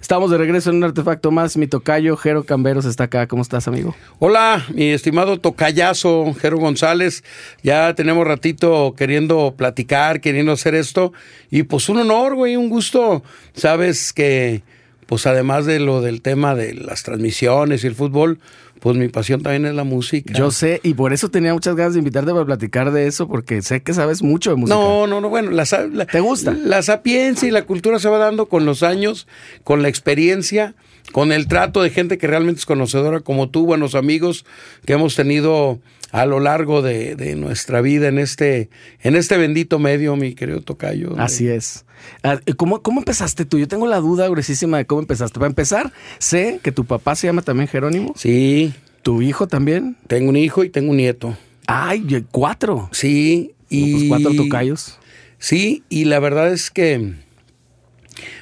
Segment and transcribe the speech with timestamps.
[0.00, 1.56] Estamos de regreso en un artefacto más.
[1.56, 3.26] Mi tocayo, Jero Camberos, está acá.
[3.26, 3.96] ¿Cómo estás, amigo?
[4.20, 7.24] Hola, mi estimado tocayazo, Jero González.
[7.62, 11.12] Ya tenemos ratito queriendo platicar, queriendo hacer esto.
[11.50, 13.24] Y pues un honor, güey, un gusto.
[13.54, 14.62] Sabes que,
[15.06, 18.38] pues además de lo del tema de las transmisiones y el fútbol,
[18.80, 20.32] pues mi pasión también es la música.
[20.34, 23.62] Yo sé, y por eso tenía muchas ganas de invitarte para platicar de eso, porque
[23.62, 24.76] sé que sabes mucho de música.
[24.76, 26.52] No, no, no, bueno, la, la- ¿Te gusta?
[26.52, 29.26] La sapiencia y la cultura se va dando con los años,
[29.64, 30.74] con la experiencia,
[31.12, 34.44] con el trato de gente que realmente es conocedora como tú, buenos amigos
[34.84, 35.78] que hemos tenido
[36.10, 38.70] a lo largo de, de nuestra vida en este,
[39.02, 41.18] en este bendito medio, mi querido Tocayo.
[41.18, 41.84] Así es.
[42.22, 43.58] Ah, ¿Cómo, ¿Cómo empezaste tú?
[43.58, 45.38] Yo tengo la duda gruesísima de cómo empezaste.
[45.38, 48.14] Para empezar, sé que tu papá se llama también Jerónimo.
[48.16, 48.72] Sí,
[49.02, 49.96] ¿Tu hijo también?
[50.06, 51.36] tengo un hijo y tengo un nieto.
[51.66, 52.88] Ay, cuatro.
[52.92, 53.92] Sí, y...
[53.92, 54.98] Pues cuatro tocayos.
[55.38, 57.14] Sí, y la verdad es que,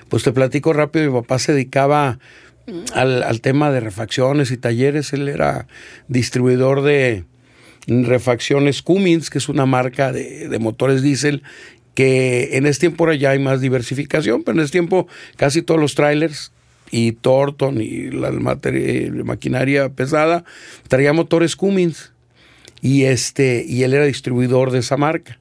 [0.09, 2.19] pues te platico rápido, mi papá se dedicaba
[2.95, 5.67] al, al tema de refacciones y talleres, él era
[6.09, 7.25] distribuidor de
[7.87, 11.43] refacciones Cummins, que es una marca de, motores diésel,
[11.95, 15.81] que en este tiempo ahora ya hay más diversificación, pero en este tiempo casi todos
[15.81, 16.53] los trailers
[16.91, 20.45] y Thornton y la, la maquinaria pesada
[20.89, 22.13] traía motores Cummins
[22.83, 25.39] y este y él era distribuidor de esa marca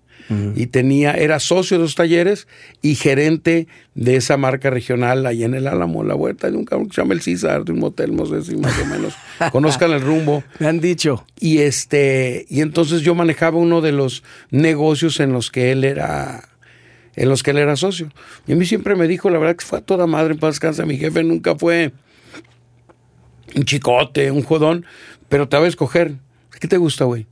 [0.55, 2.47] y tenía era socio de los talleres
[2.81, 6.89] y gerente de esa marca regional ahí en el Álamo la Huerta de un cabrón
[6.89, 9.13] que se llama el César de un motel no sé si más o menos.
[9.51, 10.43] Conozcan el rumbo.
[10.59, 11.25] Me han dicho.
[11.39, 16.49] y este y entonces yo manejaba uno de los negocios en los que él era
[17.15, 18.11] en los que él era socio.
[18.47, 20.55] Y a mí siempre me dijo la verdad que fue a toda madre en paz
[20.55, 21.91] descansa mi jefe nunca fue
[23.55, 24.85] un chicote un jodón
[25.29, 26.15] pero te va a escoger.
[26.59, 27.27] ¿qué te gusta güey?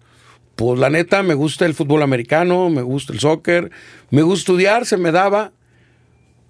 [0.56, 3.72] Pues la neta, me gusta el fútbol americano, me gusta el soccer,
[4.12, 5.52] me gusta estudiar, se me daba,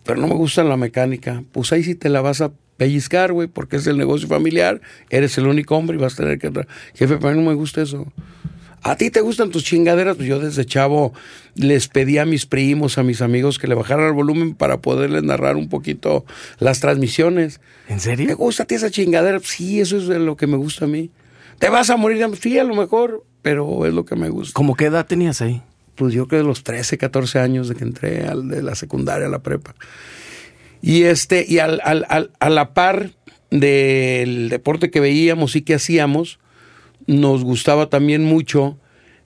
[0.04, 1.44] pero no me gusta la mecánica.
[1.52, 5.38] Pues ahí sí te la vas a pellizcar, güey, porque es el negocio familiar, eres
[5.38, 6.50] el único hombre y vas a tener que...
[6.96, 8.12] Jefe, pero a mí no me gusta eso.
[8.86, 10.18] ¿A ti te gustan tus chingaderas?
[10.18, 11.14] Pues yo desde chavo
[11.56, 15.24] les pedí a mis primos, a mis amigos que le bajaran el volumen para poderles
[15.24, 16.26] narrar un poquito
[16.60, 17.62] las transmisiones.
[17.88, 18.36] ¿En ¿Te serio?
[18.36, 19.40] gusta a ti esa chingadera?
[19.42, 21.12] Sí, eso es lo que me gusta a mí.
[21.64, 22.22] ¿Te vas a morir?
[22.42, 24.52] Sí, a lo mejor, pero es lo que me gusta.
[24.54, 25.62] ¿Cómo qué edad tenías ahí?
[25.96, 29.28] Pues yo creo de los 13, 14 años de que entré al, de la secundaria
[29.28, 29.74] a la prepa.
[30.82, 33.12] Y este, y al, al- al- a la par
[33.50, 36.38] del deporte que veíamos y que hacíamos,
[37.08, 38.78] nos gustaba también mucho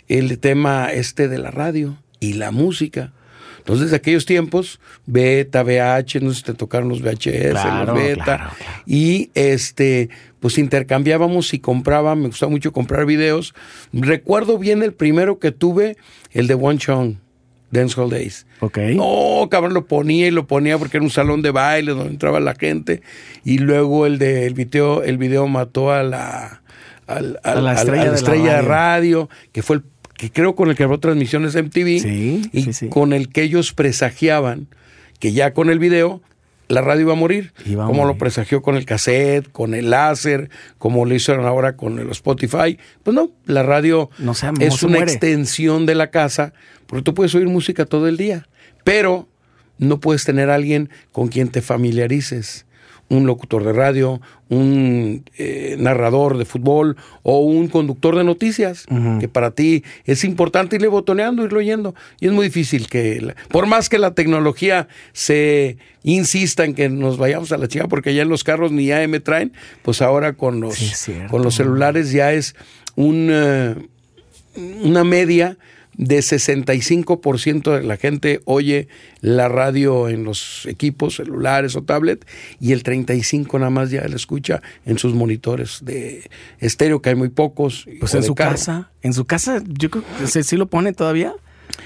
[0.08, 3.14] el tema este de la radio y la música.
[3.68, 8.02] Entonces, de aquellos tiempos, beta, VH, no sé si te tocaron los VHS, Claro, los
[8.02, 8.24] beta.
[8.24, 8.72] claro, claro.
[8.86, 10.08] Y este,
[10.40, 13.54] pues intercambiábamos y compraba, me gustaba mucho comprar videos.
[13.92, 15.98] Recuerdo bien el primero que tuve,
[16.32, 17.16] el de One Chong,
[17.72, 18.46] Dancehall Days.
[18.62, 18.78] Ok.
[18.96, 22.40] No, cabrón, lo ponía y lo ponía porque era un salón de baile donde entraba
[22.40, 23.02] la gente.
[23.44, 26.62] Y luego el de el video, el video mató a la,
[27.06, 28.70] al- A la estrella a de la estrella de radio.
[28.70, 29.84] radio, que fue el
[30.18, 32.00] que creo con el que abrió transmisiones MTV.
[32.02, 32.88] Sí, y sí, sí.
[32.90, 34.68] con el que ellos presagiaban
[35.20, 36.22] que ya con el video
[36.68, 37.54] la radio iba a morir.
[37.66, 41.78] Iba a como lo presagió con el cassette, con el láser, como lo hicieron ahora
[41.78, 42.78] con el Spotify.
[43.04, 45.12] Pues no, la radio No se- no es una muere.
[45.14, 46.52] extensión de la casa,
[46.88, 48.48] porque tú puedes oír música todo el día,
[48.84, 49.30] pero
[49.78, 52.66] no puedes tener a alguien con quien te familiarices.
[53.10, 54.20] Un locutor de radio,
[54.50, 58.86] un eh, narrador de fútbol o un conductor de noticias,
[59.20, 61.96] que para ti es importante irle botoneando, irlo oyendo.
[62.20, 66.90] Y es muy difícil que, la- por más que la tecnología se insista en que
[66.90, 69.54] nos vayamos a la chica, porque ya en los carros ni AM traen,
[69.84, 72.56] pues ahora con los, Sí, con los celulares ya es
[72.96, 73.76] un, eh,
[74.84, 75.58] una media
[75.98, 78.88] de 65% de la gente oye
[79.22, 82.26] la radio en los equipos celulares o tablet
[82.60, 87.16] y el 35 nada más ya la escucha en sus monitores de estéreo que hay
[87.16, 88.52] muy pocos Pues en su carro.
[88.52, 88.92] casa.
[89.02, 91.34] En su casa, yo creo que sí lo pone todavía.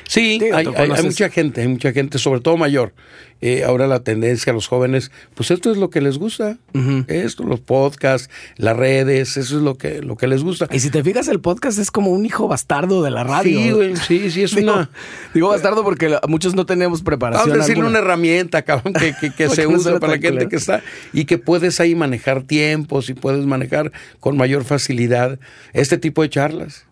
[0.07, 0.67] Sí, Digo, hay,
[1.03, 2.93] mucha gente, hay mucha gente, sobre todo mayor.
[3.39, 6.57] Eh, ahora la tendencia a los jóvenes, pues esto es lo que les gusta.
[7.07, 10.67] Esto, los podcasts, las redes, eso es lo que, lo que les gusta.
[10.71, 13.59] Y si te fijas, el podcast es como un hijo bastardo de la radio.
[13.59, 14.89] Sí, güey, sí, sí, es Digo, una...
[15.33, 17.49] digo bastardo porque muchos no tenemos preparación.
[17.49, 17.87] Vamos a alguna.
[17.87, 21.25] una herramienta, cabrón, que, que, que se no usa para la gente que está y
[21.25, 25.39] que puedes ahí manejar tiempos y puedes manejar con mayor facilidad
[25.73, 26.85] este tipo de charlas.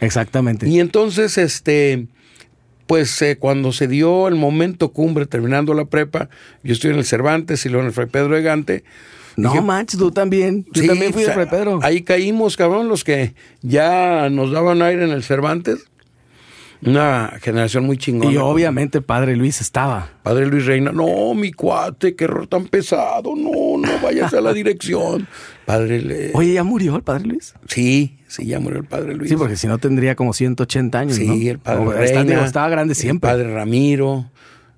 [0.00, 0.68] Exactamente.
[0.68, 2.06] Y entonces, este,
[2.86, 6.28] pues eh, cuando se dio el momento cumbre, terminando la prepa,
[6.62, 8.84] yo estoy en el Cervantes y luego en el Fray Pedro de Gante.
[9.36, 10.64] no dije, manches, tú también.
[10.72, 11.80] Yo Sí, también fui o de Fray Pedro.
[11.82, 15.86] Ahí caímos, cabrón, los que ya nos daban aire en el Cervantes.
[16.86, 18.32] Una generación muy chingona.
[18.32, 20.08] Y obviamente Padre Luis estaba.
[20.22, 24.52] Padre Luis Reina, no, mi cuate, qué error tan pesado, no, no vayas a la
[24.52, 25.26] dirección.
[25.66, 26.30] Padre Le...
[26.34, 27.54] Oye, ¿ya murió el Padre Luis?
[27.66, 29.28] Sí, sí, ya murió el Padre Luis.
[29.30, 31.34] Sí, porque si no tendría como 180 años, Sí, ¿no?
[31.34, 32.20] el Padre Reina.
[32.22, 33.28] estaba, estaba grande el siempre.
[33.30, 34.30] Padre Ramiro,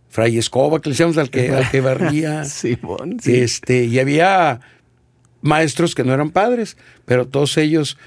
[0.08, 2.44] Fray Escoba, que le decíamos al que, al que barría.
[2.46, 2.78] Sí.
[3.26, 4.60] Este, y había
[5.42, 7.98] maestros que no eran padres, pero todos ellos,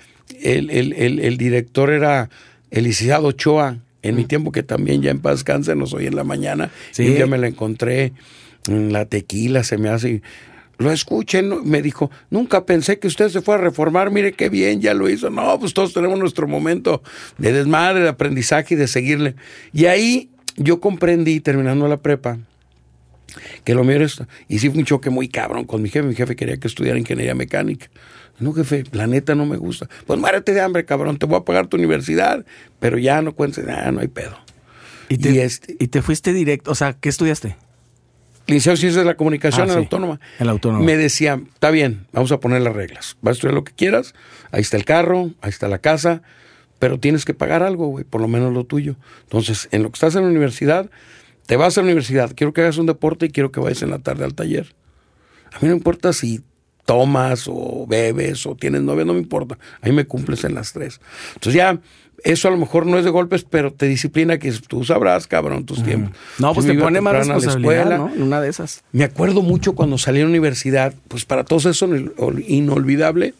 [0.42, 2.30] el, el- el- el director era
[2.72, 6.16] el licenciado Ochoa, en mi tiempo que también ya en paz descanse, nos hoy en
[6.16, 7.04] la mañana, Sí.
[7.04, 8.14] y un día me lo encontré
[8.68, 10.22] en la tequila, se me hace,
[10.78, 11.64] lo escuchen, ¿no?
[11.64, 15.10] me dijo, nunca pensé que usted se fuera a reformar, mire qué bien, ya lo
[15.10, 17.04] hizo, no, pues todos tenemos nuestro momento
[17.38, 19.36] de desmadre, de aprendizaje y de seguirle.
[19.74, 22.40] Y ahí yo comprendí, terminando la prepa,
[23.64, 24.28] que lo mío era esto.
[24.50, 26.06] Y sí fue un choque muy cabrón con mi jefe.
[26.08, 27.88] Mi jefe quería que estudiara ingeniería mecánica.
[28.42, 29.88] No, jefe, la neta no me gusta.
[30.06, 32.46] Pues muérete de hambre, cabrón, te voy a pagar tu universidad,
[32.80, 34.38] pero ya no cuentes nada, no hay pedo.
[35.10, 36.72] Y te, y este- y te fuiste directo.
[36.72, 37.56] O sea, ¿qué estudiaste?
[38.48, 40.20] En Ciencias de la Comunicación Ah, en la Autónoma.
[40.40, 40.84] en la Autónoma.
[40.84, 43.18] Me decía, está bien, vamos a poner las reglas.
[43.22, 44.14] Vas a estudiar lo que quieras,
[44.52, 46.22] ahí está el carro, ahí está la casa,
[46.80, 48.96] pero tienes que pagar algo, güey, por lo menos lo tuyo.
[49.24, 50.90] Entonces, en lo que estás en la universidad,
[51.46, 53.92] te vas a la universidad, quiero que hagas un deporte y quiero que vayas en
[53.92, 54.74] la tarde al taller.
[55.54, 56.42] A mí no importa si
[56.86, 59.58] tomas o bebes o tienes novia, no me importa.
[59.82, 61.00] Ahí me cumples en las tres.
[61.36, 61.80] Entonces ya,
[62.24, 65.66] eso a lo mejor no es de golpes, pero te disciplina que tú sabrás, cabrón,
[65.66, 66.16] tus tiempos.
[66.40, 67.98] No, pues Yo te pone más a la responsabilidad, escuela.
[67.98, 68.14] ¿no?
[68.14, 68.84] En una de esas.
[68.92, 73.34] Me acuerdo mucho cuando salí a la universidad, pues para todos eso ol- ol- inolvidable,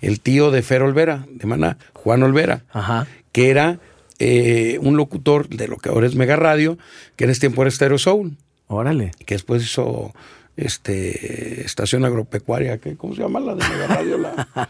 [0.00, 3.06] el tío de Fer Olvera, de Maná, Juan Olvera, Ajá.
[3.32, 3.80] que era
[4.20, 6.78] eh, un locutor de lo que ahora es Mega Radio,
[7.16, 8.36] que en ese tiempo era Stereo Soul,
[8.68, 9.10] Órale.
[9.26, 10.12] que después hizo
[10.58, 14.18] este estación agropecuaria, que ¿cómo se llama la de Mega Radio?
[14.18, 14.48] La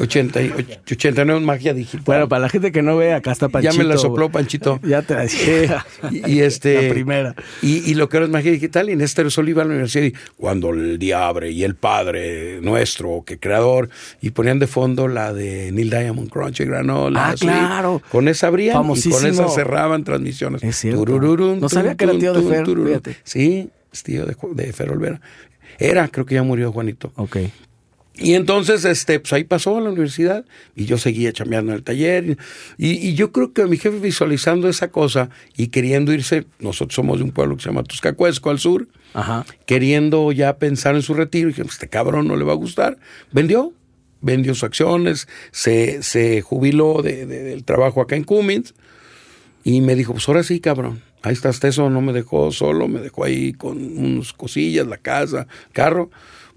[0.00, 0.52] 80 y-
[0.92, 2.02] 89 Magia Digital.
[2.06, 3.78] Bueno, para la gente que no ve, acá está ya Panchito.
[3.78, 4.78] me la sopló Panchito.
[4.84, 5.24] Ya te la
[6.12, 7.34] y, este La primera.
[7.62, 9.72] y, y lo que ahora es magia digital y en este Sol iba a la
[9.72, 13.88] universidad y cuando el diable y el padre nuestro que creador
[14.20, 17.46] y ponían de fondo la de Neil Diamond Crunch y Granola Ah, así.
[17.46, 18.00] claro.
[18.12, 21.00] con esa abrían y con esa cerraban transmisiones Es cierto.
[21.00, 25.20] Turururun, No sabía que era tío de Fer, sí es tío de, de Fer Olvera
[25.78, 27.36] era creo que ya murió Juanito Ok.
[28.16, 30.44] y entonces, este, pues ahí pasó a la universidad
[30.74, 32.36] y yo seguía chambeando en el taller.
[32.76, 37.18] Y, y yo creo que mi jefe visualizando esa cosa y queriendo irse, nosotros somos
[37.18, 39.46] de un pueblo que se llama Tuscacuesco al sur, Ajá.
[39.66, 42.56] queriendo ya pensar en su retiro, y dije, pues, este cabrón no le va a
[42.56, 42.98] gustar.
[43.30, 43.72] Vendió,
[44.20, 48.74] vendió sus acciones, se, se jubiló de- de- del trabajo acá en Cummins
[49.62, 51.02] y me dijo, pues ahora sí, cabrón.
[51.22, 54.98] Ahí está, hasta eso no me dejó solo, me dejó ahí con unas cosillas, la
[54.98, 56.10] casa, carro.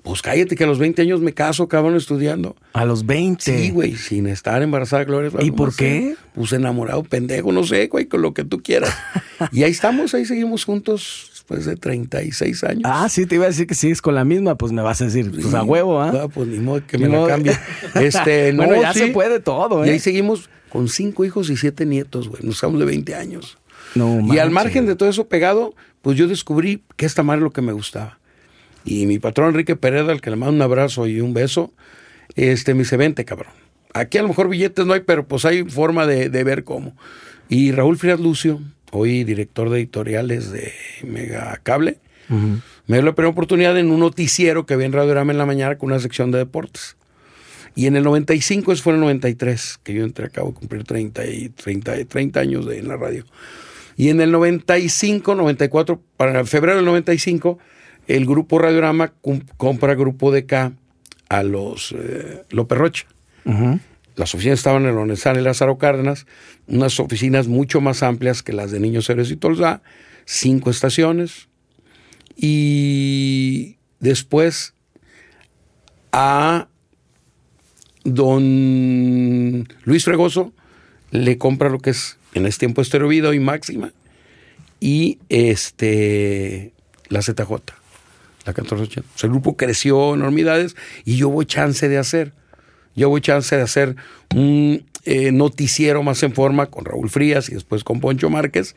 [0.04, 2.56] Pues cállate que a los 20 años me caso, cabrón, estudiando.
[2.74, 3.44] A los 20.
[3.44, 5.30] Sí, güey, sin estar embarazada, Gloria.
[5.42, 6.16] ¿Y por qué?
[6.34, 8.92] Pues enamorado, pendejo, no sé, güey, con lo que tú quieras.
[9.52, 12.82] y ahí estamos, ahí seguimos juntos después de 36 años.
[12.86, 15.06] Ah, sí, te iba a decir que sigues con la misma, pues me vas a
[15.06, 16.24] decir, pues a huevo, ¿ah?
[16.24, 17.56] Ah, pues ni modo que me la cambie.
[17.94, 19.00] Este, no, Bueno, ya sí.
[19.00, 19.92] se puede todo, Y ¿eh?
[19.94, 22.42] ahí seguimos con cinco hijos y siete nietos, güey.
[22.44, 23.58] Nos estamos de 20 años.
[23.96, 27.44] No y al margen de todo eso pegado, pues yo descubrí que esta madre es
[27.44, 28.20] lo que me gustaba.
[28.84, 31.72] Y mi patrón Enrique Pereda, al que le mando un abrazo y un beso,
[32.36, 33.54] este, me dice, vente, cabrón.
[33.94, 36.96] Aquí a lo mejor billetes no hay, pero pues hay forma de, de ver cómo.
[37.50, 38.62] Y Raúl Frías Lucio,
[38.92, 40.72] hoy director de editoriales de
[41.04, 41.98] Mega Cable,
[42.88, 45.78] me dio la primera oportunidad en un noticiero que había en Radiorama en la mañana
[45.78, 46.96] con una sección de deportes.
[47.76, 50.84] Y en el 95, eso fue en el 93, que yo entré, acabo de cumplir
[50.86, 53.26] 30, y 30, y 30 años de, en la radio.
[53.98, 57.60] Y en el 95, 94, para febrero del 95,
[58.08, 59.14] el grupo Radiorama
[59.58, 60.74] compra Grupo DK
[61.30, 63.06] a los eh, López Rocha.
[64.16, 66.28] Las oficinas estaban en Lonesán y Lázaro Cárdenas,
[66.68, 69.82] unas oficinas mucho más amplias que las de Niños Héroes y Tolzá,
[70.26, 71.48] cinco estaciones.
[72.36, 74.74] Y después
[76.12, 76.68] a
[78.04, 80.52] don Luis Fregoso
[81.12, 83.92] le compra lo que es en este tiempo Estéreo Vida y Máxima
[84.80, 86.74] y este
[87.10, 87.38] la ZJ,
[88.46, 89.02] la 1480.
[89.16, 92.34] O sea, el grupo creció enormidades y yo hubo chance de hacer.
[92.96, 93.96] Yo hubo chance de hacer
[94.36, 98.76] un eh, noticiero más en forma con Raúl Frías y después con Poncho Márquez,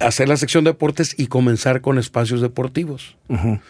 [0.00, 3.16] hacer la sección de deportes y comenzar con espacios deportivos.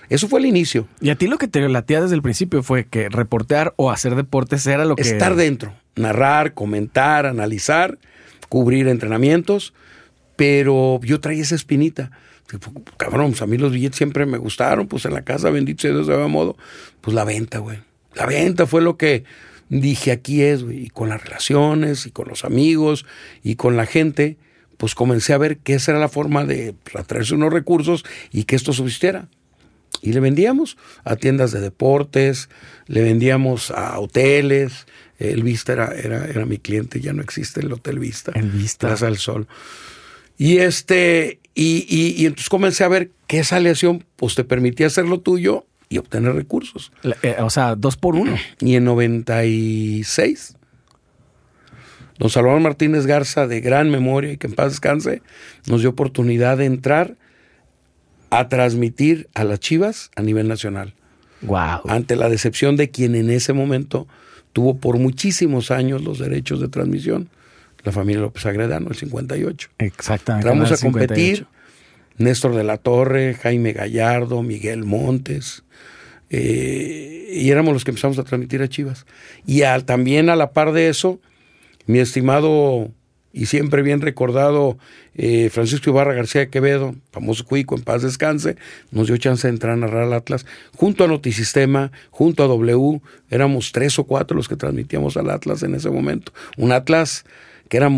[0.08, 0.88] Eso fue el inicio.
[1.00, 4.14] Y a ti lo que te latía desde el principio fue que reportear o hacer
[4.14, 5.02] deportes era lo que...
[5.02, 7.98] Estar dentro, narrar, comentar, analizar,
[8.48, 9.74] cubrir entrenamientos,
[10.36, 12.10] pero yo traía esa espinita.
[12.96, 15.92] Cabrón, pues a mí los billetes siempre me gustaron, pues en la casa, bendito sea
[15.92, 16.56] Dios, de buen modo,
[17.00, 17.78] pues la venta, güey.
[18.14, 19.24] La venta fue lo que
[19.68, 23.04] dije aquí es, güey, y con las relaciones, y con los amigos,
[23.42, 24.36] y con la gente,
[24.76, 28.44] pues comencé a ver que esa era la forma de pues, atraerse unos recursos y
[28.44, 29.28] que esto subsistiera.
[30.02, 32.48] Y le vendíamos a tiendas de deportes,
[32.86, 34.86] le vendíamos a hoteles.
[35.18, 38.32] El Vista era, era, era mi cliente, ya no existe el Hotel Vista.
[38.34, 38.88] El Vista.
[38.88, 39.46] Plaza del Sol.
[40.38, 44.88] Y este, y, y, y entonces comencé a ver que esa aleación pues te permitía
[44.88, 46.92] hacer lo tuyo y obtener recursos.
[47.02, 48.36] La- eh, o sea, dos por uno.
[48.60, 50.56] Y en 96,
[52.18, 55.22] don Salvador Martínez Garza, de gran memoria y que en paz descanse,
[55.66, 57.16] nos dio oportunidad de entrar
[58.30, 60.94] a transmitir a las Chivas a nivel nacional,
[61.42, 61.82] Wow.
[61.88, 64.08] ante la decepción de quien en ese momento
[64.56, 67.28] tuvo por muchísimos años los derechos de transmisión,
[67.84, 69.68] la familia López Agredano, el 58.
[69.76, 70.48] Exactamente.
[70.48, 71.36] Entramos a competir.
[71.36, 71.46] 58.
[72.16, 75.62] Néstor de la Torre, Jaime Gallardo, Miguel Montes.
[76.30, 79.04] eh, y éramos los que empezamos a transmitir a Chivas.
[79.46, 81.20] Y al- también a la par de eso,
[81.86, 82.90] mi estimado
[83.36, 84.78] y siempre bien recordado
[85.14, 88.56] eh, Francisco Ibarra García de Quevedo, famoso cuico, en paz descanse,
[88.90, 93.02] nos dio chance de entrar a narrar al Atlas, junto a Notisistema, junto a W,
[93.28, 96.32] éramos tres o cuatro los que transmitíamos al Atlas en ese momento.
[96.56, 97.26] Un Atlas
[97.68, 97.90] que era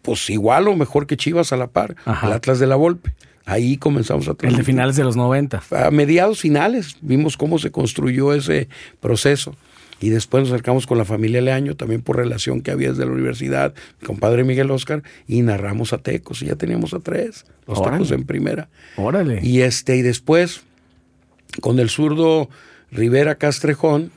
[0.00, 2.26] pues igual o mejor que Chivas a la par, Ajá.
[2.28, 3.12] el Atlas de la Volpe.
[3.44, 5.62] Ahí comenzamos a El de finales de los 90.
[5.72, 8.68] a mediados finales vimos cómo se construyó ese
[9.00, 9.54] proceso.
[10.00, 13.12] Y después nos acercamos con la familia Leaño, también por relación que había desde la
[13.12, 17.78] universidad, mi compadre Miguel Oscar, y narramos a Tecos, y ya teníamos a tres, los
[17.78, 17.96] Órale.
[17.96, 18.68] Tecos en primera.
[18.96, 19.40] Órale.
[19.42, 20.62] Y este, y después,
[21.62, 22.50] con el zurdo
[22.90, 24.10] Rivera Castrejón,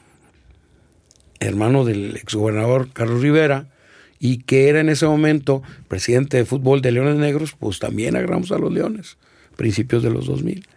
[1.40, 3.68] hermano del exgobernador Carlos Rivera,
[4.20, 8.52] y que era en ese momento presidente de fútbol de Leones Negros, pues también agarramos
[8.52, 9.18] a los Leones,
[9.56, 10.68] principios de los 2000.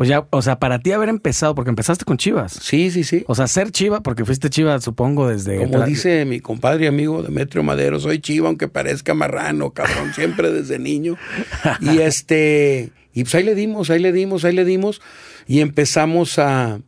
[0.00, 2.52] Pues ya, o sea, para ti haber empezado, porque empezaste con Chivas.
[2.52, 3.22] Sí, sí, sí.
[3.26, 5.58] O sea, ser Chiva, porque fuiste Chiva, supongo, desde.
[5.58, 10.50] Como dice mi compadre y amigo Demetrio Madero, soy chiva aunque parezca marrano, cabrón, siempre
[10.52, 11.18] desde niño.
[11.82, 15.02] Y este, y pues ahí le dimos, ahí le dimos, ahí le dimos,
[15.46, 16.80] y empezamos a,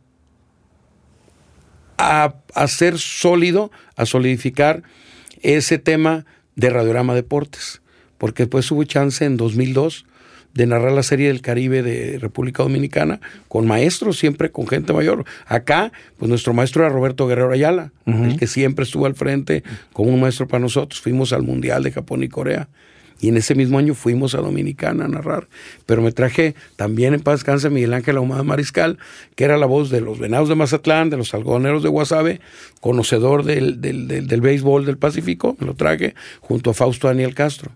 [1.99, 4.81] a hacer sólido, a solidificar
[5.43, 7.83] ese tema de Radiorama Deportes,
[8.17, 10.07] porque después hubo chance en 2002
[10.53, 15.25] de narrar la serie del Caribe de República Dominicana con maestros, siempre con gente mayor.
[15.47, 20.11] Acá, pues nuestro maestro era Roberto Guerrero Ayala, el que siempre estuvo al frente como
[20.11, 21.01] un maestro para nosotros.
[21.01, 22.67] Fuimos al Mundial de Japón y Corea.
[23.19, 25.47] Y en ese mismo año fuimos a Dominicana a narrar.
[25.85, 28.97] Pero me traje también en paz descanse Miguel Ángel Ahumada Mariscal,
[29.35, 32.41] que era la voz de los Venados de Mazatlán, de los Algodoneros de Guasave,
[32.81, 35.55] conocedor del, del, del, del béisbol del Pacífico.
[35.59, 37.71] Me lo traje junto a Fausto Daniel Castro.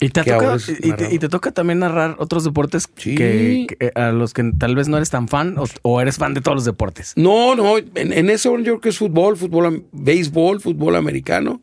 [0.00, 1.12] Y te, toca, y, te, narrador.
[1.14, 3.14] y te toca también narrar otros deportes Sí.
[3.14, 6.34] que, que- a los que tal vez no eres tan fan o, o eres fan
[6.34, 7.12] de todos los deportes.
[7.16, 11.60] No, no, en, en ese orden yo creo que es fútbol, fútbol, béisbol, fútbol americano.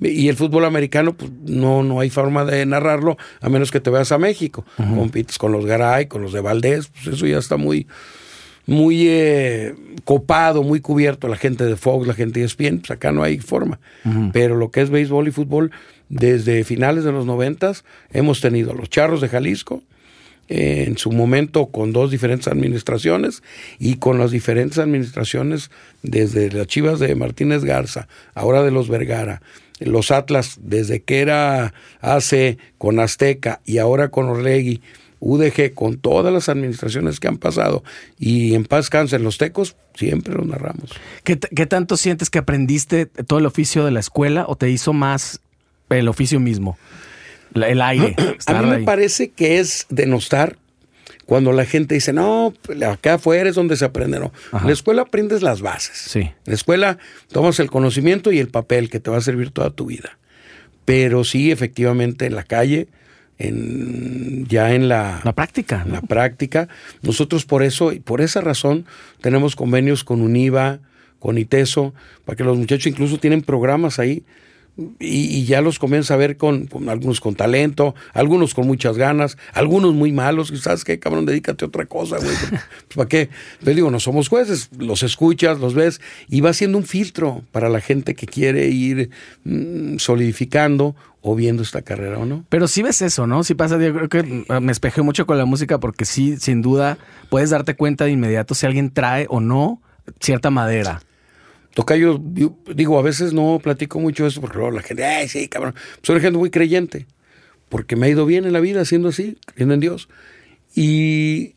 [0.00, 3.90] Y el fútbol americano, pues no, no hay forma de narrarlo a menos que te
[3.90, 4.64] veas a México.
[4.76, 7.86] Compites con los Garay, con los de Valdés, pues eso ya está muy,
[8.66, 9.74] muy eh,
[10.04, 11.28] copado, muy cubierto.
[11.28, 13.80] La gente de Fox, la gente de ESPN, pues acá no hay forma.
[14.32, 15.70] Pero lo que es béisbol y fútbol,
[16.12, 19.82] desde finales de los noventas, hemos tenido los Charros de Jalisco,
[20.48, 23.42] eh, en su momento con dos diferentes administraciones
[23.78, 25.70] y con las diferentes administraciones
[26.02, 29.40] desde las Chivas de Martínez Garza, ahora de los Vergara,
[29.80, 34.82] los Atlas desde que era AC con Azteca y ahora con Orlegui,
[35.20, 37.84] UDG con todas las administraciones que han pasado
[38.18, 40.90] y en paz cáncer los tecos siempre los narramos.
[41.24, 44.92] ¿Qué, qué tanto sientes que aprendiste todo el oficio de la escuela o te hizo
[44.92, 45.40] más
[45.98, 46.78] el oficio mismo?
[47.54, 48.14] La- el aire.
[48.46, 48.84] A mí me ahí.
[48.84, 50.56] parece que es denostar
[51.26, 54.18] cuando la gente dice, no, pues, acá afuera es donde se aprende.
[54.18, 55.96] No, en la escuela aprendes las bases.
[55.96, 56.20] Sí.
[56.20, 56.98] En la escuela
[57.30, 60.18] tomas el conocimiento y el papel que te va a servir toda tu vida.
[60.84, 62.88] Pero sí, efectivamente, en la calle,
[63.38, 65.84] en, ya en la, La práctica.
[65.88, 66.68] la práctica,
[67.02, 68.86] nosotros por eso y por esa razón
[69.20, 70.80] tenemos convenios con UNIVA,
[71.18, 71.94] con ITESO,
[72.24, 74.24] para que los muchachos incluso tienen programas ahí
[74.76, 78.96] y, y ya los comienza a ver con, con algunos con talento, algunos con muchas
[78.96, 80.50] ganas, algunos muy malos.
[80.50, 81.26] y ¿Sabes qué, cabrón?
[81.26, 82.30] Dedícate a otra cosa, güey.
[82.92, 83.30] Pues, ¿Para qué?
[83.60, 87.68] Les digo, no somos jueces, los escuchas, los ves y va siendo un filtro para
[87.68, 89.10] la gente que quiere ir
[89.44, 92.44] mm, solidificando o viendo esta carrera o no.
[92.48, 93.44] Pero sí ves eso, ¿no?
[93.44, 96.98] Sí pasa, yo creo que me espejé mucho con la música porque sí, sin duda,
[97.30, 99.80] puedes darte cuenta de inmediato si alguien trae o no
[100.20, 101.02] cierta madera.
[101.74, 105.48] Tocayo, yo digo, a veces no platico mucho eso porque luego la gente, ay, sí,
[105.48, 105.74] cabrón.
[106.02, 107.06] Soy gente muy creyente,
[107.68, 110.08] porque me ha ido bien en la vida haciendo así, creyendo en Dios.
[110.74, 111.54] Y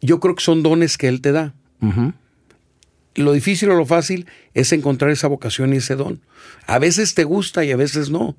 [0.00, 1.54] yo creo que son dones que Él te da.
[3.14, 6.20] Lo difícil o lo fácil es encontrar esa vocación y ese don.
[6.66, 8.36] A veces te gusta y a veces no.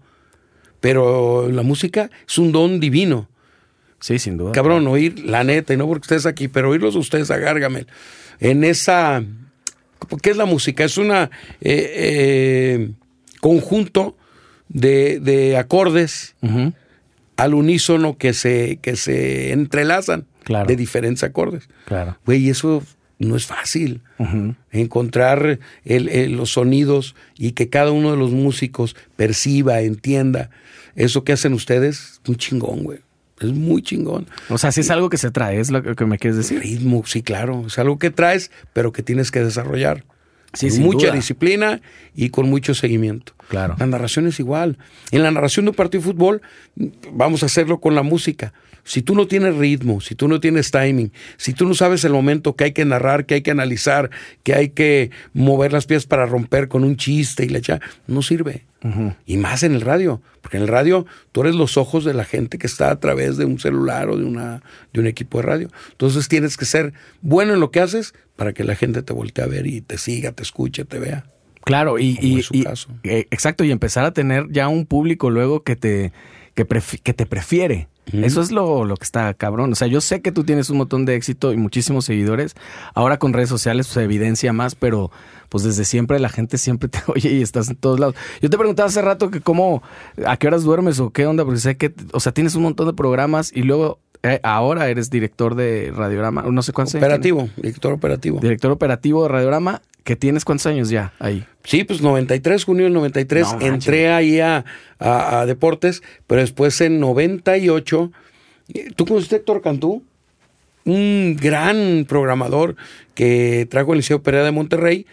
[0.80, 3.30] pero la música es un don divino.
[4.00, 4.52] Sí, sin duda.
[4.52, 7.88] Cabrón, oír, la neta, y no porque estés aquí, pero oírlos ustedes a Gargamel.
[8.40, 9.24] En esa.
[10.22, 10.84] ¿Qué es la música?
[10.84, 11.30] Es una
[11.62, 12.92] eh, eh,
[13.42, 14.16] conjunto
[14.70, 16.36] de, de acordes
[17.38, 20.68] al unísono que se, que se entrelazan Claro.
[20.68, 21.68] de diferentes acordes.
[21.86, 22.18] Claro.
[22.26, 22.82] Güey, eso
[23.20, 24.02] no es fácil.
[24.72, 30.50] Encontrar el- el- los sonidos y que cada uno de los músicos perciba, entienda.
[30.96, 33.00] Eso que hacen ustedes, muy chingón, güey.
[33.40, 34.28] Es muy chingón.
[34.50, 36.60] O sea, si es algo que se trae, es lo que me quieres decir.
[36.60, 37.66] Ritmo, sí, claro.
[37.68, 40.06] Es algo que traes, pero que tienes que desarrollar.
[40.54, 41.16] Sí, con sin mucha duda.
[41.16, 41.82] disciplina
[42.16, 43.34] y con mucho seguimiento.
[43.50, 43.76] Claro.
[43.78, 44.78] La narración es igual.
[45.12, 46.42] En la narración de un partido de fútbol,
[47.12, 48.54] vamos a hacerlo con la música.
[48.88, 52.14] Si tú no tienes ritmo, si tú no tienes timing, si tú no sabes el
[52.14, 54.10] momento que hay que narrar, que hay que analizar,
[54.44, 58.22] que hay que mover las piezas para romper con un chiste y la echa, no
[58.22, 58.64] sirve.
[59.26, 62.24] Y más en el radio, porque en el radio tú eres los ojos de la
[62.24, 64.62] gente que está a través de un celular o de, una,
[64.94, 65.70] de un equipo de radio.
[65.92, 69.44] Entonces tienes que ser bueno en lo que haces para que la gente te voltee
[69.44, 71.26] a ver y te siga, te escuche, te vea.
[71.66, 72.88] Claro, y, y- es su y- caso.
[73.04, 76.14] eh, exacto, y empezar a tener ya un público luego que te,
[76.66, 77.88] que te prefiere.
[78.14, 79.72] Eso es lo, lo que está cabrón.
[79.74, 82.56] O sea, yo sé que tú tienes un montón de éxito y muchísimos seguidores.
[82.94, 85.12] Ahora con redes sociales se evidencia más, pero
[85.50, 88.16] pues desde siempre la gente siempre te oye y estás en todos lados.
[88.42, 89.84] Yo te preguntaba hace rato que cómo,
[90.26, 92.88] a qué horas duermes o qué onda, porque sé que, o sea, tienes un montón
[92.88, 97.50] de programas y luego eh, ahora eres director de Radiograma, no sé cuántos años Operativo,
[97.58, 98.40] director operativo.
[98.40, 101.46] Director operativo de Radiograma, que tienes cuántos años ya ahí.
[101.64, 104.64] Sí, pues 93, junio del 93, No entré ahí a,
[105.00, 108.12] a- a Deportes, pero después en 98,
[108.74, 110.04] eh, ¿tú conociste a Héctor Cantú?
[110.86, 112.78] Un gran programador
[113.14, 115.06] que trajo el Liceo Pereira de Monterrey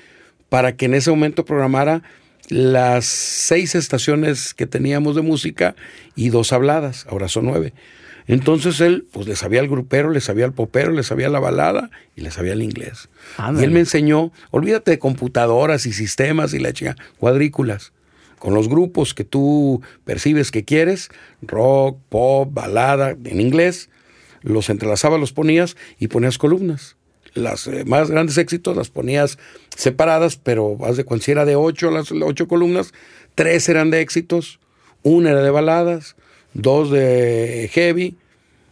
[0.49, 2.03] para que en ese momento programara
[2.49, 5.75] las seis estaciones que teníamos de música
[6.15, 7.73] y dos habladas, ahora son nueve.
[8.27, 11.91] Entonces él, pues le sabía al grupero, le sabía al popero, le sabía la balada
[12.17, 13.09] y le sabía el inglés.
[13.37, 13.61] Ándale.
[13.61, 17.93] Y él me enseñó, olvídate de computadoras y sistemas y la chica, cuadrículas.
[18.39, 21.11] Con los grupos que tú percibes que quieres,
[21.43, 23.91] rock, pop, balada, en inglés,
[24.43, 26.97] los entrelazabas, los ponías y ponías columnas.
[27.35, 29.39] Las eh, más grandes éxitos las ponías
[29.77, 32.93] separadas, pero haz de cuando si era de ocho, las ocho columnas,
[33.35, 34.61] tres eran de éxitos,
[35.03, 36.15] una era de baladas,
[36.55, 38.17] dos de heavy,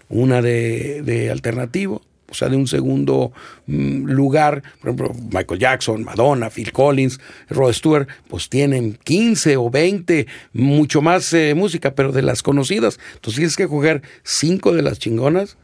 [0.09, 3.33] una de, de alternativo, o sea, de un segundo
[3.67, 9.71] mm, lugar, por ejemplo, Michael Jackson, Madonna, Phil Collins, Rod Stewart, pues tienen 15 o
[9.71, 12.99] 20, mucho más eh, música, pero de las conocidas.
[13.15, 15.59] Entonces tienes que coger cinco de las chingonas,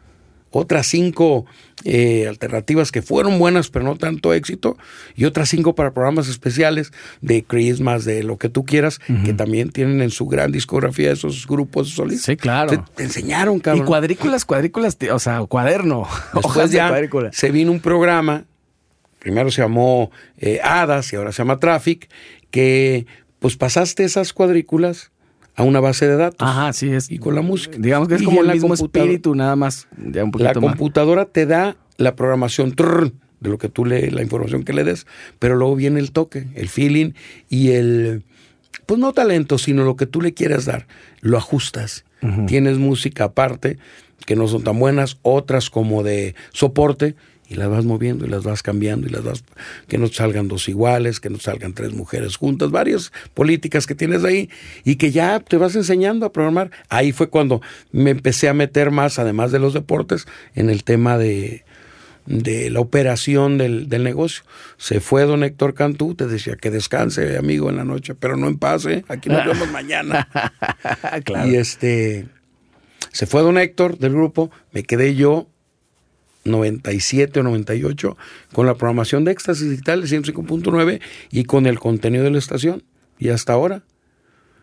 [0.50, 1.46] otras cinco
[1.84, 4.76] eh, alternativas que fueron buenas, pero no tanto éxito,
[5.14, 9.70] y otras cinco para programas especiales de Christmas, de lo que tú quieras, que también
[9.70, 12.26] tienen en su gran discografía esos grupos solistas.
[12.26, 12.70] Sí, claro.
[12.70, 13.84] Te, te enseñaron, cabrón.
[13.84, 16.00] Y cuadrículas, cuadrículas, o sea, cuaderno.
[16.32, 17.30] hojas Después de ya cuadrícula.
[17.32, 18.44] se vino un programa,
[19.18, 22.08] primero se llamó eh, Hadas y ahora se llama Traffic,
[22.50, 23.06] que
[23.38, 25.12] pues pasaste esas cuadrículas
[25.58, 26.48] a una base de datos.
[26.48, 27.10] Ajá, sí, es.
[27.10, 27.76] Y con la música.
[27.80, 29.88] Digamos que es Y como el mismo espíritu, nada más.
[29.96, 30.58] Ya un La más.
[30.58, 34.84] computadora te da la programación trrr, de lo que tú le, la información que le
[34.84, 35.08] des,
[35.40, 37.10] pero luego viene el toque, el feeling
[37.48, 38.22] y el,
[38.86, 40.86] pues no talento, sino lo que tú le quieras dar.
[41.20, 42.04] Lo ajustas.
[42.46, 43.78] Tienes música aparte
[44.26, 47.16] que no son tan buenas, otras como de soporte
[47.48, 49.42] y las vas moviendo y las vas cambiando y las vas
[49.88, 54.24] que no salgan dos iguales, que no salgan tres mujeres juntas, varias políticas que tienes
[54.24, 54.50] ahí
[54.84, 56.70] y que ya te vas enseñando a programar.
[56.90, 61.16] Ahí fue cuando me empecé a meter más, además de los deportes, en el tema
[61.16, 61.64] de,
[62.26, 64.42] de la operación del, del negocio.
[64.76, 68.48] Se fue don Héctor Cantú, te decía que descanse, amigo, en la noche, pero no
[68.48, 69.04] en paz, ¿eh?
[69.08, 70.28] aquí nos vemos mañana.
[71.24, 71.48] claro.
[71.48, 72.26] Y este
[73.10, 75.48] se fue don Héctor del grupo, me quedé yo
[76.48, 78.16] 97 o 98
[78.52, 82.82] con la programación de Éxtasis Digital de 105.9 y con el contenido de la estación.
[83.18, 83.82] Y hasta ahora.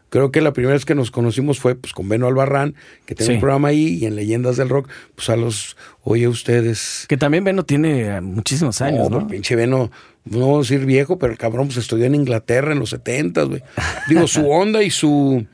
[0.10, 3.32] Creo que la primera vez que nos conocimos fue pues con Beno Albarrán, que tiene
[3.32, 3.34] Sí.
[3.36, 7.44] un programa ahí, y en Leyendas del Rock, pues a los, oye ustedes, Que también
[7.44, 9.28] Beno tiene muchísimos años, no, ¿no?
[9.28, 9.92] pinche Beno,
[10.24, 13.44] no voy a decir viejo, pero el cabrón pues estudió en Inglaterra en los 70,
[13.44, 13.64] güey.
[14.08, 15.46] Digo, su onda y su...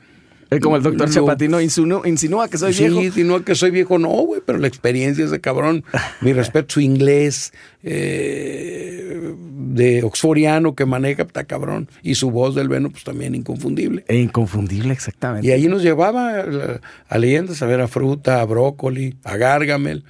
[0.52, 3.14] Es como el doctor Chapatino insinúa, insinúa que soy sí, viejo.
[3.14, 5.84] si no que soy viejo, no, güey, pero la experiencia es de cabrón.
[6.20, 11.88] Mi respeto, su inglés eh, de oxforiano que maneja, está cabrón.
[12.02, 14.04] Y su voz del Veno, pues también inconfundible.
[14.08, 15.46] E inconfundible, exactamente.
[15.48, 20.04] Y ahí nos llevaba a, a leyendas, a ver a Fruta, a Brócoli, a Gargamel.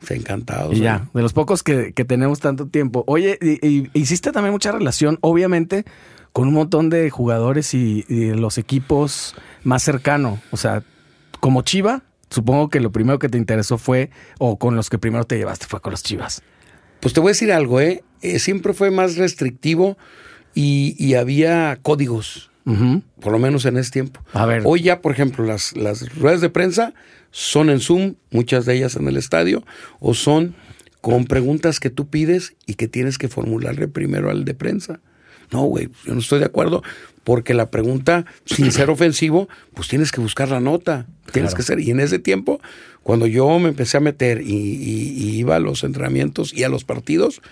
[0.00, 0.72] Se encantado.
[0.72, 3.02] Y ya, de los pocos que, que tenemos tanto tiempo.
[3.08, 5.84] Oye, y, y hiciste también mucha relación, obviamente,
[6.32, 9.34] con un montón de jugadores y, los equipos
[9.68, 10.40] más cercanos.
[10.50, 10.82] O sea,
[11.40, 15.24] como Chiva, supongo que lo primero que te interesó fue, o con los que primero
[15.24, 16.42] te llevaste fue con los Chivas.
[17.00, 18.02] Pues te voy a decir algo, ¿eh?
[18.22, 19.98] Eh, siempre fue más restrictivo
[20.54, 22.50] y, y había códigos,
[23.20, 24.20] por lo menos en ese tiempo.
[24.32, 24.62] A ver.
[24.64, 26.94] Hoy ya, por ejemplo, las, las ruedas de prensa
[27.30, 29.64] son en Zoom, muchas de ellas en el estadio,
[30.00, 30.56] o son
[31.00, 35.00] con preguntas que tú pides y que tienes que formularle primero al de prensa.
[35.50, 36.82] No, güey, yo no estoy de acuerdo,
[37.28, 41.56] porque la pregunta, sin ser ofensivo, pues tienes que buscar la nota, tienes Claro.
[41.58, 41.80] que ser.
[41.80, 42.58] Y en ese tiempo,
[43.02, 46.70] cuando yo me empecé a meter y, y- y iba a los entrenamientos y a
[46.70, 47.42] los partidos,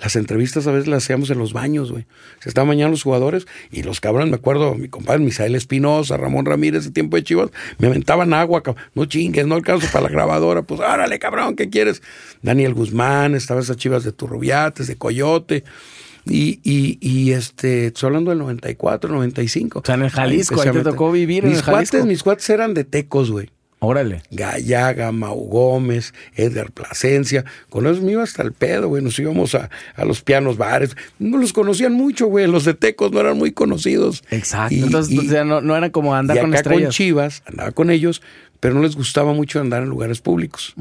[0.00, 2.06] las entrevistas a veces las hacíamos en los baños, güey.
[2.38, 6.46] Se estaban bañando los jugadores y los cabrones, me acuerdo, mi compadre Misael Espinosa, Ramón
[6.46, 10.10] Ramírez, de tiempo de Chivas, me aventaban agua, cab- no chingues, no alcanzo para la
[10.10, 12.02] grabadora, pues órale, cabrón, ¿qué quieres?
[12.42, 15.64] Daniel Guzmán, estaba esas Chivas de Turrubiates, de Coyote.
[16.26, 19.78] Y, y, y este, estoy hablando del 94, 95.
[19.80, 21.96] O sea, en el Jalisco, ahí a te tocó vivir en mis el Jalisco.
[21.98, 23.50] Cuates, mis cuates eran de tecos, güey.
[23.80, 24.22] Órale.
[24.30, 27.44] Gallaga, Mau Gómez, Edgar Plasencia.
[27.68, 29.02] Con ellos me iba hasta el pedo, güey.
[29.02, 30.96] Nos íbamos a, a los pianos bares.
[31.18, 32.46] No los conocían mucho, güey.
[32.46, 34.24] Los de Tecos no eran muy conocidos.
[34.30, 34.74] Exacto.
[34.74, 36.94] Y- Entonces, y- o sea, no, no era como andar y con estrellas.
[36.94, 38.22] Chivas, andaba con ellos,
[38.64, 40.72] pero no les gustaba mucho andar en lugares públicos.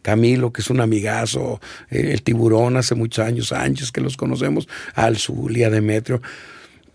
[0.00, 4.68] Camilo, que es un amigazo, eh, el tiburón hace muchos años, Sánchez, que los conocemos,
[4.94, 6.22] Al Zulia, Demetrio.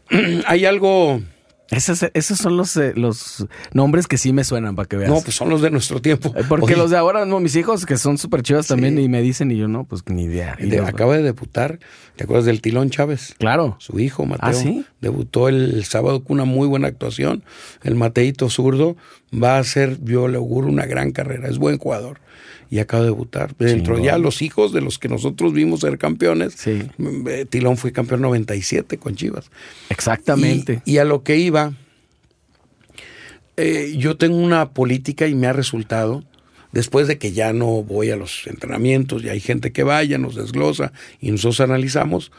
[0.47, 1.21] Hay algo...
[1.69, 5.09] Esos, esos son los, eh, los nombres que sí me suenan para que veas.
[5.11, 6.33] No, pues son los de nuestro tiempo.
[6.37, 9.09] Eh, Porque Oye, los de ahora, no, mis hijos que son súper chivas también y
[9.09, 10.55] me dicen y yo no, pues ni idea.
[10.59, 11.79] Y de- los- acaba de debutar,
[12.15, 13.35] ¿te acuerdas del Tilón Chávez?
[13.37, 13.75] Claro.
[13.79, 14.49] Su hijo, Mateo.
[14.49, 14.85] ¿Ah, sí?
[15.01, 17.43] Debutó el sábado con una muy buena actuación.
[17.83, 18.95] El Mateito zurdo
[19.33, 21.49] va a hacer, yo le auguro, una gran carrera.
[21.49, 22.19] Es buen jugador.
[22.69, 23.55] Y acaba de debutar.
[23.57, 24.03] Dentro Chingón.
[24.03, 26.53] ya los hijos de los que nosotros vimos ser campeones.
[26.57, 26.83] Sí.
[27.27, 29.49] eh, Tilón fue campeón 97 con Chivas.
[29.89, 30.81] Exactamente.
[30.85, 31.73] Y, y a lo que iba,
[33.57, 36.23] eh, yo tengo una política y me ha resultado,
[36.71, 40.35] después de que ya no voy a los entrenamientos y hay gente que vaya, nos
[40.35, 42.31] desglosa y nosotros analizamos,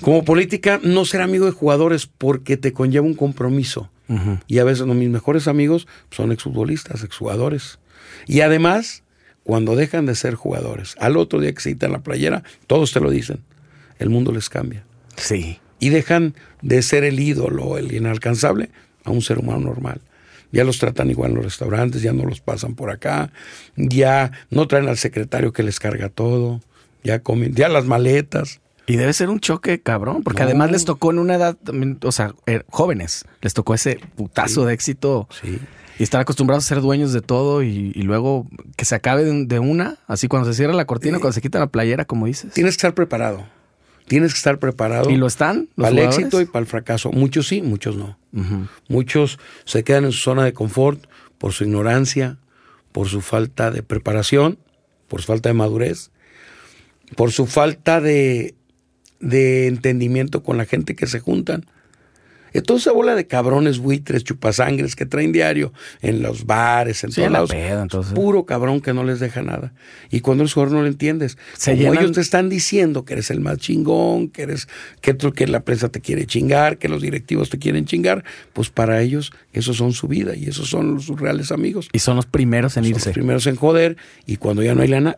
[0.00, 3.90] como política no ser amigo de jugadores porque te conlleva un compromiso.
[4.46, 7.78] Y a veces mis mejores amigos son exfutbolistas, exjugadores.
[8.26, 9.02] Y además,
[9.42, 13.00] cuando dejan de ser jugadores, al otro día que se quitan la playera, todos te
[13.00, 13.40] lo dicen,
[13.98, 14.84] el mundo les cambia
[15.16, 15.58] Sí.
[15.78, 18.70] y dejan de ser el ídolo, el inalcanzable,
[19.04, 20.00] a un ser humano normal.
[20.50, 23.32] Ya los tratan igual en los restaurantes, ya no los pasan por acá,
[23.76, 26.60] ya no traen al secretario que les carga todo,
[27.02, 28.60] ya comen, ya las maletas.
[28.86, 30.46] Y debe ser un choque cabrón, porque No.
[30.50, 34.62] además les tocó en una edad también, o sea, eh, jóvenes, les tocó ese putazo
[34.62, 34.66] Sí.
[34.66, 35.58] de éxito Sí.
[35.98, 39.30] y estar acostumbrados a ser dueños de todo y, y luego que se acabe de,
[39.30, 41.20] un- de una, así cuando se cierra la cortina, Sí.
[41.22, 42.52] cuando se quita la playera, como dices.
[42.52, 43.46] Tienes que estar preparado.
[44.06, 45.70] Tienes que estar preparado ¿Y lo están?
[45.76, 47.10] los para el éxito y para el fracaso.
[47.10, 48.18] Muchos sí, muchos no.
[48.88, 51.06] Muchos se quedan en su zona de confort
[51.38, 52.36] por su ignorancia,
[52.92, 54.58] por su falta de preparación,
[55.08, 56.10] por su falta de madurez,
[57.16, 58.54] por su falta de,
[59.20, 61.64] de entendimiento con la gente que se juntan.
[62.52, 65.72] Entonces esa bola de cabrones, buitres, chupasangres que traen diario
[66.02, 67.50] en los bares, en Sí, todos en la lados.
[67.50, 68.12] peda, entonces.
[68.12, 69.72] Puro cabrón que no les deja nada.
[70.12, 71.36] Y cuando eres jugador no lo entiendes.
[71.54, 74.68] Se Como llenan- ellos te están diciendo que eres el más chingón, que eres
[75.00, 78.22] que, que la prensa te quiere chingar, que los directivos te quieren chingar,
[78.52, 81.88] pues para ellos esos son su vida y esos son sus reales amigos.
[81.92, 83.96] Y son los primeros en Son irse los primeros en joder
[84.26, 85.16] y cuando ya no hay lana,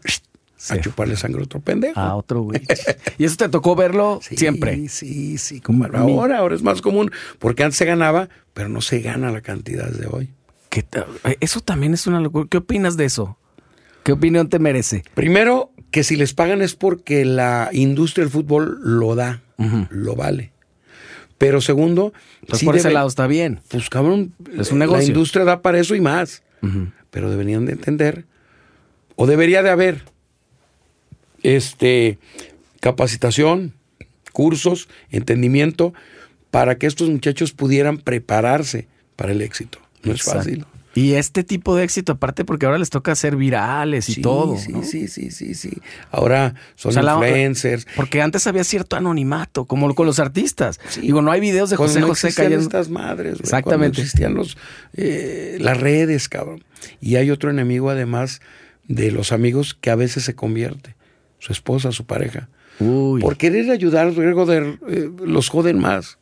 [0.56, 0.74] Sí.
[0.74, 2.00] a chuparle sangre a otro pendejo.
[2.00, 2.60] a otro güey.
[3.18, 4.88] y eso te tocó verlo Sí, siempre.
[4.88, 5.60] Sí, sí.
[5.68, 9.40] Mi- Ahora, ahora es más común, porque antes se ganaba, pero no se gana la
[9.42, 10.30] cantidad de hoy.
[10.72, 12.46] Eh, eso también es una locura.
[12.50, 13.38] ¿Qué opinas de eso?
[14.02, 15.04] ¿Qué opinión te merece?
[15.14, 19.42] Primero, que si les pagan es porque la industria del fútbol lo da,
[19.90, 20.52] lo vale.
[21.38, 22.12] Pero segundo,
[22.52, 23.60] sí por ese lado está bien.
[23.68, 25.08] pues cabrón, Es un la negocio.
[25.08, 26.42] industria da para eso y más.
[27.10, 28.24] Pero deberían de entender,
[29.16, 30.02] o debería de haber,
[31.54, 32.18] este,
[32.80, 33.72] capacitación,
[34.32, 35.92] cursos, entendimiento,
[36.50, 39.78] para que estos muchachos pudieran prepararse para el éxito.
[40.02, 40.64] No es fácil.
[40.94, 44.56] Y este tipo de éxito, aparte porque ahora les toca ser virales y Sí, todo.
[44.56, 44.82] Sí, ¿no?
[44.82, 45.70] sí, sí, sí, sí.
[46.10, 47.86] Ahora son O sea, la- influencers.
[47.96, 50.80] Porque antes había cierto anonimato, como con los artistas.
[50.88, 51.02] Sí.
[51.02, 52.60] Digo, no hay videos de José no José cayendo.
[52.64, 54.00] estas madres, Exactamente.
[54.00, 54.56] Existían los,
[54.94, 56.64] eh, las redes, cabrón.
[57.02, 58.40] Y hay otro enemigo, además
[58.88, 60.94] de los amigos, que a veces se convierte.
[61.38, 62.48] Su esposa, su pareja.
[62.80, 63.20] Uy.
[63.20, 66.18] Por querer ayudar, luego de, eh, los joden más.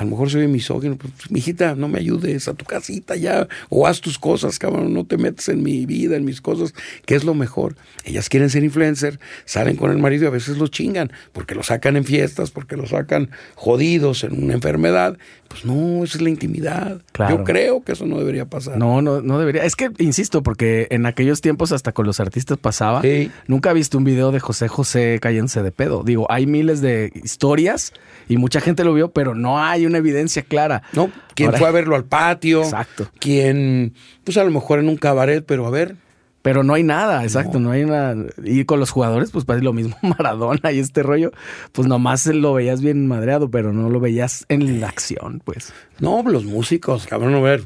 [0.00, 3.86] A lo mejor soy misógino, pues, mijita, no me ayudes a tu casita ya, o
[3.86, 6.72] haz tus cosas, cabrón, no te metes en mi vida, en mis cosas,
[7.04, 7.76] que es lo mejor.
[8.06, 11.62] Ellas quieren ser influencer, salen con el marido y a veces lo chingan, porque lo
[11.62, 15.18] sacan en fiestas, porque lo sacan jodidos en una enfermedad.
[15.48, 17.02] Pues no, esa es la intimidad.
[17.28, 18.78] Yo creo que eso no debería pasar.
[18.78, 19.64] No, no, no debería.
[19.64, 23.02] Es que, insisto, porque en aquellos tiempos hasta con los artistas pasaba.
[23.48, 26.04] Nunca he visto un video de José José cayéndose de pedo.
[26.04, 27.92] Digo, hay miles de historias
[28.28, 30.82] y mucha gente lo vio, pero no hay una evidencia clara.
[30.92, 32.62] No, quien fue a verlo al patio.
[32.62, 33.08] Exacto.
[33.18, 35.96] Quien, pues a lo mejor en un cabaret, pero a ver.
[36.42, 38.16] Pero no hay nada, exacto, no, hay nada.
[38.42, 41.32] Y con los jugadores, pues pasa lo mismo Maradona y este rollo,
[41.72, 45.74] pues nomás lo veías bien madreado, pero no lo veías en la acción, pues.
[45.98, 47.64] No, los músicos, cabrón, a ver.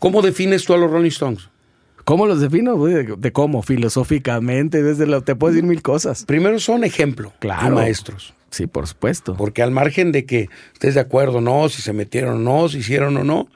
[0.00, 1.48] ¿Cómo defines tú a los Rolling Stones?
[2.04, 2.76] ¿Cómo los defino?
[2.84, 6.24] De, cómo, filosóficamente, desde lo, te puedo decir mil cosas.
[6.24, 7.76] Primero son ejemplo claro.
[7.76, 8.34] maestros.
[8.52, 9.34] Sí, por supuesto.
[9.34, 12.68] Porque al margen de que estés de acuerdo o no, si se metieron o no,
[12.68, 13.48] si hicieron o no,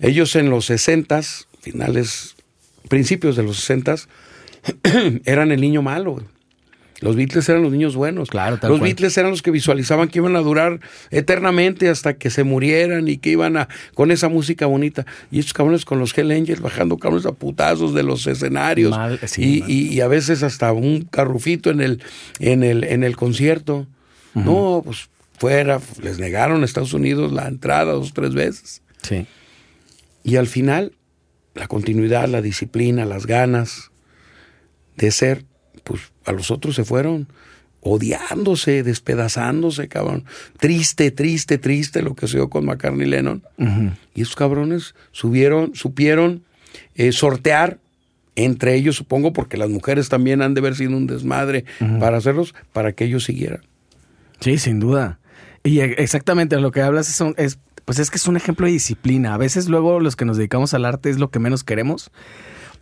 [0.00, 2.34] ellos en los sesentas, finales,
[2.88, 4.08] principios de los sesentas,
[5.24, 6.22] eran el niño malo.
[7.00, 8.30] Los Beatles eran los niños buenos.
[8.30, 12.42] Claro, Los Beatles eran los que visualizaban que iban a durar eternamente hasta que se
[12.42, 15.04] murieran y que iban a con esa música bonita.
[15.30, 18.96] Y estos cabrones con los Hell Angels bajando cabrones a putazos de los escenarios.
[19.36, 22.02] y, a veces hasta un carrufito en el,
[22.38, 23.86] en el, en el concierto.
[24.44, 28.82] No, pues fuera, les negaron a Estados Unidos la entrada dos o tres veces.
[29.02, 29.26] Sí.
[30.24, 30.92] Y al final,
[31.54, 33.90] la continuidad, la disciplina, las ganas
[34.96, 35.44] de ser,
[35.84, 37.28] pues a los otros se fueron
[37.80, 40.24] odiándose, despedazándose, cabrón.
[40.58, 43.42] Triste, triste, triste lo que se dio con McCartney Lennon.
[44.14, 46.42] Y esos cabrones subieron, supieron
[46.96, 47.78] eh, sortear
[48.34, 51.64] entre ellos, supongo, porque las mujeres también han de haber sido un desmadre
[51.98, 53.62] para hacerlos, para que ellos siguieran.
[54.40, 55.18] Sí, sin duda.
[55.62, 58.72] Y e, exactamente lo que hablas es, es, pues es que es un ejemplo de
[58.72, 59.34] disciplina.
[59.34, 62.10] A veces luego los que nos dedicamos al arte es lo que menos queremos.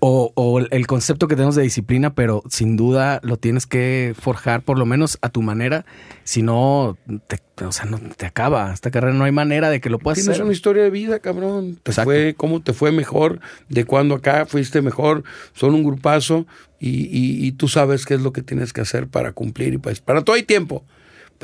[0.00, 4.62] O, o, el concepto que tenemos de disciplina, pero sin duda lo tienes que forjar
[4.62, 5.86] por lo menos a tu manera,
[6.24, 8.74] si no, te, o sea, no te acaba.
[8.74, 11.78] Esta carrera no hay manera de que lo puedas Tienes una historia de vida, cabrón.
[11.82, 13.40] Te fue, ¿Cómo te fue mejor?
[13.70, 15.24] ¿De cuándo acá fuiste mejor?
[15.54, 16.46] Son un grupazo
[16.78, 19.78] y, y, y, tú sabes qué es lo que tienes que hacer para cumplir y
[19.78, 20.84] pues para todo hay tiempo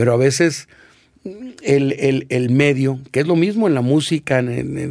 [0.01, 0.67] pero a veces
[1.61, 4.43] el, el, medio, que es lo mismo en la música,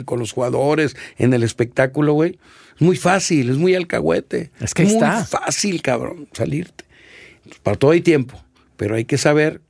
[0.05, 2.37] con los jugadores, en el espectáculo, güey,
[2.75, 4.51] es muy fácil, es muy alcahuete.
[4.59, 6.85] Es que es muy fácil, cabrón, salirte.
[7.63, 8.39] Para todo hay tiempo,
[8.77, 9.61] pero hay que saber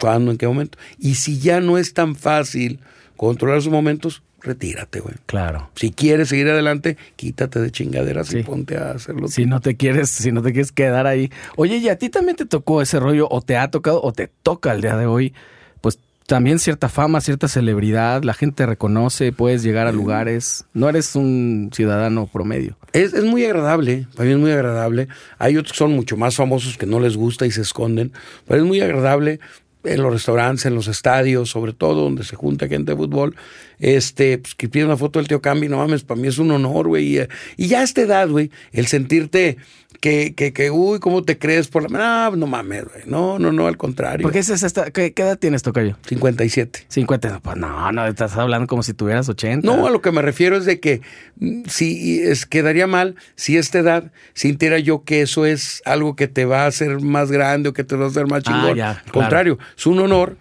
[0.00, 0.78] cuándo, en qué momento.
[0.98, 2.80] Y si ya no es tan fácil
[3.18, 5.14] controlar esos momentos, retírate, güey.
[5.26, 5.70] Claro.
[5.74, 9.28] Si quieres seguir adelante, quítate de chingaderas y ponte a hacerlo.
[9.28, 11.30] Si no te quieres, si no te quieres quedar ahí.
[11.56, 14.30] Oye, ¿y a ti también te tocó ese rollo o te ha tocado o te
[14.42, 15.34] toca el día de hoy?
[15.80, 20.88] Pues también cierta fama, cierta celebridad, la gente te reconoce, puedes llegar a lugares, no
[20.88, 22.76] eres un ciudadano promedio.
[22.92, 25.08] Es, es muy agradable, para mí es muy agradable.
[25.38, 28.12] Hay otros que son mucho más famosos que no les gusta y se esconden,
[28.46, 29.40] pero es muy agradable
[29.84, 33.36] en los restaurantes, en los estadios, sobre todo donde se junta gente de fútbol,
[33.78, 36.50] este, pues que pide una foto del tío Cambi, no mames, para mí es un
[36.50, 37.20] honor, güey.
[37.56, 39.56] Y, ya a esta edad, güey, el sentirte
[40.00, 42.30] que, que, que, uy, ¿cómo te crees por la...
[42.30, 43.02] No, no mames, güey.
[43.06, 44.22] No, no, no, al contrario.
[44.22, 44.90] Porque es esta...
[44.90, 45.96] ¿Qué, ¿Qué, edad tienes, Tocayo?
[46.06, 46.86] 57.
[46.88, 47.40] 50.
[47.40, 49.66] Pues no, no, estás hablando como si tuvieras 80.
[49.66, 51.00] No, a lo que me refiero es de que
[51.36, 56.16] mm, si es, quedaría mal si a esta edad sintiera yo que eso es algo
[56.16, 58.50] que te va a hacer más grande o que te va a hacer más ah,
[58.50, 58.80] chingón.
[58.80, 60.36] al contrario, es un honor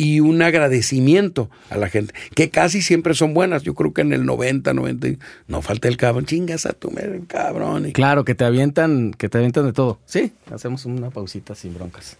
[0.00, 3.64] y un agradecimiento a la gente, que casi siempre son buenas.
[3.64, 5.08] Yo creo que en el 90, 90,
[5.46, 7.92] no falta el cabrón, chingas a tu madre, cabrón.
[7.92, 9.98] Claro, que te avientan, que te avientan de todo.
[10.06, 12.16] Sí, hacemos una pausita sin broncas.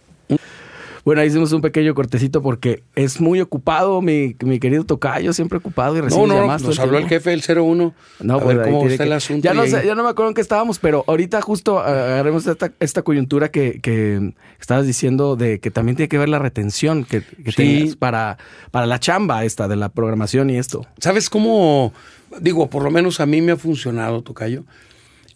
[1.03, 5.57] Bueno, ahí hicimos un pequeño cortecito porque es muy ocupado mi, mi querido Tocayo, siempre
[5.57, 7.93] ocupado y recién No, no, nos habló el jefe del 01.
[8.19, 9.43] No, a pues ver cómo está el asunto.
[9.43, 12.71] Ya no, sé, ya no me acuerdo en qué estábamos, pero ahorita justo agarremos esta,
[12.79, 17.23] esta coyuntura que, que, estabas diciendo de que también tiene que ver la retención que,
[17.23, 18.37] que tienes para,
[18.69, 20.85] para la chamba esta de la programación y esto.
[20.99, 21.93] ¿Sabes cómo?
[22.39, 24.63] Digo, por lo menos a mí me ha funcionado, Tocayo.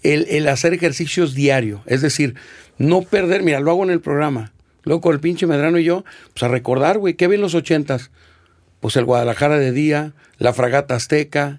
[0.03, 2.35] El, el hacer ejercicios diario, es decir,
[2.77, 4.51] no perder, mira, lo hago en el programa
[4.85, 8.11] Luego con el pinche Medrano y yo, pues a recordar, güey, ¿qué ven los ochentas?
[8.79, 11.57] Pues el Guadalajara de día, la Fragata Azteca,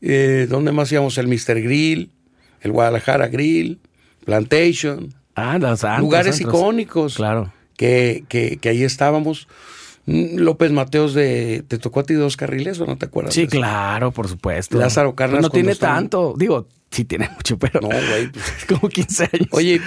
[0.00, 1.18] eh, ¿dónde más íbamos?
[1.18, 1.60] El Mr.
[1.62, 2.10] Grill,
[2.60, 3.80] el Guadalajara Grill,
[4.24, 5.14] Plantation.
[5.34, 7.16] Ah, los Lugares icónicos.
[7.16, 7.52] Claro.
[7.76, 9.48] Que, que, que ahí estábamos.
[10.06, 13.34] Mm, López Mateos de ¿Te tocó a ti dos carriles o no te acuerdas?
[13.34, 14.78] Sí, claro, por supuesto.
[14.78, 15.42] Lázaro Carnas.
[15.42, 17.80] no tiene tanto, digo, sí tiene mucho, pero.
[17.80, 18.30] No, güey.
[18.30, 19.48] Pues, como 15 años.
[19.52, 19.80] Oye,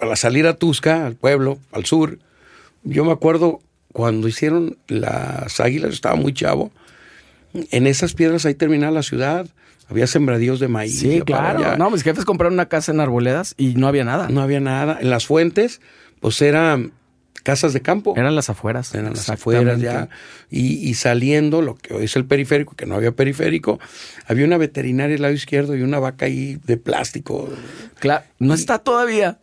[0.00, 2.18] para salir a Tusca, al pueblo, al sur,
[2.82, 3.60] yo me acuerdo
[3.92, 6.72] cuando hicieron las águilas, estaba muy chavo,
[7.52, 9.46] en esas piedras ahí terminaba la ciudad.
[9.88, 11.00] Había sembradíos de maíz.
[11.00, 11.76] Sí, claro.
[11.76, 14.28] No, mis jefes compraron una casa en Arboledas y no había nada.
[14.28, 14.96] No había nada.
[15.00, 15.80] En las fuentes,
[16.20, 16.92] pues eran
[17.42, 18.14] casas de campo.
[18.16, 18.94] Eran las afueras.
[18.94, 20.08] eran las afueras ya.
[20.48, 23.80] Y, y saliendo, lo que hoy es el periférico, que no había periférico,
[24.26, 27.48] había una veterinaria al lado izquierdo y una vaca ahí de plástico.
[27.98, 29.39] Claro, no está todavía.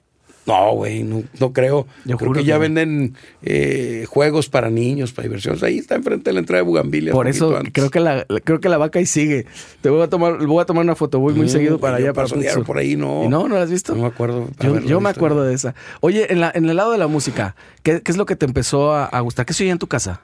[0.47, 1.87] No, güey, no, no creo.
[2.05, 2.61] Yo creo que ya no.
[2.61, 5.57] venden eh, juegos para niños, para diversión.
[5.61, 7.11] Ahí está enfrente de la entrada de Bugambilia.
[7.11, 9.45] Por eso creo que la creo que la vaca ahí sigue.
[9.81, 12.13] Te voy a tomar voy a tomar una foto, voy muy Mm, seguido para allá
[12.13, 12.27] para
[12.65, 13.25] por ahí, no.
[13.25, 13.47] ¿Y no?
[13.49, 13.93] ¿No la has visto?
[13.93, 14.49] No me acuerdo
[14.85, 15.75] Yo, me acuerdo de esa.
[15.99, 18.45] Oye, en, la, en el lado de la música, ¿qué, qué es lo que te
[18.45, 19.45] empezó a, a gustar?
[19.45, 20.21] ¿Qué se oía en tu casa?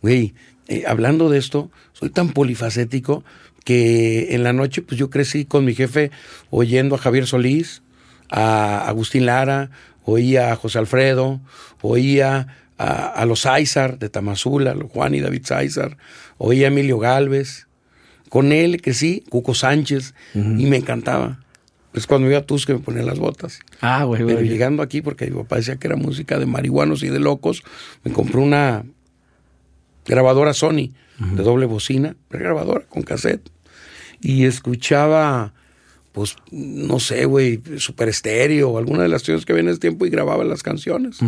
[0.00, 0.34] Güey,
[0.68, 3.24] eh, hablando de esto, soy tan polifacético
[3.64, 6.10] que en la noche, pues yo crecí con mi jefe
[6.50, 7.82] oyendo a Javier Solís,
[8.30, 9.70] a Agustín Lara,
[10.04, 11.40] oía a José Alfredo,
[11.82, 15.96] oía a, a los Sáizar de Tamazula, Juan y David Sáizar,
[16.38, 17.66] oía a Emilio Galvez,
[18.28, 21.38] con él que sí, Cuco Sánchez, y me encantaba.
[21.94, 23.60] Es cuando iba a Tus que me ponía las botas.
[23.80, 24.48] Ah, güey, Pero güey.
[24.50, 27.62] llegando aquí, porque mi papá decía que era música de marihuanos y de locos,
[28.04, 28.84] me compré una
[30.04, 33.48] grabadora Sony de doble bocina, grabadora con cassette.
[34.20, 35.54] Y escuchaba,
[36.16, 39.80] pues, no sé, güey, Super Estéreo o alguna de las canciones que había en ese
[39.80, 41.18] tiempo y grababa las canciones.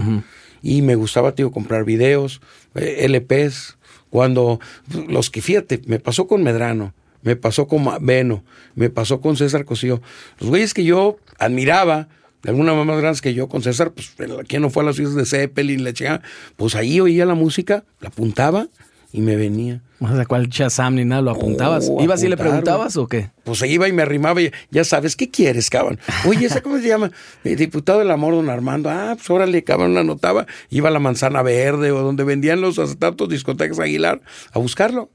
[0.63, 2.41] Y me gustaba, tío, comprar videos,
[2.75, 3.77] eh, LPs.
[4.09, 4.61] Cuando
[5.07, 8.45] los que, fíjate, me pasó con Medrano, me pasó con Beno,
[8.77, 10.01] me pasó con César Cosío.
[10.41, 12.09] Los güeyes que yo admiraba,
[12.43, 14.15] de alguna manera más grandes que yo, con César, pues,
[14.49, 16.23] ¿quién no fue a las fiestas de Zeppelin, la chingada?
[16.57, 18.69] Pues ahí oía la música, la apuntaba
[19.13, 19.83] y me venía.
[20.01, 21.23] O sea, ¿cuál Shazam ni nada?
[21.23, 21.89] ¿Lo apuntabas?
[21.91, 23.31] Oh, ¿Ibas y le preguntabas o qué?
[23.45, 25.99] Pues iba y me arrimaba y ya sabes, ¿qué quieres, cabrón?
[26.27, 27.11] Oye, ¿esa cómo se llama?
[27.43, 28.91] El diputado del amor, don Armando.
[28.91, 30.47] Ah, pues órale, cabrón, la anotaba.
[30.71, 34.21] Iba a la Manzana Verde o donde vendían los acetatos, discotecas Aguilar,
[34.53, 35.11] a buscarlo.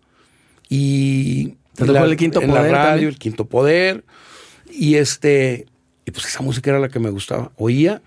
[0.69, 1.55] Y...
[1.75, 3.09] Te tocó el Quinto en Poder la radio, también.
[3.09, 4.03] el Quinto Poder.
[4.71, 5.65] Y este...
[6.05, 7.51] Y pues esa música era la que me gustaba.
[7.55, 8.01] Oía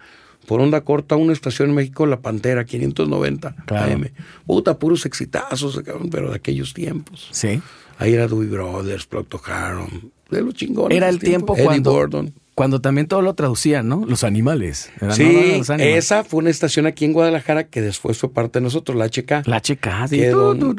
[0.46, 3.92] por onda corta una estación en México, La Pantera, 590 Claro.
[3.92, 4.10] AM.
[4.46, 5.80] Puta, puros exitazos,
[6.10, 7.28] pero de aquellos tiempos.
[7.32, 7.60] Sí.
[7.98, 9.88] Ahí era Dewey Brothers, Proctor Harum,
[10.30, 10.96] de los chingones.
[10.96, 12.34] Era el tiempo Eddie cuando, Gordon.
[12.54, 14.04] cuando también todo lo traducían, ¿no?
[14.06, 14.90] Los animales.
[15.00, 16.04] Era- Sí, no, no, los animales.
[16.04, 19.46] esa fue una estación aquí en Guadalajara que después fue parte de nosotros, la HK.
[19.46, 20.18] La chica, sí.
[20.18, 20.76] que, don,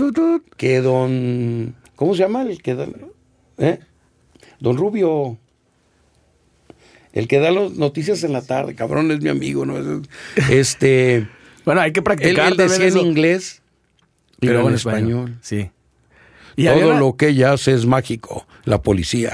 [0.57, 1.75] que don...
[1.95, 2.87] ¿Cómo se llama el que da?
[3.57, 3.79] ¿Eh?
[4.59, 5.37] Don Rubio.
[7.17, 9.77] El que da las noticias en la tarde, cabrón, es mi amigo, ¿no?
[9.77, 11.27] Es- Este...
[11.65, 12.51] Bueno, hay que practicar.
[12.51, 13.01] él decía en eso.
[13.05, 13.61] inglés,
[14.39, 15.37] Y pero en español.
[15.41, 15.69] Sí.
[16.55, 19.33] Y Todo una- lo que ella hace es mágico, la policía.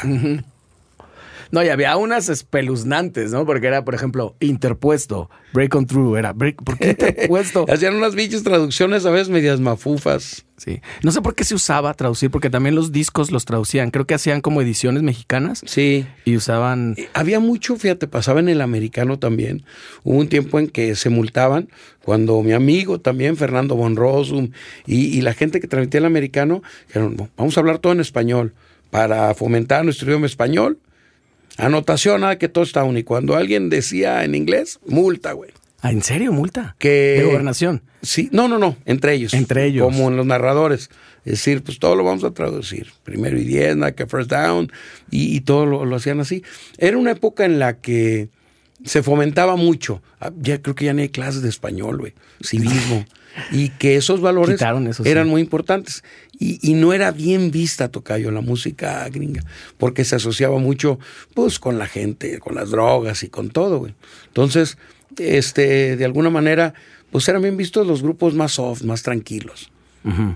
[1.51, 3.45] No, y había unas espeluznantes, ¿no?
[3.45, 7.65] Porque era, por ejemplo, interpuesto, break on through, era break, ¿por qué interpuesto?
[7.69, 10.43] Hacían unas bichas traducciones a veces medias mafufas.
[10.63, 10.79] Sí.
[11.03, 13.91] No sé por qué se usaba traducir, porque también los discos los traducían.
[13.91, 16.05] Creo que hacían como ediciones mexicanas Sí.
[16.23, 16.95] y usaban.
[17.13, 19.63] Había mucho, fíjate, pasaba en el americano también.
[20.03, 21.67] Hubo un tiempo en que se multaban
[22.03, 24.51] cuando mi amigo también, Fernando Von Rossum,
[24.85, 27.99] y, y la gente que transmitía el americano, dijeron, "No, vamos a hablar todo en
[27.99, 28.53] español
[28.89, 30.77] para fomentar nuestro idioma español.
[31.57, 32.85] Anotación, nada que todo está.
[32.87, 35.51] Y cuando alguien decía en inglés, multa, güey.
[35.83, 36.31] Ah, ¿En serio?
[36.31, 36.75] ¿Multa?
[36.79, 37.83] Que- De gobernación.
[38.01, 39.33] Sí, no, no, no, entre ellos.
[39.33, 39.83] Entre ellos.
[39.85, 40.89] Como en los narradores.
[41.25, 42.87] Es decir, pues todo lo vamos a traducir.
[43.03, 44.71] Primero y diez, que first down,
[45.11, 46.41] y, y todo lo, lo hacían así.
[46.77, 48.29] Era una época en la que
[48.85, 50.01] se fomentaba mucho.
[50.19, 52.13] Ah, Ya creo que ya ni hay clases de español, güey.
[52.41, 53.05] Civismo.
[53.51, 55.03] y que esos valores sí.
[55.05, 56.03] eran muy importantes.
[56.39, 59.43] Y, y no era bien vista, Tocayo, la música gringa,
[59.77, 60.97] porque se asociaba mucho,
[61.33, 63.95] pues, con la gente, con las drogas y con todo, güey.
[64.27, 64.77] Entonces,
[65.17, 66.73] este, de alguna manera,
[67.11, 69.69] pues eran bien vistos los grupos más soft, más tranquilos.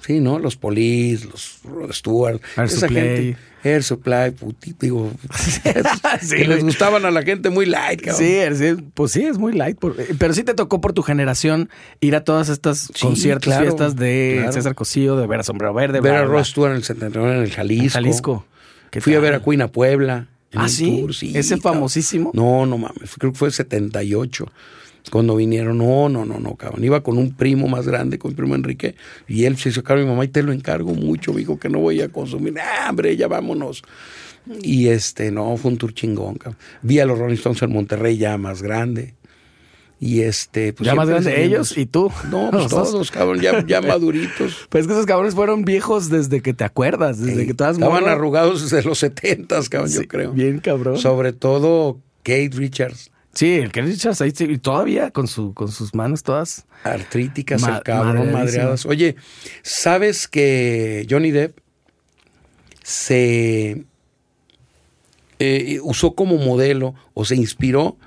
[0.05, 0.39] Sí, ¿no?
[0.39, 2.95] Los Police, los Rod Stewart, Air esa Supply.
[2.95, 3.37] gente.
[3.65, 4.33] Air Supply,
[4.79, 5.11] digo,
[6.21, 8.17] Sí, que les gustaban a la gente muy light, cabrón.
[8.25, 9.77] Sí, es- pues sí, es muy light.
[9.77, 13.43] por- eh, pero sí te tocó por tu generación ir a todas estas Sí, conciertos,
[13.51, 14.51] claro, fiestas de claro.
[14.53, 15.99] César Cosío, de ver a Sombrero Verde.
[15.99, 17.83] ver a Rod Stewart en el Centenario en el Jalisco.
[17.83, 18.45] En Jalisco.
[18.89, 20.27] ¿Qué Fui a ver a Queen a Puebla.
[20.51, 20.99] En Ah, ¿sí?
[21.01, 21.61] tour, ¿Ese cabrón.
[21.61, 22.31] famosísimo?
[22.33, 24.45] No, no mames, creo que fue el 78
[25.11, 25.77] cuando vinieron.
[25.77, 26.83] No, no, no, no, cabrón.
[26.83, 28.95] Iba con un primo más grande, con mi primo Enrique,
[29.27, 31.57] y él se hizo cargo de mi mamá y te lo encargo mucho, me dijo
[31.59, 32.55] que no voy a consumir.
[32.59, 33.83] Ah, hombre, ya vámonos.
[34.61, 36.59] Y este, no, fue un tour chingón, cabrón.
[36.81, 39.13] Vi a los Rolling Stones en Monterrey ya más grande.
[39.99, 42.11] Y este, pues ya más siempre grande seguimos- ellos y tú.
[42.29, 42.91] No, pues Los dos.
[42.91, 44.67] todos, cabrón, ya, ya maduritos.
[44.69, 48.07] Pues es que esos cabrones fueron viejos desde que te acuerdas, desde que todas Estaban
[48.07, 50.31] arrugados desde los 70, cabrón, Sí, yo creo.
[50.33, 50.97] bien cabrón.
[50.99, 53.09] Sobre todo Kate Richards.
[53.33, 57.77] Sí, el Keith Richards ahí y todavía con su con sus manos todas Artríticas, Ma-
[57.77, 58.85] el cabrón, madreadas.
[58.87, 59.15] Oye,
[59.61, 61.57] ¿sabes que Johnny Depp
[62.83, 63.83] se
[65.39, 67.97] eh, usó como modelo o se inspiró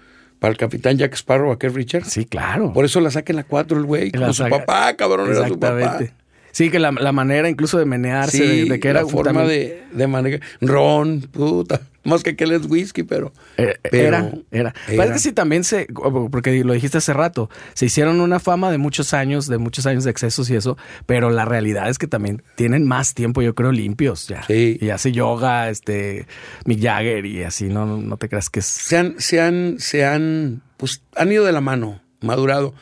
[0.41, 2.09] para el capitán Jack Sparrow a Keith Richards?
[2.09, 2.72] Sí, claro.
[2.72, 5.59] Por eso la saca en la 4 el güey, como su papá, cabrón, era su
[5.59, 5.78] papá.
[5.78, 6.20] Exactamente.
[6.53, 9.40] Sí, que la, la manera incluso de menearse, Sí, de, de que era la forma
[9.40, 10.40] también- de, de manejar.
[10.61, 11.80] Ron, puta.
[12.03, 13.30] Más que aquel es whisky, pero.
[13.59, 14.74] Eh, pero era, era.
[14.96, 15.86] Parece que sí también se,
[16.30, 20.05] porque lo dijiste hace rato, se hicieron una fama de muchos años, de muchos años
[20.05, 23.70] de excesos y eso, pero la realidad es que también tienen más tiempo, yo creo,
[23.70, 24.42] limpios ya.
[24.44, 24.78] Sí.
[24.80, 26.26] Y hace yoga, este,
[26.64, 28.66] Mick Jagger y así, no, no, no te creas que es...
[28.66, 32.74] se han, se han, se han, pues han ido de la mano, madurado.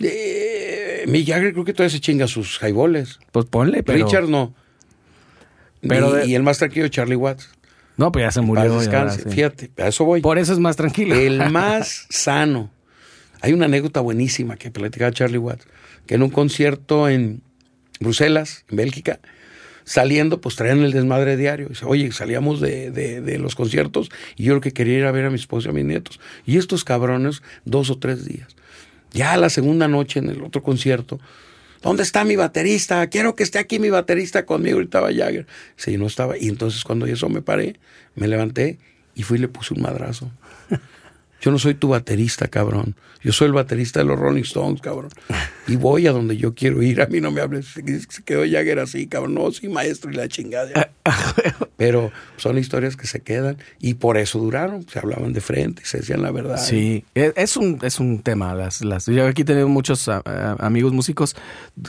[0.00, 3.18] Eh, Mick Jagger creo que todavía se chinga sus highballs.
[3.32, 4.04] Pues ponle, pero...
[4.04, 4.54] Richard no.
[5.86, 7.48] Pero y, de- y el más tranquilo, Charlie Watts.
[7.96, 8.78] No, pues ya se murió.
[8.78, 9.22] descanse.
[9.24, 9.28] sí.
[9.30, 10.20] Fíjate, a eso voy.
[10.20, 11.14] Por eso es más tranquilo.
[11.14, 12.70] El más sano.
[13.42, 15.66] Hay una anécdota buenísima que platicaba Charlie Watts,
[16.06, 17.42] que en un concierto en
[17.98, 19.20] Bruselas, en Bélgica,
[19.84, 21.68] saliendo, pues traían el desmadre diario.
[21.68, 25.24] Dice, oye, salíamos de, de- de los conciertos y yo lo que quería era ver
[25.26, 26.20] a mi esposa y a mis nietos.
[26.46, 28.48] Y estos cabrones, dos o tres días.
[29.12, 31.20] Ya la segunda noche en el otro concierto,
[31.82, 33.06] ¿dónde está mi baterista?
[33.08, 34.76] Quiero que esté aquí mi baterista conmigo.
[34.76, 35.46] Ahorita estaba Jagger.
[35.76, 36.38] Sí, no estaba.
[36.38, 37.76] Y entonces cuando eso me paré,
[38.14, 38.78] me levanté
[39.14, 40.30] y fui y le puse un madrazo.
[41.40, 42.94] Yo no soy tu baterista, cabrón.
[43.22, 45.10] Yo soy el baterista de los Rolling Stones, cabrón.
[45.66, 47.00] Y voy a donde yo quiero ir.
[47.02, 47.66] A mí no me hables.
[47.68, 49.34] Se quedó Jagger así, cabrón.
[49.34, 50.90] No, sí, maestro y la chingada.
[51.76, 54.86] Pero son historias que se quedan y por eso duraron.
[54.88, 56.58] Se hablaban de frente y se decían la verdad.
[56.58, 58.54] Sí, es, es un, es un tema.
[58.54, 61.36] Las, las, yo aquí tengo muchos ah, ah, amigos músicos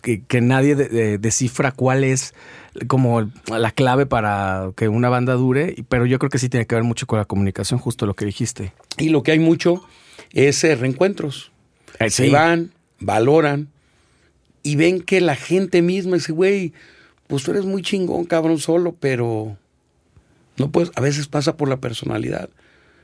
[0.02, 2.34] que, que nadie de- de- descifra cuál es
[2.88, 6.76] como la clave para que una banda dure, pero yo creo que sí tiene que
[6.76, 8.74] ver mucho con la comunicación, justo lo que dijiste.
[8.97, 9.84] Y lo que hay mucho
[10.32, 11.51] es eh, reencuentros.
[11.99, 12.30] Eh, Se sí.
[12.30, 13.69] van, valoran
[14.63, 16.74] y ven que la gente misma dice, güey,
[17.28, 19.57] pues tú eres muy chingón, cabrón, solo, pero
[20.57, 22.49] no puedes, a veces pasa por la personalidad.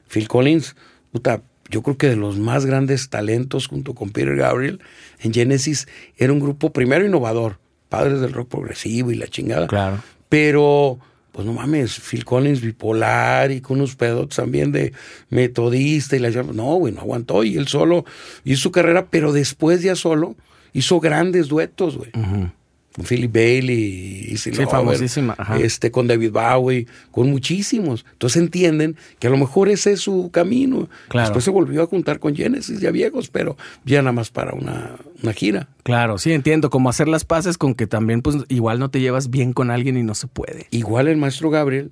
[0.07, 0.76] Phil Collins,
[1.11, 4.80] puta, yo creo que de los más grandes talentos junto con Peter Gabriel
[5.20, 5.88] en Genesis
[6.18, 7.59] era un grupo primero innovador,
[7.90, 9.68] padres del rock progresivo y la chingada.
[9.68, 10.00] Claro.
[10.30, 11.00] Pero,
[11.32, 14.94] pues no mames, Phil Collins bipolar y con unos pedos también de
[15.30, 17.44] metodista y la No, güey, no aguantó.
[17.44, 18.06] Y él solo
[18.44, 20.36] hizo su carrera, pero después ya solo
[20.74, 22.12] hizo grandes duetos, güey.
[22.16, 22.50] Ujú.
[22.98, 25.58] Con Philip Bailey, Easy Sí, Lover, famosísima, ajá.
[25.60, 28.06] este, con David Bowie, con muchísimos.
[28.14, 30.89] Entonces entienden que a lo mejor ese es su camino.
[31.08, 31.28] Claro.
[31.30, 34.95] Después se volvió a juntar con Genesis ya viejos, pero ya nada más para una,
[35.22, 35.70] una gira.
[35.84, 36.72] Claro, sí, entiendo.
[36.72, 39.95] Como hacer las paces con que también, pues, igual no te llevas bien con alguien
[39.95, 40.66] y no se puede.
[40.72, 41.91] Igual el maestro Gabriel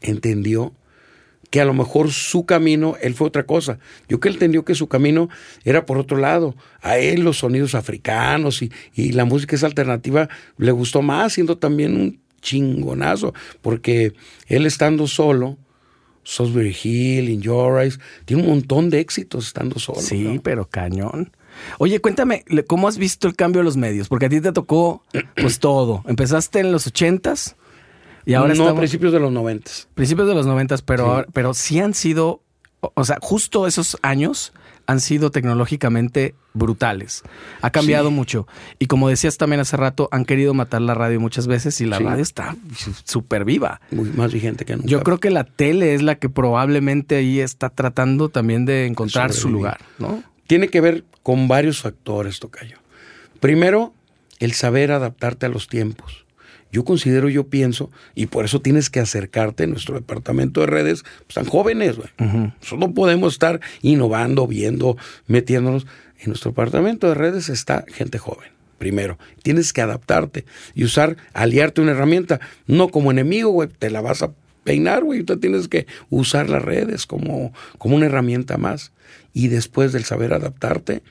[0.00, 0.72] entendió
[1.52, 3.78] que a lo mejor su camino, él fue otra cosa.
[4.08, 5.28] Yo que él entendió que su camino
[5.64, 6.56] era por otro lado.
[6.80, 11.58] A él los sonidos africanos y, y la música esa alternativa le gustó más, siendo
[11.58, 14.14] también un chingonazo, porque
[14.46, 15.58] él estando solo,
[16.24, 20.00] Salisbury Hill, In Your Eyes, tiene un montón de éxitos estando solo.
[20.00, 20.42] Sí, ¿no?
[20.42, 21.36] pero cañón.
[21.76, 24.08] Oye, cuéntame, ¿cómo has visto el cambio de los medios?
[24.08, 25.02] Porque a ti te tocó,
[25.36, 26.02] pues, todo.
[26.06, 27.56] Empezaste en los ochentas
[28.24, 28.78] y ahora no, estamos...
[28.80, 29.88] principios de los noventas.
[29.94, 31.10] Principios de los noventas, pero, Sí.
[31.10, 32.42] ahora- pero sí han sido,
[32.80, 34.52] o sea, justo esos años
[34.86, 37.22] han sido tecnológicamente brutales.
[37.62, 38.14] Ha cambiado Sí.
[38.14, 38.48] mucho.
[38.80, 41.98] Y como decías también hace rato, han querido matar la radio muchas veces y la
[41.98, 42.04] Sí.
[42.04, 42.56] radio está
[43.04, 43.80] súper viva.
[43.92, 44.88] Muy más vigente que nunca.
[44.88, 49.32] Yo creo que la tele es la que probablemente ahí está tratando también de encontrar
[49.32, 50.22] su lugar, ¿no?
[50.48, 52.76] tiene que ver con varios factores, Tocayo.
[53.40, 53.94] Primero,
[54.40, 56.26] el saber adaptarte a los tiempos.
[56.72, 61.02] Yo considero, yo pienso, y por eso tienes que acercarte a nuestro departamento de redes,
[61.02, 62.08] pues, están jóvenes, güey.
[62.18, 64.96] Nosotros no podemos estar innovando, viendo,
[65.26, 65.86] metiéndonos.
[66.18, 68.50] En nuestro departamento de redes está gente joven.
[68.78, 70.44] Primero, tienes que adaptarte
[70.74, 74.32] y usar, aliarte una herramienta, no como enemigo, güey, te la vas a
[74.64, 78.92] peinar, güey, tú tienes que usar las redes como, como una herramienta más.
[79.34, 81.02] Y después del saber adaptarte,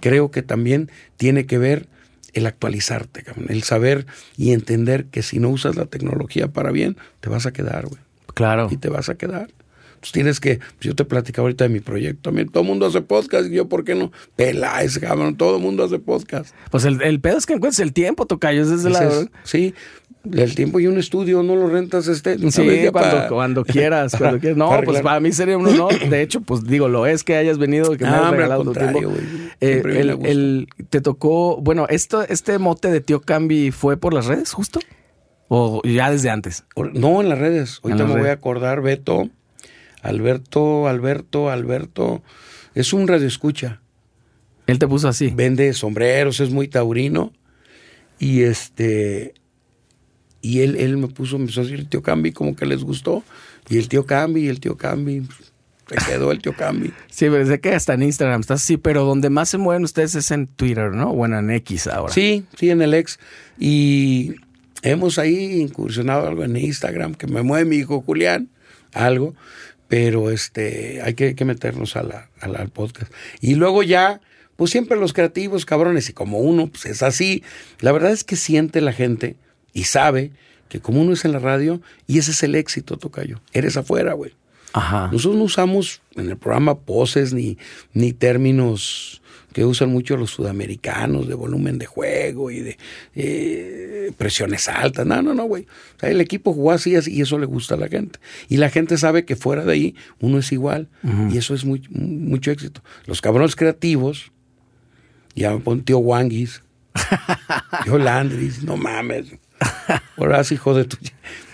[0.00, 1.88] creo que también tiene que ver
[2.32, 4.06] el actualizarte, cabrón, el saber
[4.36, 8.00] y entender que si no usas la tecnología para bien, te vas a quedar, güey
[8.34, 8.68] Claro.
[8.70, 9.50] y te vas a quedar.
[9.94, 12.48] Entonces tienes que, pues yo te platicaba ahorita de mi proyecto también.
[12.48, 14.10] Todo el mundo hace podcast y yo, ¿por qué no?
[14.34, 16.52] Peláez, cabrón, todo el mundo hace podcast.
[16.72, 19.22] Pues el, el pedo es que encuentres el tiempo, Tocayo, es lado.
[19.22, 19.74] es- sí,
[20.30, 22.38] el tiempo y un estudio no lo rentas este.
[22.50, 24.56] Sí, cuando, cuando quieras, cuando quieras.
[24.56, 25.98] No, para pues para mí sería un honor.
[26.08, 29.00] De hecho, pues digo, lo es que hayas venido, que me Ah, regalado tu tiempo.
[29.60, 34.52] Eh, el, te tocó, bueno, esto, este mote de tío Cambi fue por las redes,
[34.52, 34.80] justo,
[35.48, 36.64] o ya desde antes.
[36.94, 37.80] No, en las redes.
[37.82, 39.28] Ahorita las me voy a acordar, Beto,
[40.02, 42.22] Alberto, Alberto, Alberto.
[42.74, 43.80] es un radioescucha.
[44.66, 45.32] Él te puso así.
[45.34, 47.32] Vende sombreros, es muy taurino.
[48.18, 49.34] Y este.
[50.42, 52.82] Y él, él me puso, me empezó a decir el tío Cambi, como que les
[52.84, 53.22] gustó.
[53.70, 55.22] Y el tío Cambi, y el tío Cambi.
[55.88, 56.92] Se quedó el tío Cambi.
[57.10, 60.14] Sí, pero sé que hasta en Instagram está así, pero donde más se mueven ustedes
[60.16, 61.12] es en Twitter, ¿no?
[61.14, 62.12] Bueno, en X ahora.
[62.12, 63.18] Sí, sí, en el ex.
[63.58, 64.34] Y
[64.82, 68.48] hemos ahí incursionado algo en Instagram, que me mueve mi hijo Julián,
[68.92, 69.34] algo,
[69.88, 73.12] pero este, hay que, hay que meternos a la, a la- al podcast.
[73.40, 74.20] Y luego ya,
[74.56, 77.42] pues siempre los creativos, cabrones, y como uno pues es así,
[77.80, 79.36] la verdad es que siente la gente
[79.72, 80.32] y sabe
[80.68, 84.14] que como uno es en la radio, y ese es el éxito, Tocayo, eres afuera,
[84.14, 84.32] güey.
[84.72, 85.10] Ajá.
[85.12, 87.58] Nosotros no usamos en el programa poses ni,
[87.92, 92.78] ni términos que usan mucho los sudamericanos de volumen de juego y de
[93.14, 95.06] eh, presiones altas.
[95.06, 95.64] No, no, no, güey.
[95.96, 98.18] O sea, el equipo jugó así, así y eso le gusta a la gente.
[98.48, 100.88] Y la gente sabe que fuera de ahí uno es igual
[101.30, 102.82] y eso es muy, mucho éxito.
[103.06, 104.32] Los cabrones creativos,
[105.34, 106.62] ya me pon tío Wanguis,
[107.84, 109.26] tío Landris, no mames.
[110.16, 110.96] Ahora sí, hijo de tu...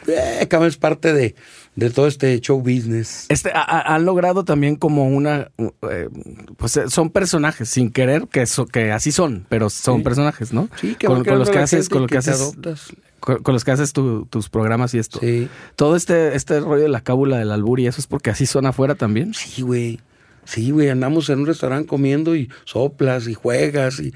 [0.06, 1.34] Eh, es parte de,
[1.76, 3.26] de todo este show business.
[3.28, 5.50] Este, ha- ha- han logrado también como una,
[5.90, 6.08] eh,
[6.56, 10.02] pues eh, son personajes sin querer que so- que así son, pero son Sí.
[10.04, 10.70] personajes, ¿no?
[10.80, 12.54] Sí, que con, con los que haces, con lo que haces,
[13.20, 15.18] con, con los que haces tu- tus programas y esto.
[15.20, 15.48] Sí.
[15.76, 18.64] Todo este, este rollo de la cábula del albur y eso es porque así son
[18.64, 19.34] afuera también.
[19.34, 20.00] Sí, güey.
[20.44, 24.14] Sí, güey, andamos en un restaurante comiendo y soplas y juegas y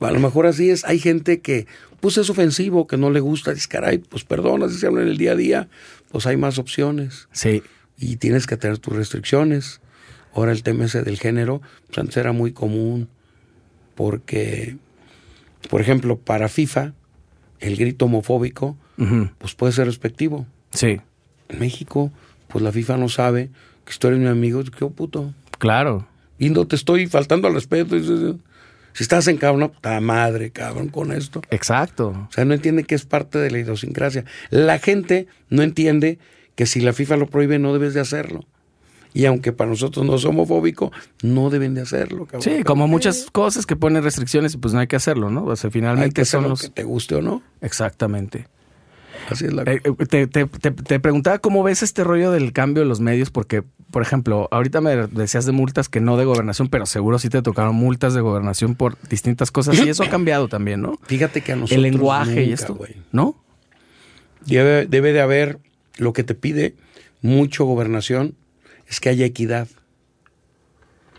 [0.00, 0.86] a lo mejor así es.
[0.86, 1.66] Hay gente que
[2.04, 5.08] pues es ofensivo, que no le gusta, dice, caray, pues perdona, si se habla en
[5.08, 5.68] el día a día,
[6.12, 7.62] pues hay más opciones Sí.
[7.98, 9.80] y tienes que tener tus restricciones.
[10.34, 13.08] Ahora el tema ese del género, pues antes era muy común
[13.94, 14.76] porque,
[15.70, 16.92] por ejemplo, para FIFA,
[17.60, 18.76] el grito homofóbico,
[19.38, 20.46] pues puede ser respectivo.
[20.72, 21.00] Sí.
[21.48, 22.12] En México,
[22.48, 23.48] pues la FIFA no sabe
[23.86, 25.32] que tú eres mi amigo, qué puto.
[25.58, 26.06] Claro.
[26.38, 27.96] Y no te estoy faltando al respeto.
[28.94, 31.42] Si estás en cabrón, puta madre, cabrón, con esto.
[31.50, 32.08] Exacto.
[32.28, 34.24] O sea, no entiende que es parte de la idiosincrasia.
[34.50, 36.18] La gente no entiende
[36.54, 38.44] que si la FIFA lo prohíbe, no debes de hacerlo.
[39.12, 40.92] Y aunque para nosotros no es homofóbico,
[41.22, 42.42] no deben de hacerlo, cabrón.
[42.42, 45.44] Sí, como muchas cosas que ponen restricciones y pues no hay que hacerlo, ¿no?
[45.44, 46.62] O sea, Hay finalmente que hacer son lo los...
[46.62, 47.42] que te guste o no.
[47.60, 48.48] Exactamente.
[49.30, 52.52] Así es la Eh, eh, te, te- te- te preguntaba cómo ves este rollo del
[52.52, 56.24] cambio de los medios, porque, por ejemplo, ahorita me decías de multas que no de
[56.24, 60.08] gobernación, pero seguro sí te tocaron multas de gobernación por distintas cosas y eso ha
[60.10, 60.98] cambiado también, ¿no?
[61.06, 62.96] Fíjate que a nosotros El lenguaje y nunca, esto, güey.
[63.12, 63.36] ¿no?
[64.46, 65.58] Debe, debe de haber
[65.96, 66.74] lo que te pide
[67.22, 68.34] mucho gobernación
[68.88, 69.68] es que haya equidad.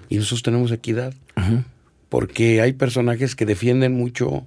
[0.09, 1.13] Y nosotros tenemos equidad.
[2.09, 4.45] Porque hay personajes que defienden mucho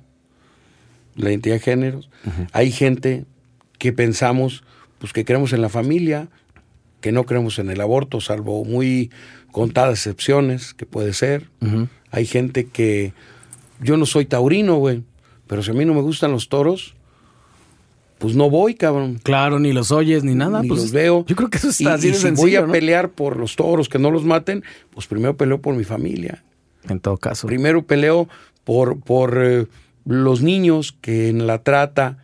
[1.17, 2.09] la identidad de géneros.
[2.53, 3.25] Hay gente
[3.79, 4.65] que pensamos,
[4.99, 6.29] pues que creemos en la familia,
[7.01, 9.11] que no creemos en el aborto, salvo muy
[9.53, 11.49] contadas excepciones, que puede ser.
[12.11, 13.13] Hay gente que
[13.81, 15.03] yo no soy taurino, güey,
[15.47, 16.95] pero si a mí no me gustan los toros,
[18.19, 19.21] pues no voy, cabrón.
[19.23, 20.61] Claro, ni los oyes ni nada.
[20.63, 21.25] Ni pues, los veo.
[21.27, 22.73] Yo creo que eso Y- está así y de si sencillo, voy a ¿no?
[22.73, 26.43] pelear por los toros, que no los maten, pues primero peleo por mi familia.
[26.89, 27.47] En todo caso.
[27.47, 28.29] Primero peleo
[28.65, 29.67] por, por eh,
[30.05, 32.19] los niños que en la trata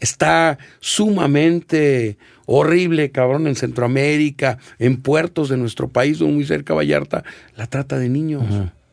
[0.00, 7.24] está sumamente horrible, cabrón, en Centroamérica, en puertos de nuestro país, muy cerca de Vallarta,
[7.56, 8.44] la trata de niños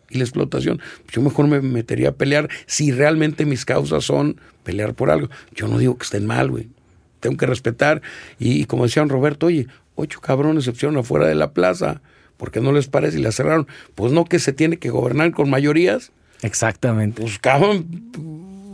[0.09, 0.79] y la explotación.
[1.11, 5.29] Yo mejor me metería a pelear si realmente mis causas son pelear por algo.
[5.55, 6.67] Yo no digo que estén mal, güey.
[7.19, 8.01] Tengo que respetar.
[8.39, 12.01] Y, y como decía don Roberto, oye, ocho cabrones se pusieron afuera de la plaza.
[12.37, 13.67] porque no les parece y la cerraron?
[13.95, 17.21] Pues no que se tiene que gobernar con mayorías Exactamente.
[17.21, 17.85] pues cabrón,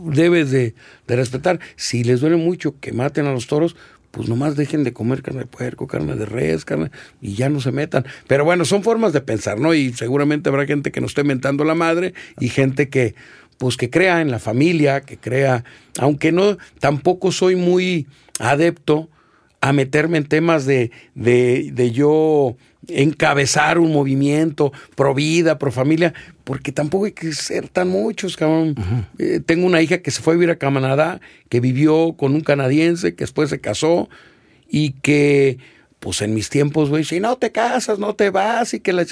[0.04, 0.74] debes de,
[1.06, 1.60] de respetar.
[1.76, 3.76] Si les duele mucho que maten a los toros,
[4.10, 6.90] pues nomás dejen de comer carne de puerco, carne de res, carne,
[7.20, 8.04] y ya no se metan.
[8.26, 9.74] Pero bueno, son formas de pensar, ¿no?
[9.74, 13.14] Y seguramente habrá gente que nos esté mentando la madre y gente que,
[13.58, 15.64] pues que crea en la familia, que crea,
[15.98, 18.06] aunque no, tampoco soy muy
[18.40, 19.08] adepto
[19.60, 22.56] a meterme en temas de, de, de yo
[22.88, 26.14] encabezar un movimiento pro vida, pro familia,
[26.50, 28.74] porque tampoco hay que ser tan muchos, cabrón.
[29.20, 32.40] Eh, tengo una hija que se fue a vivir a Canadá, que vivió con un
[32.40, 34.08] canadiense, que después se casó
[34.68, 35.58] y que,
[36.00, 39.06] pues en mis tiempos, güey, si no te casas, no te vas y que la...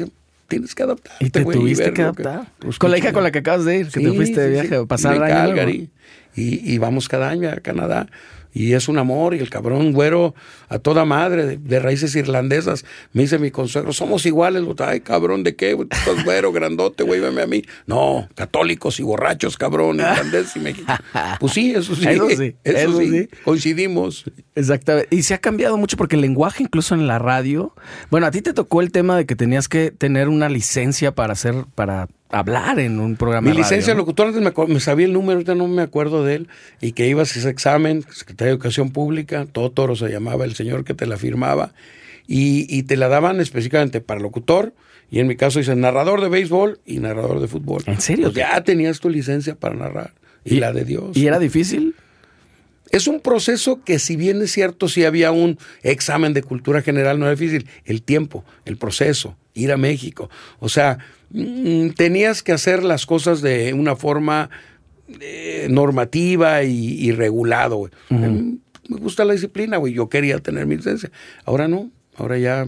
[0.48, 2.52] Tienes que adaptarte, Y te güey, tuviste ver que adaptar.
[2.58, 4.46] pues, con la hija con la que acabas de ir, que te Sí, fuiste de
[4.46, 4.74] sí, viaje sí.
[4.74, 5.32] a pasar año.
[5.32, 5.90] Calgary.
[6.34, 8.08] y, y vamos cada año a Canadá
[8.52, 10.34] y es un amor y el cabrón güero
[10.68, 15.44] a toda madre de, de raíces irlandesas me dice mi consuegro somos iguales ay cabrón
[15.44, 15.74] de qué?
[15.74, 20.60] Tú estás güero grandote güey veme a mí no católicos y borrachos cabrón irlandés y
[20.60, 21.02] mexicano
[21.40, 23.28] pues sí eso sí Eso sí, eso eso sí, sí.
[23.44, 24.24] coincidimos
[24.58, 25.14] Exactamente.
[25.14, 27.74] Y se ha cambiado mucho porque el lenguaje, incluso en la radio.
[28.10, 31.34] Bueno, a ti te tocó el tema de que tenías que tener una licencia para
[31.34, 33.42] hacer, para hablar en un programa.
[33.44, 36.24] Mi de radio, licencia de locutor antes me, sabía el número, ahorita no me acuerdo
[36.24, 36.48] de él,
[36.80, 40.84] y que ibas a ese examen, Secretaría de Educación Pública, Totoro se llamaba el señor
[40.84, 41.72] que te la firmaba,
[42.26, 44.74] y, y te la daban específicamente para locutor,
[45.10, 47.82] y en mi caso dice narrador de béisbol y narrador de fútbol.
[47.86, 48.26] ¿En serio?
[48.26, 50.12] Pues ya tenías tu licencia para narrar,
[50.44, 51.16] y, Y- la de Dios.
[51.16, 51.94] ¿Y era difícil?
[52.90, 57.18] Es un proceso que si bien es cierto, si había un examen de cultura general,
[57.18, 57.66] no era difícil.
[57.84, 60.30] El tiempo, el proceso, ir a México.
[60.58, 60.98] O sea,
[61.96, 64.50] tenías que hacer las cosas de una forma
[65.20, 67.90] eh, normativa y, y regulado.
[68.08, 68.56] Mm,
[68.88, 69.92] Me gusta la disciplina, güey.
[69.92, 71.10] Yo quería tener mi licencia.
[71.44, 71.90] Ahora no.
[72.16, 72.66] Ahora ya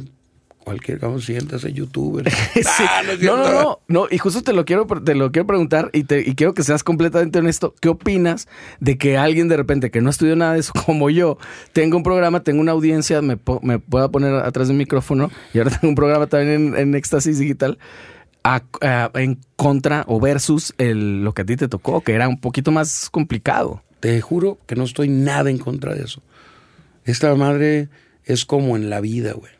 [0.62, 2.30] cualquier cabrón siéntase youtuber.
[2.54, 2.62] Sí.
[2.86, 4.06] Ah, no, es no, no, no, no.
[4.10, 6.84] Y justo te lo quiero, te lo quiero preguntar y, te, y quiero que seas
[6.84, 7.74] completamente honesto.
[7.80, 8.46] ¿Qué opinas
[8.78, 11.38] de que alguien de repente que no estudió nada de eso como yo
[11.72, 15.58] tenga un programa, tenga una audiencia, me, me pueda poner atrás de un micrófono y
[15.58, 17.78] ahora tengo un programa también en, en Éxtasis Digital
[18.44, 22.28] a- a- en contra o versus el, lo que a ti te tocó, que era
[22.28, 23.82] un poquito más complicado?
[24.00, 26.22] Te juro que no estoy nada en contra de eso.
[27.04, 27.88] Esta madre
[28.24, 29.52] es como en la vida, güey.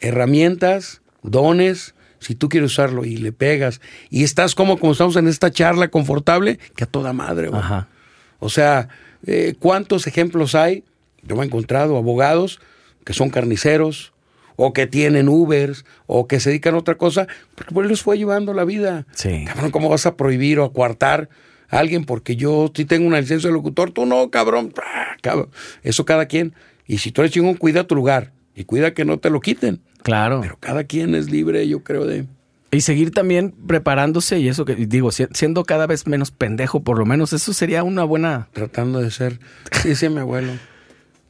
[0.00, 5.28] Herramientas, dones, si tú quieres usarlo y le pegas y estás como como estamos en
[5.28, 7.60] esta charla confortable, que a toda madre, güey.
[7.60, 7.88] Ajá.
[8.38, 8.88] O sea,
[9.26, 10.84] eh, ¿cuántos ejemplos hay?
[11.22, 12.60] Yo me he encontrado abogados
[13.04, 14.12] que son carniceros
[14.62, 18.18] o que tienen Ubers o que se dedican a otra cosa, porque pues les fue
[18.18, 19.06] llevando la vida.
[19.14, 19.44] Sí.
[19.46, 21.30] Cabrón, ¿cómo vas a prohibir o a coartar
[21.70, 23.90] a alguien porque yo sí tengo una licencia de locutor?
[23.90, 24.72] Tú no, cabrón.
[25.22, 25.48] Cabrón.
[25.82, 26.54] Eso cada quien.
[26.86, 29.80] Y si tú eres chingón, cuida tu lugar y cuida que no te lo quiten.
[30.02, 30.40] Claro.
[30.42, 32.26] Pero cada quien es libre, yo creo, de...
[32.72, 36.98] Y seguir también preparándose y eso que digo, si- siendo cada vez menos pendejo, por
[36.98, 38.48] lo menos eso sería una buena...
[38.52, 39.40] tratando de ser.
[39.72, 40.52] Sí, decía mi abuelo.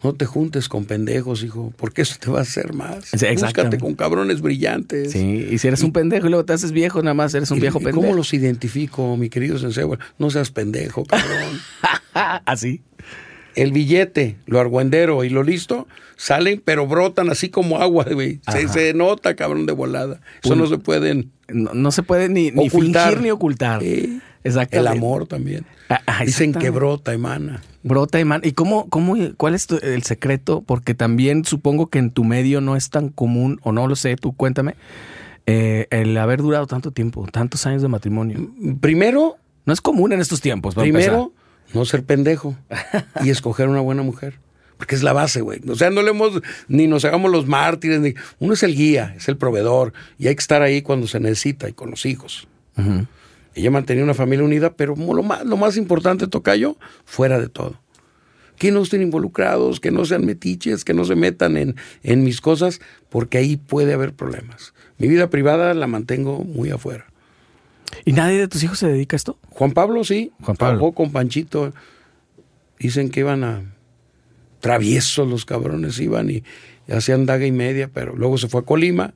[0.02, 3.04] No te juntes con pendejos, hijo, porque eso te va a hacer más.
[3.06, 3.26] Sí.
[3.38, 5.12] Búscate con cabrones brillantes.
[5.12, 7.58] Sí, y si eres un pendejo y luego te haces viejo, nada más eres un
[7.58, 8.00] ¿Y- viejo pendejo.
[8.00, 9.84] ¿Cómo los identifico, mi querido sensei?
[10.18, 11.60] No seas pendejo, cabrón.
[12.46, 12.82] Así.
[13.56, 15.86] El billete, lo argüendero y lo listo
[16.16, 18.40] salen, pero brotan así como agua, güey.
[18.52, 20.20] Se, se nota, cabrón, de volada.
[20.42, 23.82] Eso no se pueden No, no se puede ni, fingir ni ocultar.
[24.70, 25.66] El amor también.
[25.88, 27.62] Ah, ah, Dicen que brota, emana.
[27.82, 28.40] Brota y man.
[28.44, 30.62] ¿Y cómo, cómo, cuál es tu- el secreto?
[30.66, 34.16] Porque también supongo que en tu medio no es tan común, o no lo sé,
[34.16, 34.74] tú cuéntame,
[35.46, 38.50] eh, el haber durado tanto tiempo, tantos años de matrimonio.
[38.80, 39.36] Primero,
[39.66, 41.32] No es común en estos tiempos, Primero,
[41.74, 42.56] no ser pendejo
[43.22, 44.38] y escoger una buena mujer.
[44.78, 45.60] Porque es la base, güey.
[45.68, 48.14] O sea, no le hemos, ni nos hagamos los mártires, ni.
[48.38, 51.68] Uno es el guía, es el proveedor, y hay que estar ahí cuando se necesita
[51.68, 52.48] y con los hijos.
[52.78, 53.06] Ujú.
[53.54, 57.80] Ella mantenía una familia unida, pero lo más, lo más importante, Tocayo, fuera de todo.
[58.56, 62.40] Que no estén involucrados, que no sean metiches, que no se metan en, en mis
[62.40, 64.74] cosas, porque ahí puede haber problemas.
[64.98, 67.06] Mi vida privada la mantengo muy afuera.
[68.04, 69.38] ¿Y nadie de tus hijos se dedica a esto?
[69.50, 70.32] Juan Pablo sí.
[70.42, 70.78] Juan Pablo.
[70.78, 71.72] Trabajó con Panchito.
[72.78, 73.62] Dicen que iban a
[74.60, 76.44] traviesos los cabrones, iban y,
[76.86, 79.14] y hacían daga y media, pero luego se fue a Colima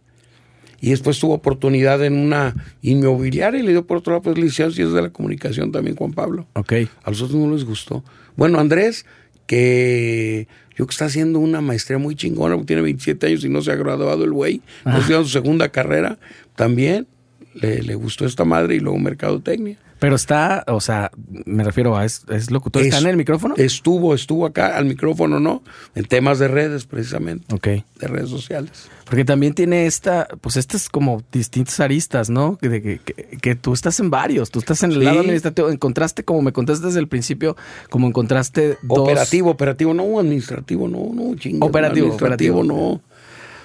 [0.80, 4.92] y después tuvo oportunidad en una inmobiliaria y le dio por otro lado pues licencias
[4.92, 6.46] de la comunicación también Juan Pablo.
[6.54, 6.72] Ok.
[7.02, 8.04] A los otros no les gustó.
[8.36, 9.06] Bueno, Andrés,
[9.46, 13.62] que yo que está haciendo una maestría muy chingona, porque tiene 27 años y no
[13.62, 16.18] se ha graduado el güey, no estudiando su segunda carrera,
[16.56, 17.06] también
[17.54, 19.78] le, le gustó esta madre y luego mercadotecnia.
[20.04, 21.10] Pero está, o sea,
[21.46, 23.54] me refiero a, es, es locutor, ¿está Es- en el micrófono?
[23.56, 25.62] Estuvo, estuvo acá al micrófono, ¿no?
[25.94, 27.66] En temas de redes, precisamente, Ok.
[28.00, 28.90] de redes sociales.
[29.06, 32.58] Porque también tiene esta, pues estas como distintas aristas, ¿no?
[32.58, 35.04] Que, que, que- que tú estás en varios, tú estás en el Sí.
[35.04, 37.56] lado administrativo, encontraste, como me contaste desde el principio,
[37.88, 38.98] como encontraste dos...
[38.98, 41.66] Operativo, operativo, no, administrativo, no, no, chingo.
[41.66, 42.62] Operativo, administrativo, operativo.
[42.64, 43.00] no.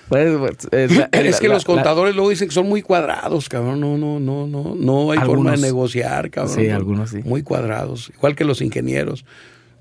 [0.10, 3.47] Pues, pues, la- es la- que la- los contadores luego dicen que son muy cuadrados,
[3.47, 3.80] cabrón.
[3.80, 6.55] No, no, no, no, no hay forma de negociar, cabrón.
[6.55, 7.20] Sí, algunos sí.
[7.24, 9.26] Muy cuadrados, igual que los ingenieros.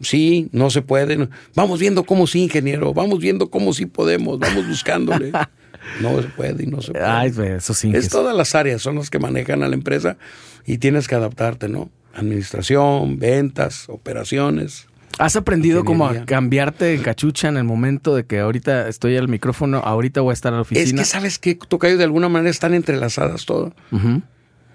[0.01, 1.31] Sí, no se pueden.
[1.57, 2.95] Vamos viendo cómo sí, ingeniero.
[2.95, 4.39] Vamos viendo cómo sí podemos.
[4.39, 5.33] Vamos buscándole.
[6.01, 7.05] no se puede y no se puede.
[7.05, 7.91] la- Ay, pues, eso sí.
[7.95, 10.16] Es todas las áreas son las que manejan a la empresa
[10.66, 11.91] y tienes que adaptarte, ¿no?
[12.14, 14.87] Administración, ventas, operaciones.
[15.18, 19.28] ¿Has aprendido como a cambiarte en cachucha en el momento de que ahorita estoy al
[19.28, 21.02] micrófono, ahorita voy a estar a la Es oficina?
[21.02, 21.54] que, ¿sabes qué?
[21.56, 23.74] Tocayo, de alguna manera están entrelazadas todo.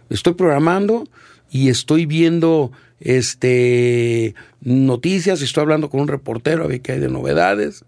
[0.10, 1.08] Estoy programando
[1.50, 7.10] y estoy viendo este, noticias, estoy hablando con un reportero a ver qué hay de
[7.10, 7.86] novedades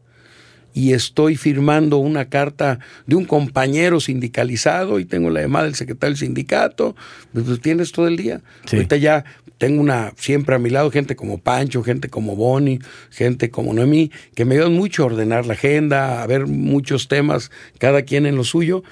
[0.76, 6.12] y estoy firmando una carta de un compañero sindicalizado y tengo la llamada del secretario
[6.12, 6.98] del sindicato,
[7.32, 8.42] pues, pues tienes todo el día.
[8.70, 9.24] Ahorita ya
[9.58, 14.12] tengo una siempre a mi lado gente como Pancho, gente como Bonnie, gente como Noemí,
[14.36, 18.36] que me ayudan mucho a ordenar la agenda, a ver muchos temas, cada quien en
[18.36, 18.84] lo suyo.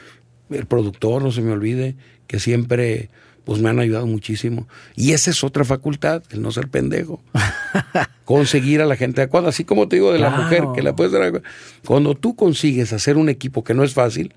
[0.50, 1.96] El productor, no se me olvide,
[2.28, 3.10] que siempre
[3.44, 4.70] pues me han ayudado muchísimo.
[4.96, 7.22] Y esa es otra facultad, el no ser pendejo.
[8.26, 9.50] Conseguir a la gente adecuada.
[9.50, 11.42] Así como te digo de la mujer, que la puedes dar.
[11.86, 14.34] Cuando tú consigues hacer un equipo que no es fácil,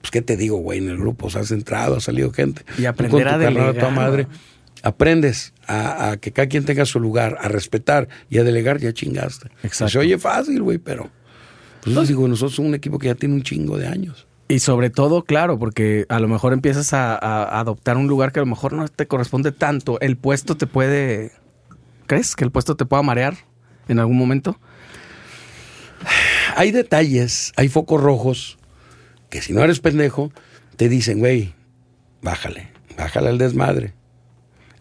[0.00, 2.62] pues qué te digo, güey, en el grupo, o has entrado, ha salido gente.
[2.78, 3.74] Y aprender a delegar.
[3.74, 4.26] tu madre,
[4.82, 9.48] aprendes a, que cada quien tenga su lugar, a respetar y a delegar, ya chingaste.
[9.62, 9.92] Exacto.
[9.92, 11.10] Se oye fácil, güey, pero...
[11.82, 14.26] Pues, digo, nosotros somos un equipo que ya tiene un chingo de años.
[14.48, 18.42] Y sobre todo, claro, porque a lo mejor empiezas a, adoptar un lugar que a
[18.42, 20.00] lo mejor no te corresponde tanto.
[20.00, 21.32] El puesto te puede...
[22.10, 23.36] ¿Crees que el puesto te pueda marear
[23.86, 24.58] en algún momento?
[26.56, 28.58] Hay detalles, hay focos rojos
[29.28, 30.32] que si no eres pendejo,
[30.74, 31.54] te dicen, güey,
[32.20, 32.66] bájale,
[32.98, 33.94] bájale al desmadre.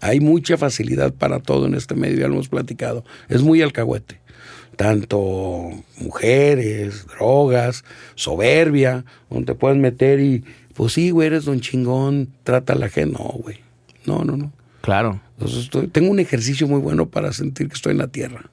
[0.01, 3.05] Hay mucha facilidad para todo en este medio, ya lo hemos platicado.
[3.27, 4.19] Es muy alcahuete
[4.75, 5.69] tanto
[5.99, 7.83] mujeres, drogas,
[8.15, 12.89] soberbia, donde te puedes meter y, pues sí, güey, eres don chingón, trata a la
[12.89, 13.19] gente.
[13.19, 13.57] No, güey.
[14.07, 14.51] No, no, no.
[14.81, 15.21] Claro.
[15.39, 18.49] Entonces, tengo un ejercicio muy bueno para sentir que estoy en la tierra.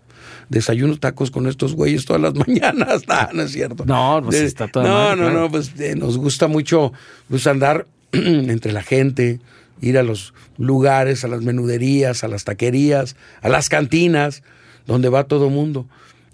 [0.48, 3.02] Desayuno tacos con estos güeyes todas las mañanas.
[3.08, 3.84] no, no es cierto.
[3.84, 6.92] No, pues está todo No, no, no, pues eh, nos gusta mucho
[7.28, 9.40] pues, andar entre la gente,
[9.80, 14.42] ir a los lugares, a las menuderías, a las taquerías, a las cantinas,
[14.86, 15.86] donde va todo mundo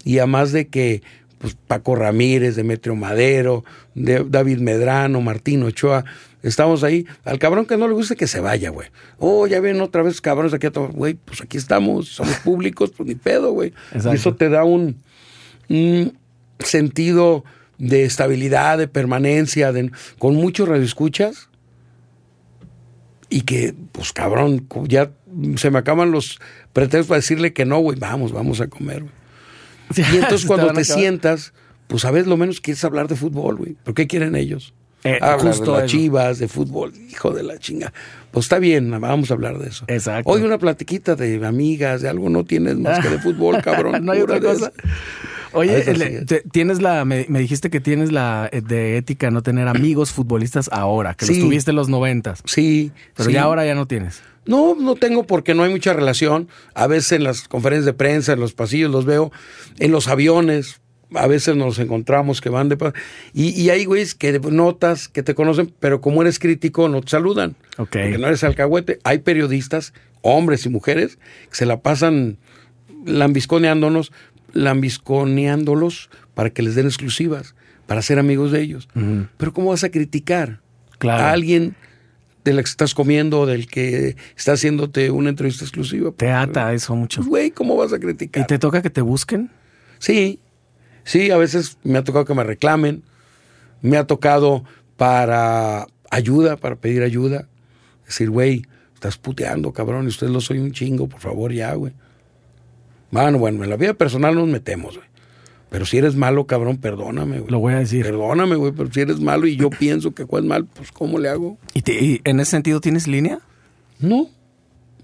[0.03, 1.01] y además de que
[1.39, 3.63] pues, Paco Ramírez, Demetrio Madero,
[3.95, 6.05] de, David Medrano, Martín Ochoa,
[6.43, 7.07] estamos ahí.
[7.23, 8.89] Al cabrón que no le guste que se vaya, güey.
[9.17, 10.89] Oh, ya ven otra vez cabrones aquí a todo.
[10.89, 13.73] Güey, pues aquí estamos, somos públicos, pues ni pedo, güey.
[13.93, 15.01] Y eso te da un,
[16.59, 17.43] sentido
[17.77, 21.49] de estabilidad, de permanencia, de, con muchos radioescuchas.
[23.29, 25.11] Y que, pues cabrón, ya
[25.55, 26.39] se me acaban los
[26.71, 29.13] pretextos para decirle que no, güey, vamos, vamos a comer, güey.
[30.13, 31.53] Y entonces cuando te, sientas,
[31.87, 33.73] pues a veces lo menos quieres hablar de fútbol, güey.
[33.83, 34.73] ¿Por qué quieren ellos?
[35.03, 37.91] Eh, de las chivas, de fútbol, hijo de la chinga.
[38.31, 39.85] Pues está bien, vamos a hablar de eso.
[39.87, 40.31] Exacto.
[40.31, 44.05] Hoy una platiquita de amigas, de algo no tienes más que de fútbol, cabrón.
[44.05, 44.71] no hay otra cosa.
[45.53, 50.69] Oye, tienes la, me, dijiste que tienes la eh, de ética no tener amigos futbolistas
[50.71, 52.41] ahora, que los tuviste en los noventas.
[52.45, 52.91] Sí.
[53.15, 54.23] Pero ya ahora ya no tienes.
[54.45, 56.49] No, no tengo porque no hay mucha relación.
[56.73, 59.31] A veces en las conferencias de prensa, en los pasillos los veo,
[59.79, 60.81] en los aviones,
[61.15, 62.93] a veces nos encontramos que van de...
[63.33, 67.09] Y, y hay güeyes que notas, que te conocen, pero como eres crítico no te
[67.09, 67.55] saludan.
[67.77, 68.99] Porque no eres alcahuete.
[69.03, 71.17] Hay periodistas, hombres y mujeres,
[71.49, 72.37] que se la pasan
[73.05, 74.11] lambisconeándonos,
[74.53, 77.55] lambisconeándolos para que les den exclusivas,
[77.87, 78.87] para ser amigos de ellos.
[79.37, 80.61] Pero ¿cómo vas a criticar
[81.01, 81.75] a alguien
[82.43, 86.11] de la que estás comiendo o del que está haciéndote una entrevista exclusiva.
[86.15, 87.23] Te ata eso mucho.
[87.23, 88.43] Güey, ¿cómo vas a criticar?
[88.43, 89.49] ¿Y te toca que te busquen?
[89.99, 90.39] Sí,
[91.03, 93.03] sí, a veces me ha tocado que me reclamen,
[93.81, 94.63] me ha tocado
[94.97, 97.47] para ayuda, para pedir ayuda.
[98.05, 101.93] Decir, güey, estás puteando, cabrón, y usted lo soy un chingo, por favor, ya, güey.
[103.11, 105.07] Bueno, bueno, en la vida personal nos metemos, güey.
[105.69, 107.51] Pero si eres malo, cabrón, perdóname, güey.
[107.51, 108.05] Lo voy a decir.
[108.05, 111.29] Perdóname, güey, pero si eres malo y yo pienso que es mal, pues ¿cómo le
[111.29, 111.57] hago?
[111.73, 113.39] ¿Y, en ese sentido tienes línea?
[113.99, 114.29] No.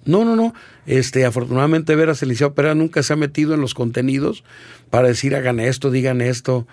[0.10, 0.54] No, no, no.
[0.86, 4.44] Este, afortunadamente Veras Eliseo Pérez nunca se ha metido en los contenidos
[4.90, 6.68] para decir hagan esto, digan esto.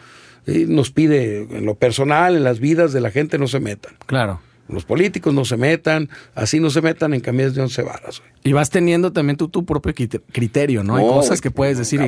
[0.47, 3.95] nos pide en lo personal, en las vidas de la gente no se metan.
[4.07, 4.41] Claro.
[4.68, 8.22] Los políticos no se metan, así no se metan en camisas de once varas.
[8.43, 9.95] Y vas teniendo también tú tu propio
[10.32, 10.97] criterio, ¿no?
[10.97, 12.01] Hay cosas que puedes decir.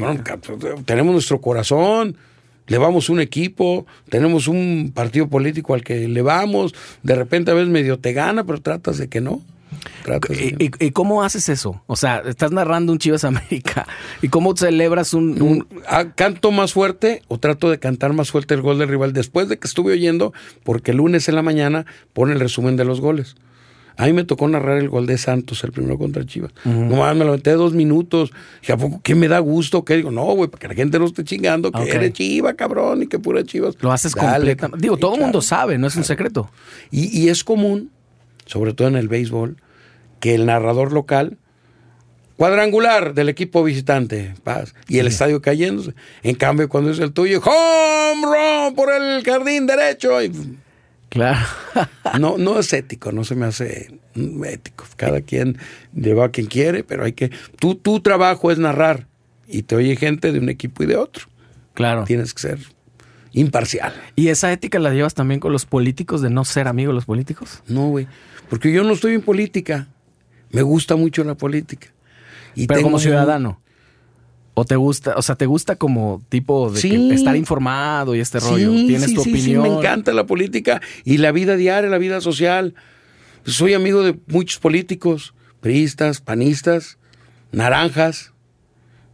[0.85, 2.17] tenemos nuestro corazón,
[2.67, 7.55] le vamos un equipo, tenemos un partido político al que le vamos, de repente a
[7.55, 9.43] veces medio te gana, pero tratas de que no.
[10.59, 11.83] ¿Y, cómo haces eso?
[11.87, 13.87] O sea, estás narrando un Chivas América.
[14.23, 18.63] ¿Y cómo celebras un, ah, Canto más fuerte o trato de cantar más fuerte el
[18.63, 20.33] gol del rival después de que estuve oyendo,
[20.65, 23.37] porque el lunes en la mañana pone el resumen de los goles.
[23.99, 26.53] A mí me tocó narrar el gol de Santos, el primero contra Chivas.
[26.65, 28.31] No me lo metí dos minutos.
[28.61, 29.85] Dije, ¿a poco qué me da gusto?
[29.85, 30.13] ¿Qué digo?
[30.13, 33.19] No, güey, para que la gente no esté chingando, que eres chiva, cabrón, y que
[33.19, 33.75] pura chivas.
[33.81, 34.81] Lo haces completamente.
[34.81, 36.49] Digo, todo el mundo sabe, no es un secreto.
[36.93, 37.91] Y, y es común,
[38.47, 39.57] sobre todo en el béisbol,
[40.21, 41.39] que el narrador local
[42.39, 45.95] cuadrangular del equipo visitante, paz, y el estadio cayéndose.
[46.23, 50.11] En cambio, cuando es el tuyo, home run por el jardín derecho.
[51.09, 51.47] Claro.
[52.19, 54.01] No, no es ético, no se me hace
[54.47, 54.85] ético.
[54.97, 55.59] Cada quien
[55.95, 57.31] lleva a quien quiere, pero hay que.
[57.61, 59.07] Tu, tu trabajo es narrar
[59.47, 61.27] y te oye gente de un equipo y de otro.
[61.75, 62.05] Claro.
[62.05, 62.59] Tienes que ser
[63.33, 63.93] imparcial.
[64.17, 67.05] ¿Y esa ética la llevas también con los políticos de no ser amigo de los
[67.05, 67.63] políticos?
[67.69, 68.09] No, güey.
[68.49, 69.89] Porque yo no estoy en política.
[70.51, 71.89] Me gusta mucho la política.
[72.55, 73.61] Y Pero como ciudadano.
[74.55, 78.73] ¿O te gusta, o sea, te gusta como tipo de estar informado y este rollo?
[78.73, 79.65] Tienes tu opinión.
[79.65, 82.75] Sí, me encanta la política y la vida diaria, la vida social.
[83.45, 86.99] Soy amigo de muchos políticos, priistas, panistas,
[87.53, 88.33] naranjas.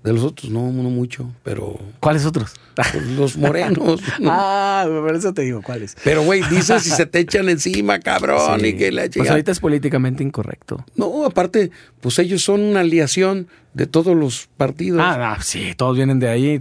[0.04, 1.78] De los otros, no, no mucho, pero.
[1.98, 2.52] ¿Cuáles otros?
[2.76, 4.02] Pues, los morenos.
[4.26, 5.96] ah, por eso te digo, ¿cuáles?
[6.04, 9.20] Pero, güey, dices si se te echan encima, cabrón, y que la chica.
[9.20, 10.84] Pues ahorita es políticamente incorrecto.
[10.94, 11.70] No, aparte,
[12.02, 15.00] pues ellos son una aliación de todos los partidos.
[15.02, 16.58] Ah, sí, todos vienen de ahí.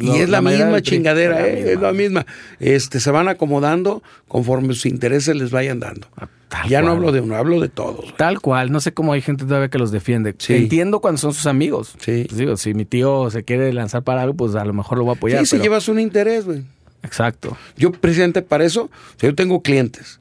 [0.00, 2.26] y es la, misma chingadera, eh, es la misma.
[2.58, 6.08] Este, se van acomodando conforme sus intereses les vayan dando.
[6.16, 6.28] Ah,
[6.68, 8.14] ya no hablo de uno, hablo de todos.
[8.16, 10.34] Tal cual, no sé cómo hay gente todavía que los defiende.
[10.48, 11.94] Entiendo cuando son sus amigos.
[12.00, 12.26] Sí.
[12.28, 15.04] Pues digo, si mi tío se quiere lanzar para algo, pues a lo mejor lo
[15.04, 15.46] voy a apoyar.
[15.46, 16.64] Sí, si llevas un interés, güey.
[17.02, 17.56] Exacto.
[17.76, 18.90] Yo, presidente, para eso,
[19.20, 20.19] yo tengo clientes.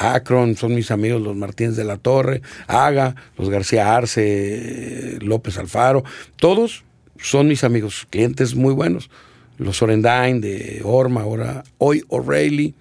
[0.00, 6.04] Akron, son mis amigos los Martínez de la Torre, Aga, los García Arce, López Alfaro,
[6.36, 6.84] todos
[7.18, 9.10] son mis amigos, clientes muy buenos.
[9.58, 12.74] Los Orendain de Orma, ahora hoy O'Reilly,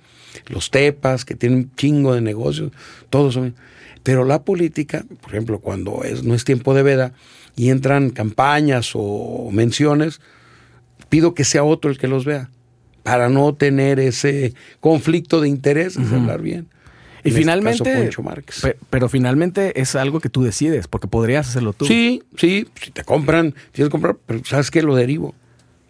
[0.47, 2.72] los Tepas, que tienen un chingo de negocios,
[3.09, 3.53] todos son.
[4.03, 7.11] Pero la política, por ejemplo, cuando es, no es tiempo de veda
[7.57, 10.22] y entran campañas o menciones,
[11.09, 12.49] pido que sea otro el que los vea,
[13.03, 16.67] para no tener ese conflicto de intereses, hablar bien.
[17.24, 18.09] Y este finalmente,
[18.89, 21.86] pero, finalmente es algo que tú decides, porque podrías hacerlo tú.
[21.86, 25.36] Sí, sí, si te compran, tienes que comprar, pero sabes que lo derivo.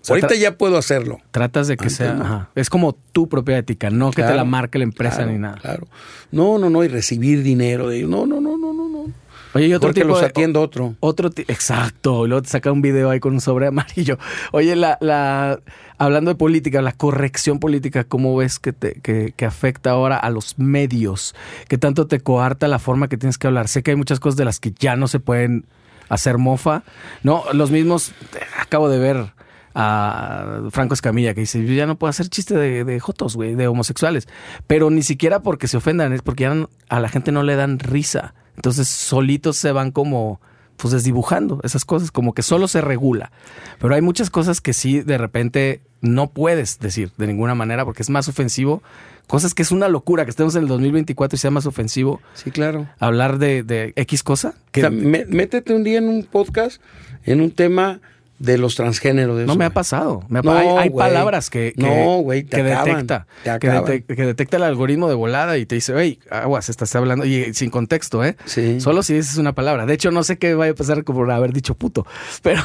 [0.08, 1.20] Ahorita ya puedo hacerlo.
[1.32, 2.50] Tratas de que sea.
[2.56, 5.58] es como tu propia ética, no que te la marque la empresa ni nada.
[5.58, 5.88] Claro.
[6.32, 9.06] No, no, no, y recibir dinero de No, no, no, no, no, no.
[9.54, 10.96] Oye, y otro Porque los atiendo otro.
[11.00, 12.26] Otro, exacto.
[12.26, 14.20] Y luego te saca un video ahí con un sobre amarillo.
[14.52, 15.60] Oye, la, la,
[16.00, 20.30] hablando de política, la corrección política, ¿cómo ves que, te, que, que, afecta ahora a
[20.30, 21.36] los medios?
[21.68, 23.68] ¿Qué tanto te coarta la forma que tienes que hablar?
[23.68, 25.66] Sé que hay muchas cosas de las que ya no se pueden
[26.08, 26.84] hacer mofa.
[27.22, 28.14] No, los mismos,
[28.60, 29.34] acabo de ver
[29.76, 33.56] a Franco Escamilla que dice, yo ya no puedo hacer chiste de, de jotos, güey,
[33.56, 34.28] de homosexuales.
[34.68, 37.78] Pero ni siquiera porque se ofendan, es porque ya a la gente no le dan
[37.78, 38.34] risa.
[38.56, 40.42] Entonces solitos se van como
[40.80, 43.32] pues desdibujando esas cosas, como que solo se regula.
[43.80, 48.04] Pero hay muchas cosas que sí de repente no puedes decir de ninguna manera porque
[48.04, 48.82] es más ofensivo.
[49.28, 52.20] Cosas que es una locura que estemos en el 2024 y sea más ofensivo.
[52.34, 52.88] Sí, claro.
[53.00, 54.56] Hablar de, de X cosa.
[54.72, 54.90] Que...
[54.90, 56.82] métete un día en un podcast
[57.26, 58.02] en un tema
[58.40, 59.46] de los transgéneros.
[59.46, 60.24] no me ha pasado.
[60.30, 63.28] hay, palabras que, que, detecta.
[63.60, 67.26] que, detecta el algoritmo de volada y te dice, hey, aguas, estás hablando.
[67.26, 68.38] Y sin contexto, ¿eh?
[68.46, 68.80] Sí.
[68.80, 69.86] Solo si dices una palabra.
[69.86, 72.06] De hecho, no sé qué vaya a pasar por haber dicho puto.
[72.42, 72.62] Pero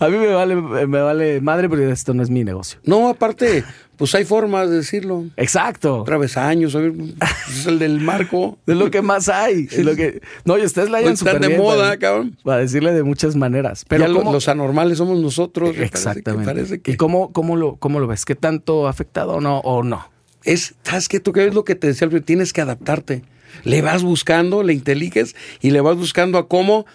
[0.00, 2.80] a mí me vale, me vale madre, pero esto no es mi negocio.
[2.84, 3.64] No, aparte,
[3.96, 5.26] pues hay formas de decirlo.
[5.36, 6.02] Exacto.
[6.04, 8.58] Travesaños, es el del marco.
[8.66, 9.66] Es lo que más hay.
[9.78, 10.20] lo que...
[10.44, 12.36] No, y ustedes la hayan Están de moda, cabrón.
[12.42, 13.84] Para decirle de muchas maneras.
[13.86, 15.76] Pero los anormales somos nosotros.
[15.76, 16.80] Exactamente.
[16.86, 18.24] ¿Y cómo, cómo, lo, cómo lo ves?
[18.24, 19.58] ¿Qué tanto ha afectado o no?
[19.58, 20.10] O no?
[20.44, 21.20] Es, ¿sabes qué?
[21.20, 22.08] ¿Tú qué es lo que te decía?
[22.24, 23.22] Tienes que adaptarte.
[23.64, 26.86] Le vas buscando, le inteliges y le vas buscando a cómo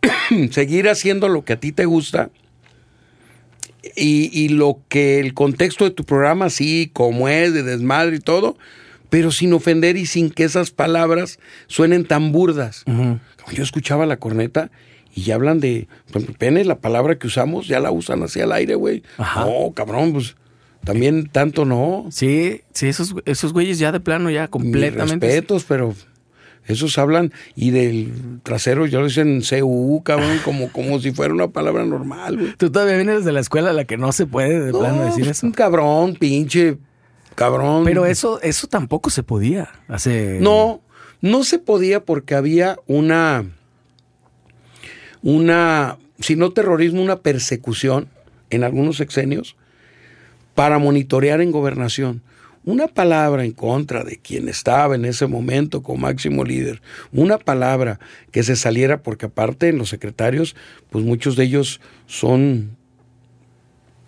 [0.50, 2.30] seguir haciendo lo que a ti te gusta
[3.96, 8.56] y, lo que el contexto de tu programa, sí, como es, de desmadre y todo,
[9.10, 12.84] pero sin ofender y sin que esas palabras suenen tan burdas.
[13.52, 14.70] Yo escuchaba la corneta
[15.14, 15.88] y ya hablan de,
[16.38, 19.02] pene, la palabra que usamos, ya la usan así al aire, güey.
[19.18, 20.36] No, cabrón, pues
[20.84, 22.06] también tanto no.
[22.10, 25.26] Sí, sí, esos, esos güeyes ya de plano, ya completamente.
[25.26, 25.94] respetos, pero
[26.68, 31.48] esos hablan y del trasero ya lo dicen CU, cabrón, como, como si fuera una
[31.48, 32.54] palabra normal, güey.
[32.56, 35.26] Tú todavía vienes de la escuela a la que no se puede de plano decir
[35.26, 35.46] eso.
[35.46, 36.78] Un cabrón, pinche,
[37.34, 37.84] cabrón.
[37.84, 40.38] Pero eso, eso tampoco se podía hace.
[40.40, 40.82] No,
[41.20, 43.46] no se podía porque había una.
[45.22, 45.98] Una.
[46.20, 48.08] Si no terrorismo, una persecución
[48.50, 49.56] en algunos sexenios
[50.54, 52.22] para monitorear en gobernación
[52.64, 56.82] una palabra en contra de quien estaba en ese momento como máximo líder,
[57.12, 57.98] una palabra
[58.30, 60.54] que se saliera, porque aparte en los secretarios,
[60.90, 62.76] pues muchos de ellos son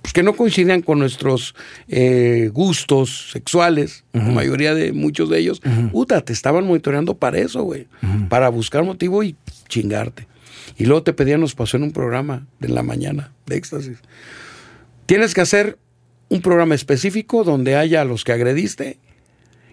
[0.03, 1.55] pues que no coincidían con nuestros
[1.89, 5.61] eh, gustos sexuales, la mayoría de muchos de ellos,
[5.93, 7.87] puta, te estaban monitoreando para eso, güey,
[8.29, 9.37] para buscar motivo y
[9.69, 10.27] chingarte.
[10.79, 13.99] Y luego te pedían, nos pasó en un programa de la mañana de éxtasis.
[15.05, 15.77] Tienes que hacer
[16.31, 18.99] un programa específico donde haya a los que agrediste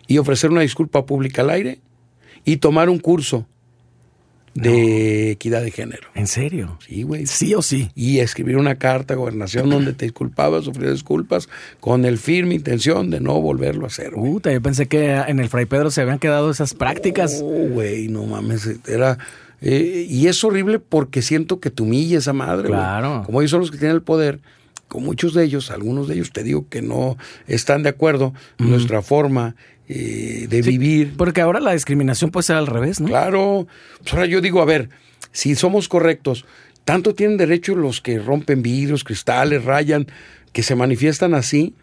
[0.07, 1.79] y ofrecer una disculpa pública al aire
[2.43, 3.47] y tomar un curso
[4.53, 6.07] de equidad de género.
[6.15, 6.79] ¿En serio?
[6.87, 7.27] Sí, güey.
[7.27, 7.91] Sí o sí.
[7.93, 11.47] Y escribir una carta a gobernación donde te disculpabas, ofrecer disculpas,
[11.79, 14.13] con el firme intención de no volverlo a hacer.
[14.15, 14.31] güey.
[14.31, 17.39] Puta, yo pensé que en el Fray Pedro se habían quedado esas prácticas.
[17.43, 18.67] No, güey, no mames.
[18.87, 19.19] Era.
[19.61, 22.79] eh, y es horrible porque siento que te humilla esa madre, güey.
[22.79, 23.23] Claro.
[23.27, 24.39] Como ellos son los que tienen el poder,
[24.87, 27.17] con muchos de ellos, algunos de ellos te digo que no
[27.47, 29.55] están de acuerdo en nuestra forma
[29.89, 31.13] eh, de Sí, vivir.
[31.17, 33.07] Porque ahora la discriminación puede ser al revés, ¿no?
[33.07, 33.67] Claro.
[33.99, 34.89] Pues ahora yo digo, a ver,
[35.31, 36.45] si somos correctos,
[36.85, 40.07] tanto tienen derecho los que rompen vidrios, cristales, rayan,
[40.53, 41.73] que se manifiestan así,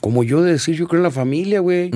[0.00, 1.90] como yo de decir, yo creo en la familia, güey.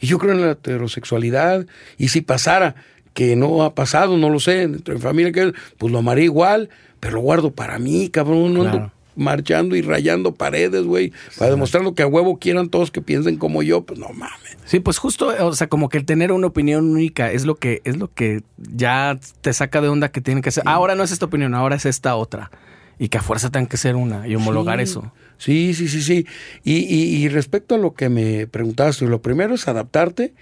[0.00, 1.66] Y yo creo en la heterosexualidad.
[1.96, 2.74] Y si pasara,
[3.14, 7.20] que no ha pasado, no lo sé, mi familia, pues lo amaré igual, pero lo
[7.20, 8.54] guardo para mí, cabrón.
[8.54, 8.92] No ando Claro.
[9.16, 13.62] Marchando y rayando paredes, güey, para demostrarlo que a huevo quieran todos que piensen como
[13.62, 14.56] yo, pues no mames.
[14.64, 17.82] Sí, pues justo, o sea, como que el tener una opinión única es lo que
[17.84, 20.62] es lo que ya te saca de onda que tiene que ser.
[20.66, 22.50] Ahora no es esta opinión, ahora es esta otra.
[22.98, 24.84] Y que a fuerza tenga que ser una y homologar Sí.
[24.84, 25.12] eso.
[25.38, 26.26] Sí, sí, sí, sí.
[26.62, 30.34] Y, y- y respecto a lo que me preguntabas, tú, lo primero es adaptarte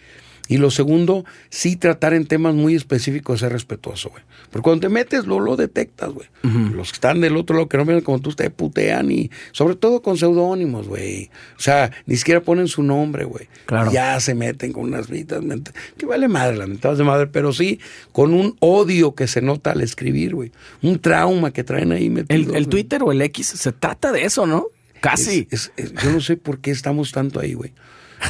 [0.50, 4.22] y lo segundo, sí tratar en temas muy específicos, ser respetuoso, güey.
[4.50, 6.26] Porque cuando te metes, lo, lo detectas, güey.
[6.74, 9.76] Los que están del otro lado, que no miran como tú, te putean y sobre
[9.76, 11.30] todo con seudónimos, güey.
[11.56, 13.46] O sea, ni siquiera ponen su nombre, güey.
[13.66, 13.92] Claro.
[13.92, 17.78] Ya se meten con unas ment- que vale madre, las mentadas de madre, pero sí
[18.10, 20.50] con un odio que se nota al escribir, güey.
[20.82, 22.54] Un trauma que traen ahí metido.
[22.56, 22.66] El.
[22.68, 24.66] Twitter o el X se trata de eso, ¿no?
[25.00, 25.46] Casi.
[25.52, 27.72] Es- es- es- yo no sé por qué estamos tanto ahí, güey.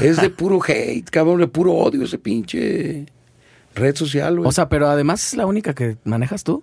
[0.00, 3.06] Es de puro hate, cabrón, de puro odio ese pinche
[3.74, 4.48] red social, güey.
[4.48, 6.62] o sea, pero además es la única que manejas tú.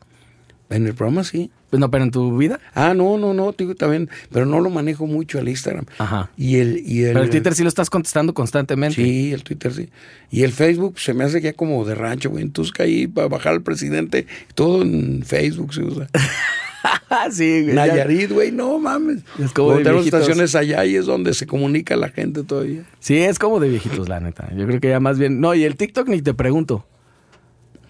[0.70, 1.52] en el programa sí.
[1.70, 2.62] Pues no, pero en tu vida.
[2.74, 5.86] Ah, no, no, no, digo también, pero no lo manejo mucho el Instagram.
[5.98, 6.32] Ajá.
[6.38, 8.96] Y el, y el, Pero el Twitter sí lo estás contestando constantemente.
[9.04, 9.90] Sí, el Twitter sí.
[10.32, 12.44] Y el Facebook se me hace ya como de rancho, güey.
[12.44, 16.08] Entonces ahí para bajar al presidente, todo en Facebook se usa.
[17.32, 19.20] sí, güey, ya- Nayarit, güey, no mames.
[19.40, 22.84] Es como de tenemos estaciones allá y es donde se comunica la gente todavía.
[23.00, 24.50] Sí, es como de viejitos, la neta.
[24.56, 25.40] Yo creo que ya más bien.
[25.40, 26.86] No, y el TikTok ni te pregunto.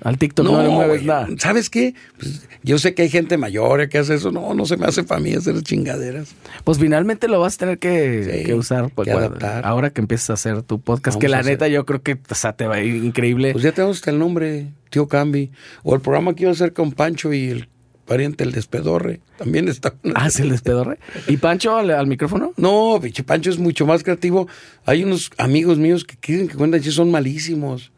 [0.04, 1.28] Al TikTok no, le mueves güey, nada.
[1.40, 1.96] ¿Sabes qué?
[2.20, 4.32] Pues, yo sé que hay gente mayor que hace eso.
[4.32, 6.36] No, no se me hace para mí hacer chingaderas.
[6.64, 8.92] Pues finalmente lo vas a tener que, Sí, que usar.
[8.94, 9.66] pues, que adaptar.
[9.66, 12.36] ahora que empiezas a hacer tu podcast, Vamos que la neta yo creo que o
[12.36, 13.54] sea, te va a ir increíble.
[13.54, 15.52] Pues ya tenemos hasta el nombre, tío Cambi.
[15.82, 17.68] O el programa que iba a hacer con Pancho y el
[18.08, 19.20] pariente, el despedorre.
[19.38, 19.94] También está.
[20.16, 20.98] ah, se el despedorre.
[21.28, 22.54] ¿Y Pancho al, al micrófono?
[22.58, 24.48] No, pinche Pancho es mucho más creativo.
[24.86, 27.92] Hay unos amigos míos que quieren que cuentan chistes, son malísimos.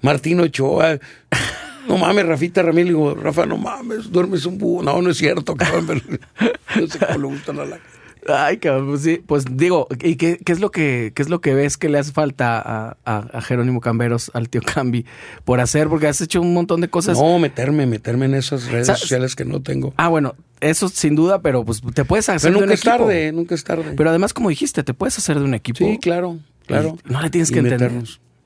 [0.00, 0.98] Martín Ochoa.
[1.86, 2.88] No mames, Rafita Ramírez.
[2.88, 4.82] Digo, Rafa, no mames, duermes un búho.
[4.82, 6.02] No, no es cierto, cabrón.
[6.80, 7.78] no sé cómo le gustan a la
[8.28, 9.20] Ay, cabrón, pues sí.
[9.26, 11.98] Pues digo, ¿y qué, qué es lo que qué es lo que ves que le
[11.98, 15.04] hace falta a, a- a Jerónimo Camberos, al tío Cambi,
[15.44, 15.88] por hacer?
[15.88, 17.18] Porque has hecho un montón de cosas.
[17.18, 19.00] No, meterme, meterme en esas redes ¿Sabes?
[19.02, 19.92] sociales que no tengo.
[19.96, 22.80] Ah, bueno, eso sin duda, pero pues te puedes hacer Pero de un nunca es
[22.80, 22.96] equipo.
[22.96, 23.92] tarde, nunca es tarde.
[23.96, 25.78] Pero además, como dijiste, te puedes hacer de un equipo.
[25.78, 26.96] sí, claro, claro.
[27.08, 27.92] Y no le tienes Y que entender.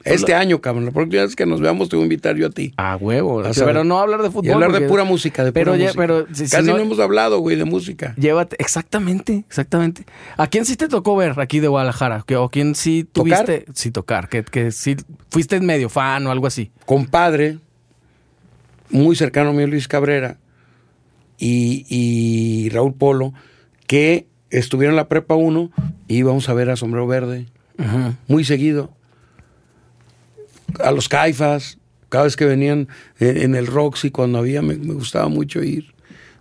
[0.05, 2.51] Este año, cabrón, la próxima vez que nos veamos te voy a invitar yo a
[2.51, 2.73] ti.
[2.77, 3.41] A huevo.
[3.41, 4.47] A pero no hablar de fútbol.
[4.47, 6.01] Y hablar de pura música, de pero pura ya- música.
[6.01, 6.83] pero si- si Casi no- no...
[6.83, 8.15] hemos hablado, güey, de música.
[8.17, 10.07] Llévate, exactamente, exactamente.
[10.37, 12.25] ¿A quién sí te tocó ver aquí de Guadalajara?
[12.27, 13.45] ¿Que- ¿O quién sí ¿Tocar?
[13.47, 13.67] tuviste?
[13.75, 14.29] Sí, tocar.
[14.29, 14.97] Que, que sí
[15.31, 16.71] fuiste medio fan o algo así.
[16.87, 17.59] Compadre,
[18.91, 20.39] muy cercano a mí, Luis Cabrera,
[21.39, 23.33] y, y Raúl Polo,
[23.87, 25.71] que estuvieron en la prepa 1
[26.09, 27.47] y íbamos a ver a Sombrero Verde,
[28.27, 28.93] muy seguido.
[30.83, 32.89] A los Caifas, cada vez que venían
[33.19, 35.93] en, el Roxy, cuando había, me, me gustaba mucho ir.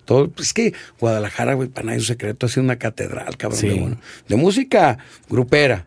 [0.06, 3.60] Todo, pues es que Guadalajara, güey, para nadie un secreto, ha sido una catedral, cabrón.
[3.60, 3.68] Sí.
[3.68, 3.98] De, bueno.
[4.28, 4.98] de música
[5.30, 5.86] grupera,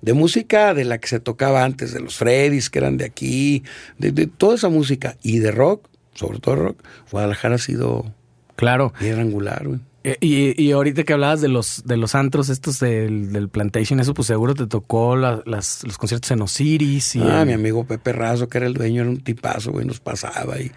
[0.00, 3.64] de música de la que se tocaba antes, de los Freddys, que eran de aquí,
[3.98, 5.16] de, de toda esa música.
[5.22, 8.14] Y de rock, sobre todo rock, Guadalajara ha sido
[8.56, 8.92] Claro.
[9.00, 9.80] bien angular, güey.
[10.04, 13.98] Eh, Y, y ahorita que hablabas de los de los antros estos del, del Plantation,
[14.00, 17.84] eso pues seguro te tocó la- las, los conciertos en Osiris y Ah, mi amigo
[17.84, 20.58] Pepe Razo, que era el dueño, era un tipazo, güey, nos pasaba.
[20.60, 20.70] Y,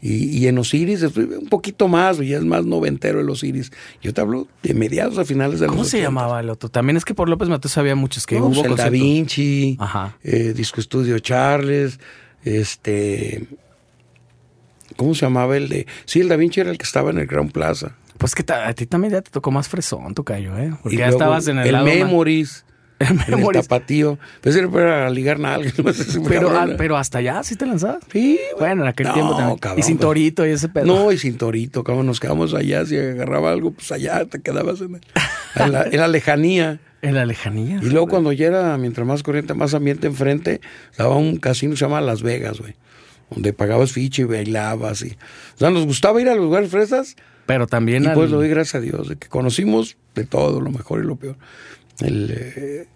[0.00, 3.70] y, y en Osiris, un poquito más, ya es más noventero el Osiris.
[4.02, 6.08] Yo te hablo de mediados a finales de ¿Cómo los se 80.
[6.08, 6.68] llamaba el otro?
[6.70, 8.88] También es que por López Mateos había muchos que No, hubo pues, el Da.
[8.88, 10.16] Vinci, Ajá.
[10.24, 12.00] eh, Disco Estudio Charles,
[12.42, 13.46] este...
[14.96, 15.86] ¿Cómo se llamaba el de...?
[16.04, 17.94] Sí, el Da Vinci era el que estaba en el Gran Plaza.
[18.18, 20.72] Pues que a ti también ya te tocó más fresón, tocayo, ¿eh?
[20.82, 22.64] Porque Y ya estabas en el, el lado más- Memories,
[22.98, 23.66] El en el Memories.
[23.66, 24.18] tapatío.
[24.42, 25.76] Pues era para ligar nalgas.
[25.84, 26.74] no sé si me Pero, ah, cabrón.
[26.78, 28.04] pero hasta allá sí te lanzabas.
[28.12, 29.58] Sí, Bueno, en aquel No, tiempo también.
[29.58, 30.86] cabrón, y sin torito y ese pedo.
[30.86, 34.80] No, y sin torito, cabrón, nos quedamos allá, si agarraba algo, pues allá te quedabas
[34.82, 35.00] en, el-
[35.56, 36.80] en la, en la lejanía.
[37.02, 37.80] En la lejanía.
[37.82, 40.60] Y luego cuando ya era, mientras más corriente, más ambiente enfrente,
[40.92, 42.76] estaba un casino que se llama Las Vegas, güey.
[43.28, 45.02] Donde pagabas ficha y bailabas.
[45.02, 45.08] Y...
[45.56, 47.16] O sea, nos gustaba ir a los lugares fresas.
[47.46, 50.60] Pero también Y al- pues lo doy gracias a Dios, de que conocimos de todo,
[50.60, 51.36] lo mejor y lo peor.
[52.00, 52.86] El eh,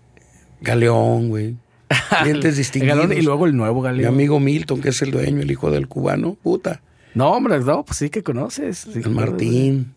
[0.60, 1.56] Galeón, güey.
[2.22, 3.10] Clientes distinguidos.
[3.12, 4.14] y luego el nuevo Mi galeón.
[4.14, 6.80] amigo Milton, que es el dueño, el hijo del cubano, puta.
[7.14, 8.78] No, hombre, no, pues sí que conoces.
[8.92, 9.92] sí El Martín.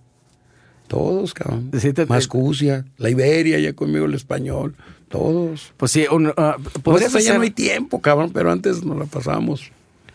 [0.88, 1.70] Todos, cabrón.
[1.80, 4.76] Sí, te- Mascucia, la Iberia, ya conmigo el español.
[5.08, 5.74] Todos.
[5.78, 9.06] Pues sí, un, Pues podrías ya hacer- no hay tiempo, cabrón, pero antes nos la
[9.06, 9.72] pasábamos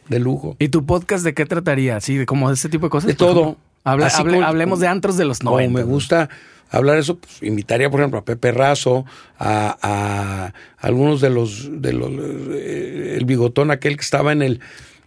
[0.08, 0.56] de lujo.
[0.58, 2.00] ¿Y tu podcast de qué trataría?
[2.00, 3.06] Sí, de como de ese tipo de cosas.
[3.08, 3.30] De todo.
[3.40, 5.78] ejemplo, habla- Así hable- como- hablemos de antros de los Como 90.
[5.78, 6.28] me gusta
[6.70, 9.04] hablar eso, pues invitaría, por ejemplo, a Pepe Razo,
[9.38, 12.10] a, a algunos de los, de los,
[12.54, 14.60] eh, el bigotón aquel que estaba en el,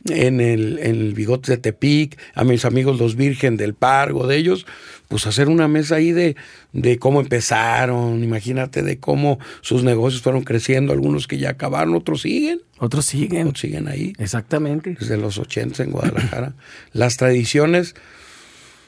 [0.09, 4.37] en el, en el bigote de Tepic, a mis amigos los Virgen del Pargo, de
[4.37, 4.65] ellos,
[5.09, 6.37] pues hacer una mesa ahí de,
[6.71, 12.21] de cómo empezaron, imagínate, de cómo sus negocios fueron creciendo, algunos que ya acabaron, otros
[12.21, 13.47] siguen, Otros siguen.
[13.47, 14.95] otros siguen ahí Exactamente.
[14.97, 16.53] desde los 80 en Guadalajara.
[16.93, 17.95] Las tradiciones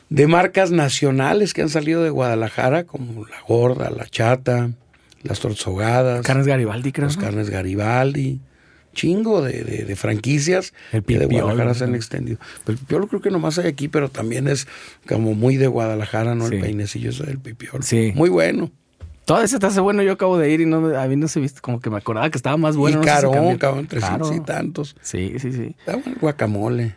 [0.10, 4.72] de marcas nacionales que han salido de Guadalajara, como la gorda, la chata,
[5.24, 7.08] las torzogadas, Carnes Garibaldi, creo.
[7.08, 7.24] las ¿no?
[7.24, 8.40] carnes Garibaldi,
[8.94, 12.40] chingo de, de- de franquicias El que de Guadalajara se han extendido.
[12.68, 14.68] El pipiolo creo que nomás hay aquí, pero también es
[15.08, 16.48] como muy de Guadalajara, ¿no?
[16.48, 16.56] Sí.
[16.56, 17.82] El peinecillo ese del pipiolo.
[17.84, 18.12] Sí.
[18.16, 18.72] Muy bueno.
[19.30, 20.02] Todo ese te hace bueno.
[20.02, 22.28] Yo acabo de ir y no, a mí no se viste como que me acordaba
[22.32, 22.96] que estaba más bueno.
[23.04, 24.44] y no sé si cabrón, 300 y Claro.
[24.44, 24.96] tantos.
[25.04, 25.76] Sí, sí, sí.
[25.78, 26.96] Está bueno el guacamole,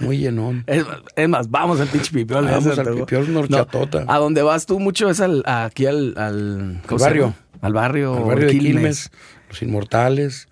[0.00, 0.64] muy llenón.
[0.66, 2.48] Es, es más, vamos al pinche pipiolo.
[2.48, 4.04] Vamos se al una horchatota.
[4.08, 6.14] a donde vas tú mucho es al, aquí al...
[6.18, 7.34] Al, ¿cómo se barrio.
[7.60, 8.16] Al barrio.
[8.16, 8.72] al barrio de Quilmes.
[8.74, 9.10] Quilmes,
[9.50, 10.48] Los Inmortales,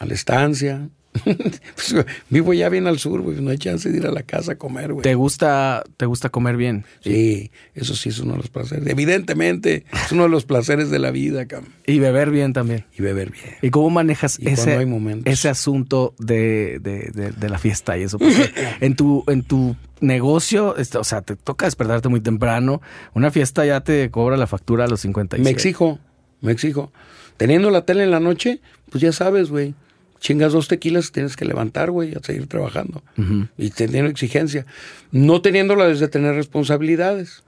[0.00, 0.88] a la estancia.
[1.74, 3.40] Pues, vivo ya bien al sur, güey.
[3.40, 5.02] No hay chance de ir a la casa a comer, güey.
[5.02, 6.84] ¿Te gusta, ¿Te gusta comer bien?
[7.00, 8.86] Sí, eso sí es uno de los placeres.
[8.88, 11.46] Evidentemente, es uno de los placeres de la vida.
[11.86, 12.84] Y beber bien también.
[12.98, 13.44] Y beber bien.
[13.62, 14.76] ¿Y cómo manejas Y ese,
[15.26, 18.18] ese asunto de, de- de- de la fiesta y eso?
[18.80, 22.80] En tu, en tu negocio, este, o sea, te toca despertarte muy temprano.
[23.14, 25.42] Una fiesta ya te cobra la factura a los 57.
[25.42, 25.98] Me exijo,
[26.40, 26.92] me exijo.
[27.36, 28.60] Teniendo la tele en la noche,
[28.90, 29.74] pues ya sabes, güey.
[30.20, 33.02] Chingas dos tequilas, tienes que levantar, güey, a seguir trabajando.
[33.56, 34.66] Y teniendo exigencia.
[35.12, 37.42] No teniéndola desde tener responsabilidades.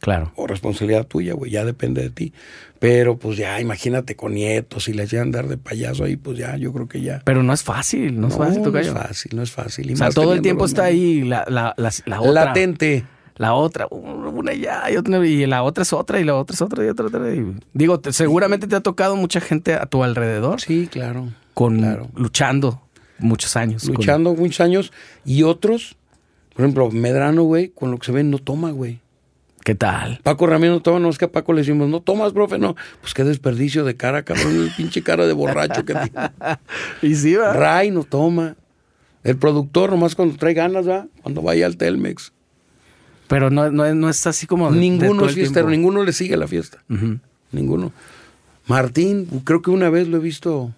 [0.00, 0.30] Claro.
[0.36, 2.32] o responsabilidad tuya, güey, ya depende de ti.
[2.78, 6.38] Pero pues ya, imagínate con nietos y les llegan a andar de payaso ahí, pues
[6.38, 7.20] ya, yo creo que ya.
[7.24, 9.90] Pero no es fácil, no, es fácil, no es fácil, no es fácil.
[9.90, 12.32] Y O sea, todo el tiempo está ahí la, la, la, la otra.
[12.44, 13.04] Latente.
[13.38, 16.62] La otra, una ya, y, otra, y la otra es otra, y la otra es
[16.62, 17.34] otra, y otra, otra.
[17.34, 21.28] y- digo, te- seguramente te ha tocado mucha gente a tu alrededor Sí, claro.
[21.58, 22.08] Con claro.
[22.14, 22.80] luchando
[23.18, 23.82] muchos años.
[23.84, 24.92] con- Luchando muchos años.
[25.24, 25.96] Y otros,
[26.54, 29.00] por ejemplo, Medrano, güey, con lo que se ve, no toma, güey.
[29.64, 30.20] ¿Qué tal?
[30.22, 32.76] Paco Ramírez no toma, no es que a Paco le decimos, no tomas, profe, no.
[33.00, 36.12] Pues qué desperdicio de cara, cabrón, el pinche cara de borracho que tiene.
[37.02, 37.52] Y sí, va.
[37.54, 38.54] Ray no toma.
[39.24, 42.32] El productor, nomás cuando trae ganas, va, cuando vaya al Telmex.
[43.26, 44.68] Pero no, no, no es así como.
[44.70, 46.84] de- de Ninguno todo es fiestero, ninguno le sigue la fiesta.
[47.50, 47.92] Ninguno.
[48.68, 50.72] Martín, creo que una vez lo he visto.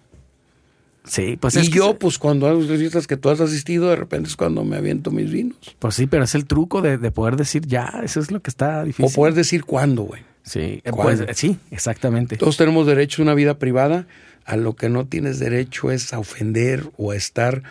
[1.03, 3.95] Sí, pues y es yo, pues cuando hago las fiestas que tú has asistido, de
[3.95, 5.57] repente es cuando me aviento mis vinos.
[5.79, 8.51] Pues sí, pero es el truco de, de poder decir ya, eso es lo que
[8.51, 9.11] está difícil.
[9.11, 10.21] O poder decir cuándo, güey.
[10.43, 11.25] Sí, eh, ¿Cuándo?
[11.25, 12.37] pues, sí, exactamente.
[12.37, 14.07] Todos tenemos derecho a una vida privada.
[14.43, 17.61] A lo que no tienes derecho es a ofender o a estar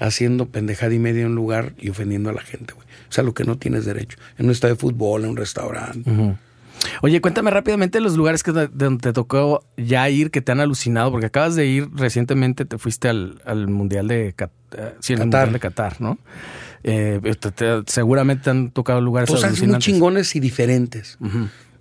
[0.00, 2.86] haciendo pendejada y media en un lugar y ofendiendo a la gente, güey.
[3.08, 4.18] O sea, lo que no tienes derecho.
[4.36, 6.10] En un estadio de fútbol, en un restaurante.
[6.10, 6.36] Ujú.
[7.02, 10.60] Oye, cuéntame rápidamente los lugares que de donde te tocó ya ir que te han
[10.60, 15.14] alucinado, porque acabas de ir recientemente, te fuiste al, al Mundial de Cat- eh, sí,
[15.14, 15.24] Qatar.
[15.26, 16.18] Mundial de Qatar, ¿no?
[16.84, 19.84] Eh, te- te- seguramente te han tocado lugares Cosas muy alucinantes.
[19.84, 21.18] chingones y diferentes.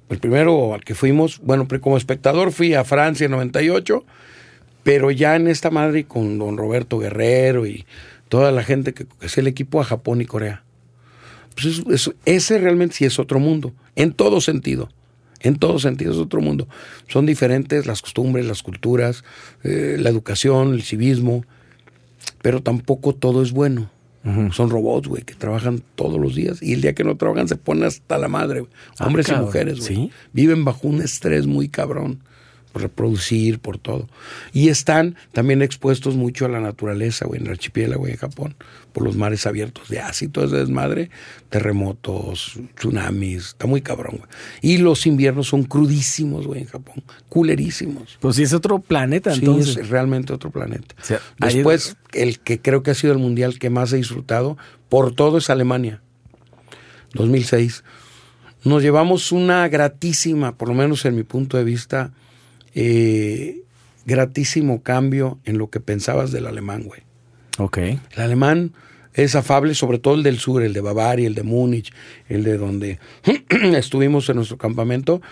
[0.10, 4.04] El primero al que fuimos, bueno, como espectador fui a Francia en 98,
[4.84, 7.86] pero ya en esta madre con don Roberto Guerrero y
[8.30, 10.64] toda la gente que, que es el equipo a Japón y Corea.
[11.56, 14.90] Pues eso- eso- ese realmente sí es otro mundo, en todo sentido.
[15.42, 16.68] En todo sentido es otro mundo.
[17.08, 19.24] Son diferentes las costumbres, las culturas,
[19.64, 21.46] eh, la educación, el civismo,
[22.42, 23.90] pero tampoco todo es bueno.
[24.52, 27.56] Son robots, güey, que trabajan todos los días y el día que no trabajan se
[27.56, 28.66] ponen hasta la madre.
[29.00, 29.96] Ah, Hombres y mujeres, güey.
[29.96, 30.12] ¿Sí?
[30.34, 32.20] Viven bajo un estrés muy cabrón
[32.78, 34.08] por reproducir, por todo.
[34.54, 38.56] Y están también expuestos mucho a la naturaleza, güey, en el archipiélago, güey, en Japón,
[38.94, 41.10] por los mares abiertos de Asia y todo ese desmadre,
[41.50, 44.30] terremotos, tsunamis, está muy cabrón, güey.
[44.62, 48.18] Y los inviernos son crudísimos, güey, en Japón, culerísimos.
[48.20, 49.78] Pues sí, es otro planeta, Sí, entonces.
[49.78, 50.96] es realmente otro planeta.
[51.02, 53.98] O sea, ahí- Después, el que creo que ha sido el mundial que más he
[53.98, 54.56] disfrutado,
[54.90, 56.02] por todo es Alemania.
[57.16, 57.84] 2006.
[58.64, 62.12] Nos llevamos una gratísima, por lo menos en mi punto de vista,
[62.80, 63.64] eh,
[64.06, 67.02] gratísimo cambio en lo que pensabas del alemán, güey.
[67.58, 67.78] Ok.
[67.78, 68.74] El alemán
[69.16, 71.92] es afable, sobre todo el del sur, el de Bavaria, el de Múnich,
[72.30, 73.00] el de donde
[73.76, 75.24] estuvimos en nuestro campamento.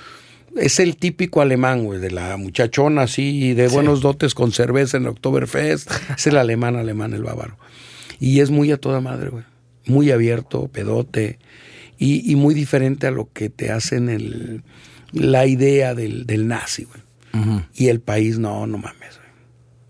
[0.56, 5.04] Es el típico alemán, güey, de la muchachona así, de buenos dotes con cerveza en
[5.04, 5.92] el Oktoberfest.
[6.18, 7.60] es el alemán, alemán, el bávaro.
[8.20, 9.44] Y es muy a toda madre, güey.
[9.86, 11.38] Muy abierto, pedote.
[12.00, 14.64] Y, y muy diferente a lo que te hacen el,
[15.12, 17.05] la idea del, del nazi, güey.
[17.74, 19.20] Y el país, no, no mames.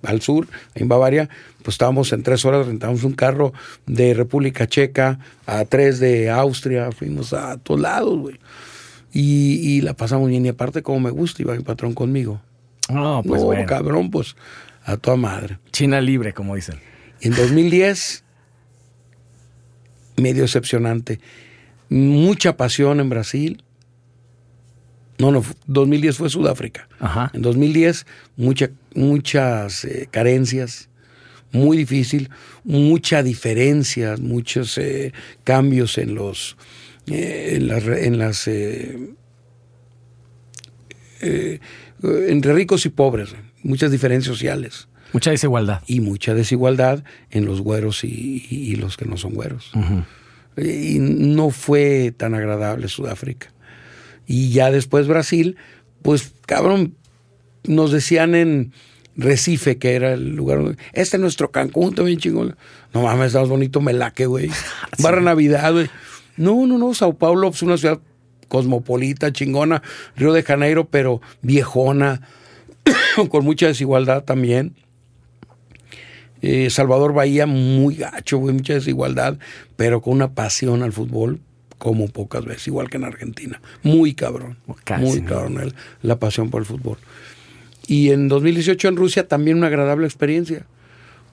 [0.04, 1.30] Al sur, en Bavaria,
[1.64, 3.54] pues estábamos en tres horas, rentamos un carro
[3.88, 8.40] de República Checa a tres de Austria, fuimos a todos lados, güey.
[9.12, 12.40] Y, y la pasamos bien, y aparte como me gusta, iba mi patrón conmigo.
[12.90, 13.66] No, pues no, bueno.
[13.66, 14.36] cabrón, pues
[14.84, 15.58] a toda madre.
[15.72, 16.80] China libre, como dicen.
[17.22, 18.24] En 2010,
[20.18, 21.20] medio decepcionante.
[21.90, 23.64] Mucha pasión en Brasil.
[25.18, 26.88] No, no, 2010 fue Sudáfrica.
[27.00, 27.32] Ajá.
[27.34, 28.06] En 2010,
[28.38, 30.90] mucha, muchas eh, carencias,
[31.52, 32.30] muy difícil,
[32.66, 35.14] mucha diferencia, muchos eh,
[35.46, 36.58] cambios en los
[37.08, 39.10] eh, en las, en las eh,
[42.02, 45.82] entre ricos y pobres, muchas diferencias sociales Mucha desigualdad.
[45.88, 49.72] y mucha desigualdad en los güeros y, y- y los que no son güeros.
[50.58, 53.52] Y no fue tan agradable Sudáfrica.
[54.28, 55.58] Y ya después Brasil,
[56.02, 56.96] pues cabrón,
[57.64, 58.74] nos decían en
[59.16, 60.78] Recife, que era el lugar donde...
[60.94, 62.56] Este es nuestro Cancún, también chingón.
[62.94, 64.50] No mames, está más bonito Melaque, güey.
[65.00, 65.90] Barra Navidad, güey.
[66.38, 68.00] No, no, no, Sao Paulo es una ciudad
[68.48, 69.82] cosmopolita, chingona.
[70.16, 72.22] Río de Janeiro, pero viejona,
[73.30, 74.76] con mucha desigualdad también.
[76.42, 79.40] Eh, Salvador Bahía, muy gacho, güey, mucha desigualdad,
[79.78, 81.40] pero con una pasión al fútbol
[81.86, 83.62] como pocas veces, igual que en Argentina.
[83.84, 84.57] Muy cabrón.
[84.84, 85.30] Casi, muy ¿no?
[85.30, 86.98] cabrón el- la pasión por el fútbol.
[87.86, 90.66] Y en 2018 en Rusia también una agradable experiencia,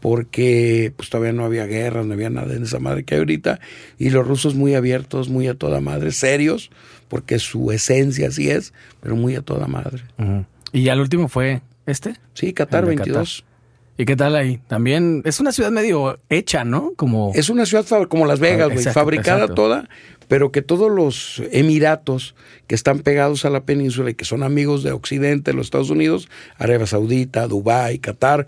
[0.01, 3.61] porque pues todavía no había guerras, no había nada en esa madre que hay ahorita,
[3.99, 6.71] y los rusos muy abiertos, muy a toda madre, serios,
[7.09, 10.03] porque su esencia así es, pero muy a toda madre.
[10.71, 12.17] Y ya el último fue este.
[12.35, 13.45] Sí, Qatar El de 22.
[13.99, 14.59] ¿Y qué tal ahí?
[14.69, 16.93] También es una ciudad medio hecha, ¿no?
[16.97, 19.55] Como Es una ciudad como Las Vegas, güey, Exacto, fabricada exacto.
[19.55, 19.89] toda,
[20.29, 22.35] pero que todos los emiratos
[22.67, 26.29] que están pegados a la península y que son amigos de Occidente, los Estados Unidos,
[26.59, 28.47] Arabia Saudita, Dubái, Qatar,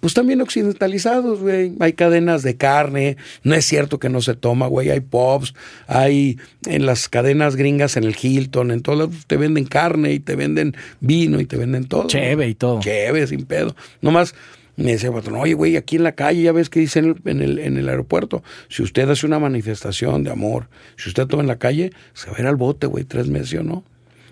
[0.00, 1.72] pues también occidentalizados, güey.
[1.78, 4.88] Hay cadenas de carne, no es cierto que no se toma, güey.
[4.88, 5.54] Hay pubs,
[5.86, 10.18] hay en las cadenas gringas, en el Hilton, en todas, las- te venden carne y
[10.20, 12.06] te venden vino y te venden todo.
[12.06, 12.80] cheve y todo.
[12.80, 13.76] Chévere, sin pedo.
[14.00, 14.34] Nomás
[14.80, 17.58] me decía, patrón, oye, güey, aquí en la calle, ya ves que dicen en el,
[17.58, 21.58] en, el, aeropuerto, si usted hace una manifestación de amor, si usted toma en la
[21.58, 23.84] calle, se va a ir al bote, güey, tres meses, ¿sí o no?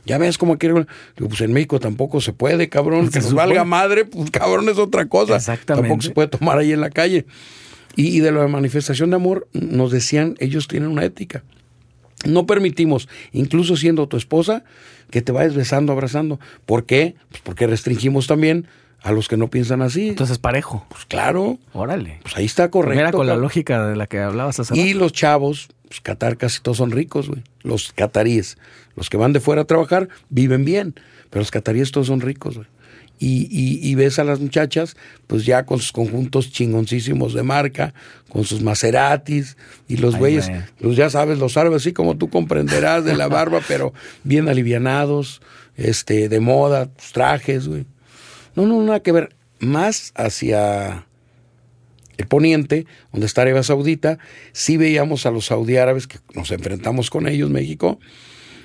[0.06, 0.86] Ya ves cómo quiere.
[1.16, 3.10] Digo, pues en México tampoco se puede, cabrón.
[3.10, 5.36] Que nos valga madre, pues cabrón es otra cosa.
[5.36, 5.86] Exactamente.
[5.86, 7.26] Tampoco se puede tomar ahí en la calle.
[7.94, 11.44] Y, y de la manifestación de amor, nos decían, ellos tienen una ética.
[12.24, 14.64] No permitimos, incluso siendo tu esposa,
[15.10, 16.40] que te vayas besando, abrazando.
[16.64, 17.14] ¿Por qué?
[17.28, 18.66] Pues porque restringimos también
[19.02, 20.08] a los que no piensan así.
[20.08, 20.84] Entonces parejo.
[20.88, 22.18] pues claro, Órale.
[22.22, 23.00] pues ahí está correcto.
[23.00, 24.98] Era con la lógica de la que hablabas hace Y rato.
[25.04, 27.42] los chavos, pues Qatar casi todos son ricos, güey.
[27.62, 28.58] Los cataríes.
[28.96, 30.94] Los que van de fuera a trabajar viven bien,
[31.30, 32.66] pero los cataríes todos son ricos, güey.
[33.20, 34.96] Y, y, y ves a las muchachas,
[35.26, 37.92] pues ya con sus conjuntos chingoncísimos de marca,
[38.28, 39.56] con sus Maseratis,
[39.88, 40.60] y los Ay, güeyes, güey.
[40.78, 43.92] los ya sabes, los árabes, así como tú comprenderás, de la barba, pero
[44.22, 45.40] bien alivianados,
[45.76, 47.86] este, de moda, sus trajes, güey.
[48.58, 49.36] No, no, nada que ver.
[49.60, 51.06] Más hacia
[52.16, 54.18] el poniente, donde está Arabia Saudita,
[54.52, 58.00] sí veíamos a los saudiárabes que nos enfrentamos con ellos, México,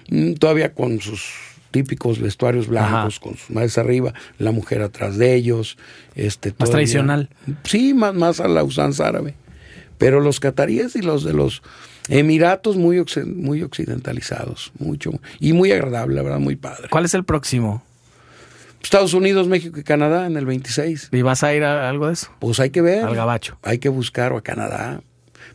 [0.10, 1.30] mm, todavía con sus
[1.70, 3.24] típicos vestuarios blancos, Ajá.
[3.24, 5.78] con sus madres arriba, la mujer atrás de ellos.
[6.16, 7.30] Este, Más todavía- tradicional.
[7.64, 9.36] Sí, más, más a la usanza árabe.
[10.00, 11.62] Pero los cataríes y los de los
[12.10, 13.02] Emiratos muy,
[13.36, 15.12] muy occidentalizados, mucho.
[15.40, 16.90] Y muy agradable, la verdad, muy padre.
[16.90, 17.82] ¿Cuál es el próximo?
[18.84, 21.10] Estados Unidos, México y Canadá en el 26.
[21.12, 22.30] ¿Y vas a ir a algo de eso?
[22.40, 23.04] Pues hay que ver.
[23.06, 23.58] Al gabacho.
[23.64, 25.02] Hay que buscar o a Canadá.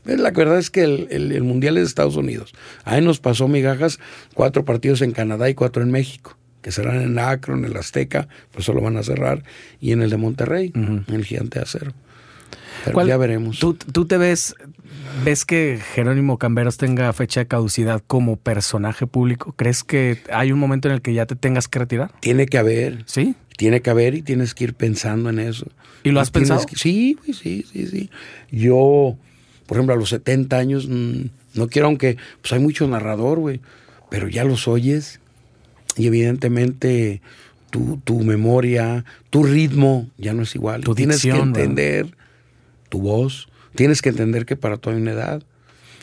[0.04, 2.52] La verdad es que el, el- el mundial es de Estados Unidos.
[2.84, 3.98] Ahí nos pasó migajas,
[4.34, 8.28] cuatro partidos en Canadá y cuatro en México, que serán en Akron, en el Azteca,
[8.52, 9.42] pues eso lo van a cerrar,
[9.80, 11.92] y en el de Monterrey, en el Gigante de Acero.
[12.84, 13.58] Pero ¿Cuál- ya veremos.
[13.58, 14.54] ¿Tú, tú te ves,
[15.24, 19.52] ves que Jerónimo Camberos tenga fecha de caducidad como personaje público?
[19.56, 22.12] ¿Crees que hay un momento en el que ya te tengas que retirar?
[22.20, 23.34] Tiene que haber, Sí.
[23.56, 25.66] tiene que haber y tienes que ir pensando en eso.
[26.04, 26.64] ¿Y lo has pensado?
[26.66, 28.10] que- sí, sí, sí, sí.
[28.50, 29.16] Yo,
[29.66, 31.22] por ejemplo, a los 70 años, mm,
[31.54, 33.60] no quiero, aunque pues hay mucho narrador, güey,
[34.10, 35.20] pero ya los oyes
[35.96, 37.20] y evidentemente
[37.70, 40.82] tu, tu memoria, tu ritmo ya no es igual.
[40.82, 42.06] Tu tienes que entender
[42.88, 45.42] tu voz, tienes que entender que para todo hay una edad.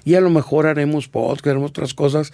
[0.04, 2.32] Y a lo mejor haremos podcast, haremos otras cosas,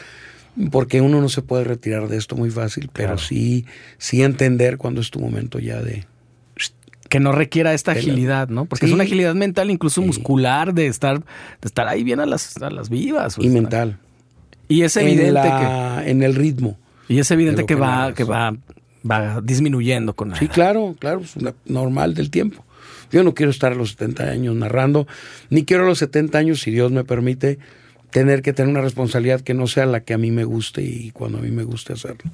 [0.71, 3.21] porque uno no se puede retirar de esto muy fácil, pero Claro.
[3.21, 3.65] sí,
[3.97, 6.05] sí entender cuándo es tu momento ya de...
[7.09, 8.63] Que no requiera esta agilidad, ¿no?
[8.65, 10.07] Porque es una agilidad mental, incluso Sí.
[10.07, 11.25] muscular, de estar, de
[11.65, 13.35] estar ahí bien a las, a las vivas.
[13.37, 13.97] Y mental.
[14.69, 16.77] Y es En, evidente la- en el ritmo.
[17.07, 18.55] que, y es evidente que, que va, que va,
[19.09, 20.53] va disminuyendo con la Sí, edad.
[20.53, 21.35] claro, claro, es
[21.65, 22.63] normal del tiempo.
[23.11, 25.07] Yo no quiero estar a los 70 años narrando,
[25.49, 27.59] ni quiero a los 70 años, si Dios me permite,
[28.11, 31.11] tener que tener una responsabilidad que no sea la que a mí me guste y
[31.11, 32.29] cuando a mí me guste hacerlo.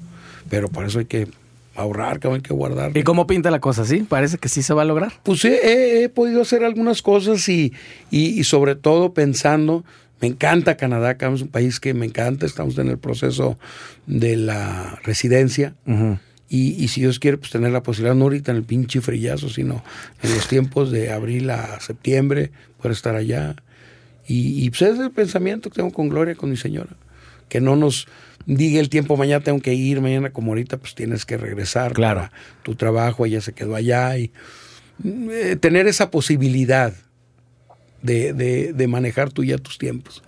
[0.50, 1.28] Pero para eso hay que
[1.76, 2.98] ahorrar, que hay que guardar.
[2.98, 3.86] ¿Y cómo pinta la cosa?
[3.86, 4.02] ¿Sí?
[4.08, 5.14] Parece que sí se va a lograr.
[5.24, 7.74] Pues he, he- he podido hacer algunas cosas y,
[8.10, 9.84] y- y sobre todo pensando,
[10.20, 13.60] me encanta Canadá, acá es un país que me encanta, estamos en el proceso
[14.08, 15.76] de la residencia.
[15.86, 16.18] Ujú.
[16.50, 19.50] Y, y si Dios quiere, pues tener la posibilidad, no ahorita en el pinche frillazo,
[19.50, 19.84] sino
[20.24, 23.56] en los tiempos de abril a septiembre, poder estar allá.
[24.28, 26.96] Y, y pues ese es el pensamiento que tengo con Gloria, con mi señora.
[27.50, 28.08] Que no nos
[28.46, 32.22] diga el tiempo, mañana tengo que ir, mañana como ahorita, pues tienes que regresar Claro.
[32.22, 32.32] para
[32.64, 34.18] tu trabajo, ella se quedó allá.
[34.18, 34.32] Y
[35.04, 36.94] eh, tener esa posibilidad
[38.02, 40.24] de, de, de manejar tú ya tus tiempos.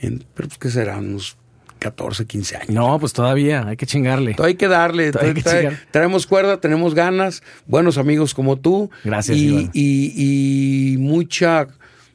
[0.00, 1.36] En, pero pues que serán unos
[1.82, 2.68] 14, 15 años.
[2.70, 4.36] No, pues todavía, hay que chingarle.
[4.38, 5.10] Hay que darle.
[5.12, 5.78] Todavía hay que trae- chingar.
[5.90, 8.90] traemos cuerda, tenemos ganas, buenos amigos como tú.
[9.04, 11.68] Gracias, Y, y, y mucha,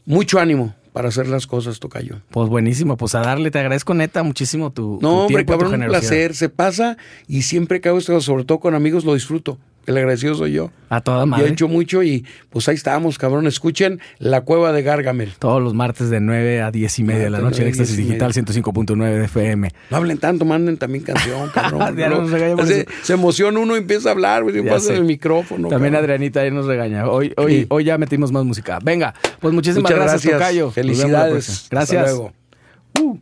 [0.05, 2.21] mucho ánimo para hacer las cosas, Tocayo.
[2.31, 5.57] Pues buenísimo, pues a darle, te agradezco neta muchísimo tu, tu No, hombre, tiempo, tu
[5.59, 6.09] cabrón, un generosidad.
[6.09, 6.35] placer.
[6.35, 9.59] Se pasa y siempre que hago esto, sobre todo con amigos, lo disfruto.
[9.87, 10.69] El agradecido soy yo.
[10.89, 11.47] A toda Yo he madre.
[11.49, 13.47] hecho mucho y pues ahí estamos, cabrón.
[13.47, 15.31] Escuchen La Cueva de Gargamel.
[15.39, 17.71] Todos los martes de 9 a 10 y media de la Ah, noche en de
[17.71, 19.69] 10 Éxtasis Digital 105.9 de FM.
[19.89, 21.95] No hablen tanto, manden también canción, cabrón.
[21.95, 25.05] No, nos regañan por se, se emociona uno y empieza a hablar, güey, pasa el
[25.05, 25.69] micrófono.
[25.69, 26.09] También cabrón.
[26.11, 27.07] Adrianita ahí nos regaña.
[27.09, 27.65] Hoy, hoy, Sí.
[27.69, 28.79] hoy ya metimos más música.
[28.83, 30.39] Venga, pues muchísimas Muchas gracias, gracias.
[30.39, 30.71] Tocayo.
[30.71, 31.31] Felicidades.
[31.31, 31.79] próxima.
[31.81, 32.03] Hasta Gracias.
[32.17, 32.33] luego.
[33.01, 33.17] Uh.